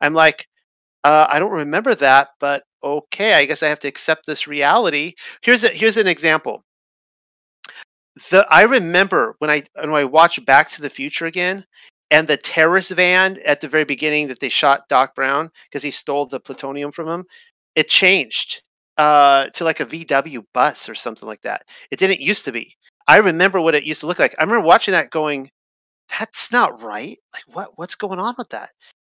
[0.00, 0.48] I'm like,
[1.04, 5.14] uh, I don't remember that, but okay, I guess I have to accept this reality.
[5.42, 6.64] Here's a, here's an example.
[8.30, 11.64] The I remember when I when I watched Back to the Future again,
[12.10, 15.90] and the terrorist van at the very beginning that they shot Doc Brown because he
[15.90, 17.24] stole the plutonium from him.
[17.74, 18.62] It changed.
[18.98, 21.62] uh, to like a VW bus or something like that.
[21.90, 22.74] It didn't used to be.
[23.06, 24.34] I remember what it used to look like.
[24.38, 25.50] I remember watching that going,
[26.18, 27.18] that's not right.
[27.32, 28.70] Like what what's going on with that?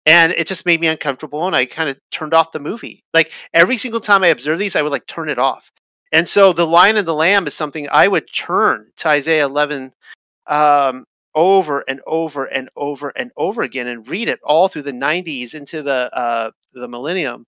[0.06, 3.02] And it just made me uncomfortable and I kind of turned off the movie.
[3.14, 5.70] Like every single time I observe these, I would like turn it off.
[6.12, 9.92] And so the lion and the lamb is something I would turn to Isaiah 11
[10.46, 14.92] um, over and over and over and over again and read it all through the
[14.92, 17.46] 90s into the uh, the millennium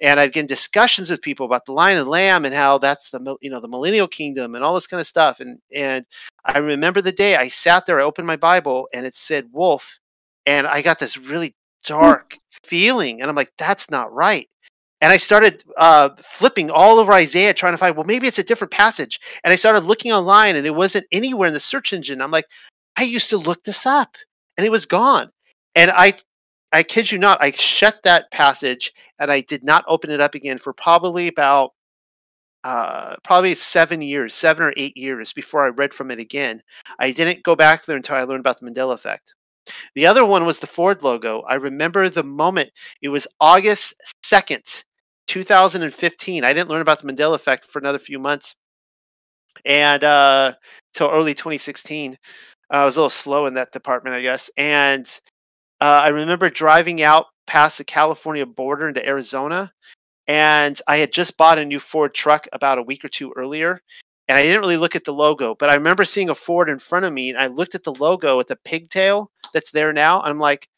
[0.00, 3.10] and I'd get in discussions with people about the Lion and Lamb and how that's
[3.10, 5.40] the you know the millennial kingdom and all this kind of stuff.
[5.40, 6.04] And and
[6.44, 9.98] I remember the day I sat there, I opened my Bible, and it said wolf,
[10.44, 11.54] and I got this really
[11.84, 14.48] dark feeling, and I'm like, that's not right.
[15.00, 18.44] And I started uh, flipping all over Isaiah, trying to find, well, maybe it's a
[18.44, 19.20] different passage.
[19.44, 22.22] And I started looking online, and it wasn't anywhere in the search engine.
[22.22, 22.46] I'm like,
[22.96, 24.16] I used to look this up,
[24.56, 25.30] and it was gone.
[25.74, 26.14] And I
[26.72, 30.34] I kid you not, I shut that passage and I did not open it up
[30.34, 31.70] again for probably about
[32.64, 36.62] uh, probably seven years, seven or eight years before I read from it again.
[36.98, 39.35] I didn't go back there until I learned about the Mandela effect.
[39.94, 41.42] The other one was the Ford logo.
[41.42, 42.70] I remember the moment.
[43.02, 43.94] It was August
[44.24, 44.84] 2nd,
[45.26, 46.44] 2015.
[46.44, 48.54] I didn't learn about the Mandela effect for another few months
[49.64, 50.52] and uh
[50.92, 52.16] till early 2016 uh,
[52.76, 55.20] i was a little slow in that department i guess and
[55.80, 59.72] uh, I remember driving out past the California border into Arizona,
[60.26, 63.80] and I had just bought a new Ford truck about a week or two earlier,
[64.28, 66.78] and I didn't really look at the logo, but I remember seeing a Ford in
[66.78, 70.20] front of me, and I looked at the logo with the pigtail that's there now,
[70.20, 70.68] and I'm like,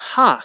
[0.00, 0.40] huh.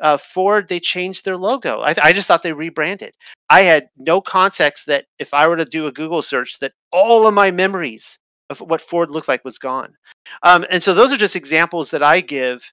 [0.00, 1.80] Uh, Ford, they changed their logo.
[1.80, 3.14] I, I just thought they rebranded.
[3.50, 7.26] I had no context that if I were to do a Google search, that all
[7.26, 9.96] of my memories of what Ford looked like was gone.
[10.44, 12.70] Um, and so those are just examples that I give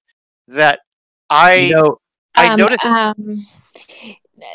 [0.48, 0.82] that
[1.30, 1.98] I You know,
[2.36, 2.86] I Um, noticed.
[2.86, 3.48] um,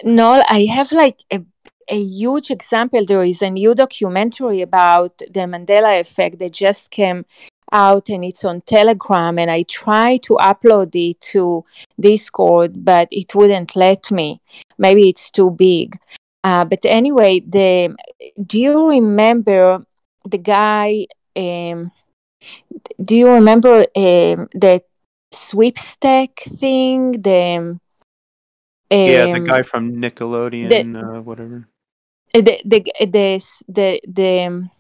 [0.05, 1.41] no, I have like a,
[1.89, 3.05] a huge example.
[3.05, 7.25] There is a new documentary about the Mandela effect that just came
[7.73, 9.39] out and it's on Telegram.
[9.39, 11.65] And I tried to upload it to
[11.99, 14.41] Discord, but it wouldn't let me.
[14.79, 15.99] Maybe it's too big.
[16.43, 17.95] Uh, but anyway, the
[18.47, 19.85] do you remember
[20.25, 21.07] the guy?
[21.37, 21.93] Um,
[23.05, 24.85] do you remember um, that
[25.33, 27.13] sweepstake thing?
[27.13, 27.79] The
[28.91, 31.69] yeah, the um, guy from Nickelodeon, uh, whatever.
[32.33, 34.71] the the the the, the um,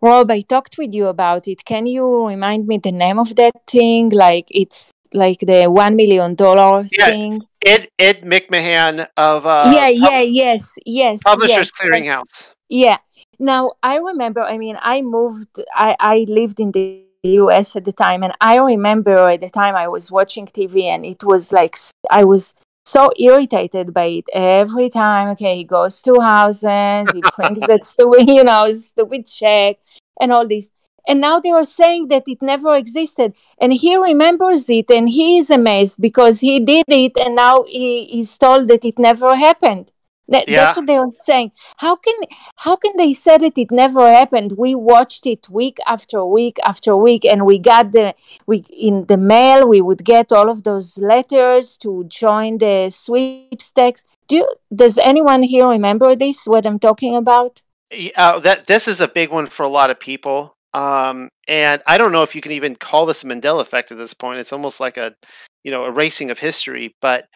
[0.00, 1.64] Rob, I talked with you about it.
[1.64, 4.10] Can you remind me the name of that thing?
[4.10, 7.42] Like it's like the one million dollar Yeah, thing.
[7.64, 11.72] Ed Ed McMahon of uh, yeah, Pub- yeah, yes, yes, Publishers yes.
[11.72, 12.50] Clearinghouse.
[12.68, 12.98] Yeah.
[13.38, 14.42] Now I remember.
[14.42, 15.60] I mean, I moved.
[15.74, 17.74] I I lived in the U.S.
[17.74, 21.24] at the time, and I remember at the time I was watching TV, and it
[21.24, 21.76] was like
[22.10, 25.28] I was so irritated by it every time.
[25.30, 29.76] Okay, he goes to houses, he brings that stupid, you know, stupid check,
[30.20, 30.70] and all this.
[31.06, 35.38] And now they are saying that it never existed, and he remembers it, and he
[35.38, 39.92] is amazed because he did it, and now he is told that it never happened.
[40.28, 40.64] That, Yeah.
[40.64, 41.52] That's what they are saying.
[41.76, 42.14] How can
[42.56, 44.54] how can they say that it never happened?
[44.56, 48.14] We watched it week after week after week, and we got the
[48.46, 49.68] we in the mail.
[49.68, 54.04] We would get all of those letters to join the sweepstakes.
[54.28, 56.46] Do you, does anyone here remember this?
[56.46, 57.60] What I'm talking about?
[57.92, 60.54] Y- Uh, that this is a big one for a lot of people.
[60.72, 63.98] Um, and I don't know if you can even call this a Mandela effect at
[63.98, 64.40] this point.
[64.40, 65.14] It's almost like a,
[65.62, 66.94] you know, erasing of history.
[67.00, 67.26] But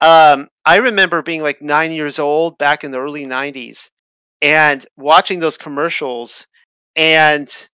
[0.00, 3.90] um, I remember being like nine years old back in the early '90s
[4.42, 6.46] and watching those commercials
[6.96, 7.68] and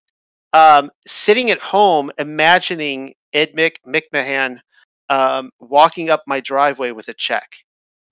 [0.53, 4.59] um, sitting at home imagining Ed Mc, McMahon
[5.09, 7.47] um, walking up my driveway with a check.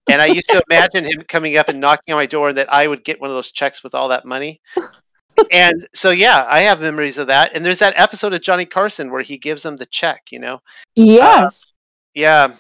[0.09, 2.71] And I used to imagine him coming up and knocking on my door, and that
[2.73, 4.59] I would get one of those checks with all that money.
[5.51, 7.55] and so, yeah, I have memories of that.
[7.55, 10.23] And there's that episode of Johnny Carson where he gives him the check.
[10.31, 10.61] You know,
[10.95, 11.73] Yes.
[12.15, 12.53] yeah.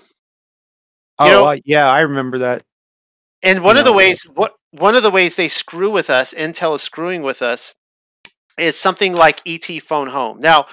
[1.19, 2.63] Oh, know- I- yeah, I remember that.
[3.43, 6.75] And one of the ways what one of the ways they screw with us, Intel
[6.75, 7.73] is screwing with us,
[8.57, 10.39] is something like ET Phone Home.
[10.39, 10.67] Now,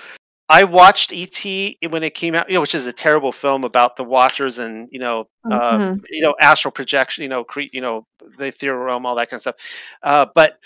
[0.48, 3.97] I watched ET when it came out, you know, which is a terrible film about
[3.97, 6.01] the Watchers and you know, uh, Mhm.
[6.10, 8.05] you know, astral projection, you know, cre- you know,
[8.39, 9.56] the ethereal realm, all that kind of stuff.
[10.02, 10.59] Uh, but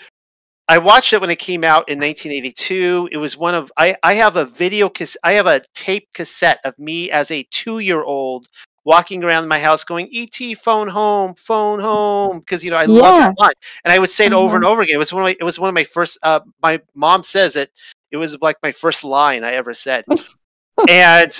[0.67, 3.09] I watched it when it came out in 1982.
[3.11, 6.59] It was one of I I have a video cas- I have a tape cassette
[6.65, 8.47] of me as a two year old
[8.83, 13.13] walking around my house going ET phone home phone home because you know I love
[13.15, 13.27] Yeah.
[13.27, 13.53] that line
[13.83, 14.69] and I would say it over and Mhm.
[14.69, 14.95] over again.
[14.95, 16.17] It was one of my it was one of my first.
[16.23, 17.71] Uh, my mom says it.
[18.11, 20.05] It was like my first line I ever said,
[20.89, 21.39] and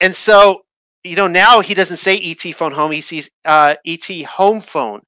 [0.00, 0.62] and so
[1.04, 2.90] you know now he doesn't say ET phone home.
[2.92, 5.02] He sees uh, ET home phone.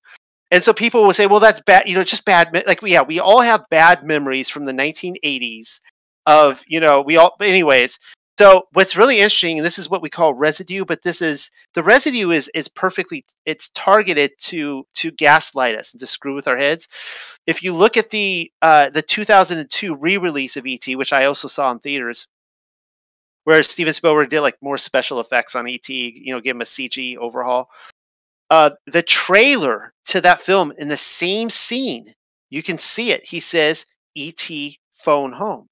[0.53, 2.53] And so people will say, well, that's bad, you know, just bad.
[2.53, 5.81] me- Like, yeah, we all have bad memories from the 1980s
[6.27, 7.99] of, you know, we all, but anyways.
[8.41, 11.83] So what's really interesting, and this is what we call residue, but this is the
[11.83, 16.57] residue is is perfectly it's targeted to to gaslight us and to screw with our
[16.57, 16.89] heads.
[17.47, 21.71] If you look at the uh, the 2002 re-release of ET, which I also saw
[21.71, 22.29] in theaters,
[23.45, 26.65] where Steven Spielberg did like more special effects on ET, you know, give him a
[26.65, 27.69] CG overhaul.
[28.49, 32.15] Uh, the trailer to that film in the same scene,
[32.49, 33.27] you can see it.
[33.27, 33.85] He says
[34.17, 34.49] ET
[34.95, 35.67] phone home.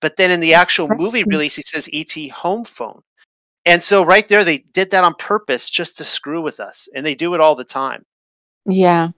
[0.00, 3.02] But then in the actual movie release, he says ET home phone.
[3.64, 6.88] And so right there, they did that on purpose just to screw with us.
[6.94, 8.04] And they do it all the time.
[8.64, 9.10] Yeah.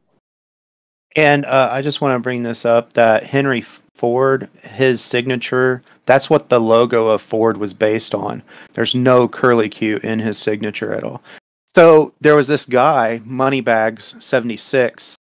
[1.16, 3.62] And uh, I just want to bring this up that Henry
[3.94, 8.42] Ford, his signature, that's what the logo of Ford was based on.
[8.72, 11.22] There's no curly Q in his signature at all.
[11.74, 15.14] So there was this guy, Moneybags76,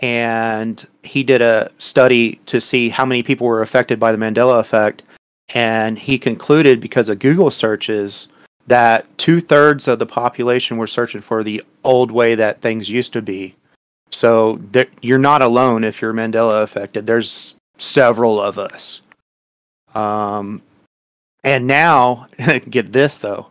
[0.00, 4.58] and he did a study to see how many people were affected by the Mandela
[4.58, 5.02] effect.
[5.54, 8.28] And he concluded because of Google searches
[8.66, 13.12] that two thirds of the population were searching for the old way that things used
[13.12, 13.54] to be.
[14.10, 17.06] So there, you're not alone if you're Mandela affected.
[17.06, 19.02] There's several of us.
[19.94, 20.62] Um,
[21.42, 22.28] and now,
[22.70, 23.48] get this though,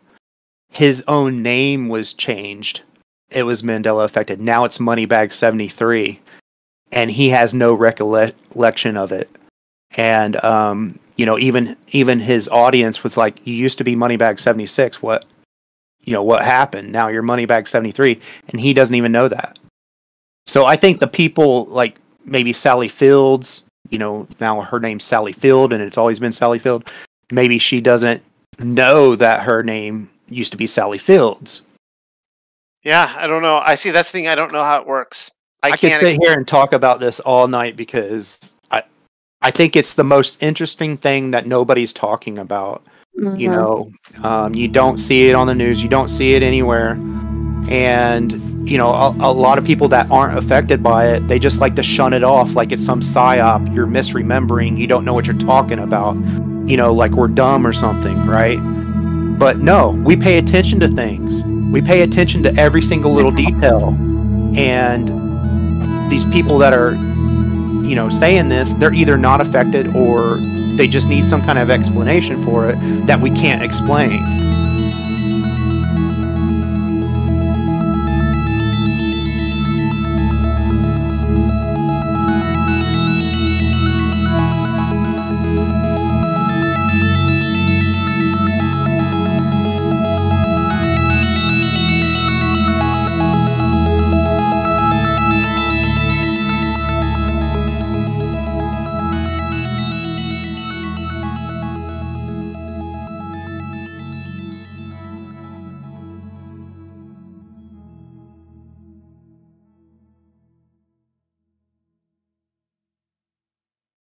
[0.69, 2.81] his own name was changed.
[3.29, 4.39] It was Mandela affected.
[4.39, 6.19] Now it's Moneybag seventy three,
[6.91, 9.29] and he has no recollection of it.
[9.97, 14.39] And um, you know, even even his audience was like, "You used to be Moneybag
[14.39, 15.01] seventy six.
[15.01, 15.25] What,
[16.03, 16.91] you know, what happened?
[16.91, 19.59] Now you're Moneybag seventy three, and he doesn't even know that."
[20.45, 21.95] So I think the people like
[22.25, 26.59] maybe Sally Fields, you know, now her name's Sally Field and it's always been Sally
[26.59, 26.89] Field.
[27.31, 28.23] Maybe she doesn't
[28.57, 31.61] know that her name used to be Sally Fields.
[32.83, 33.57] Yeah, I don't know.
[33.57, 34.27] I see that's the thing.
[34.27, 35.29] I don't know how it works.
[35.63, 35.99] I, I, could can't.
[36.01, 38.83] sit here and talk about this all night because I
[39.41, 42.81] I think it's the most interesting thing that nobody's talking about.
[43.15, 43.51] You Mhm.
[43.51, 43.91] know,
[44.23, 46.91] um, you don't see it on the news, you don't see it anywhere,
[47.69, 48.31] and
[48.69, 51.75] you know, a, a lot of people that aren't affected by it, they just like
[51.75, 53.73] to shun it off like it's some psyop.
[53.73, 54.77] You're misremembering.
[54.77, 56.13] You don't know what you're talking about.
[56.69, 58.59] You know, like we're dumb or something, right?
[59.39, 61.43] But no, we pay attention to things.
[61.73, 63.89] We pay attention to every single little detail,
[64.55, 65.09] and
[66.09, 66.93] these people that are
[67.85, 70.37] you know saying this they're either not affected or
[70.75, 72.75] they just need some kind of explanation for it
[73.07, 74.21] that we can't explain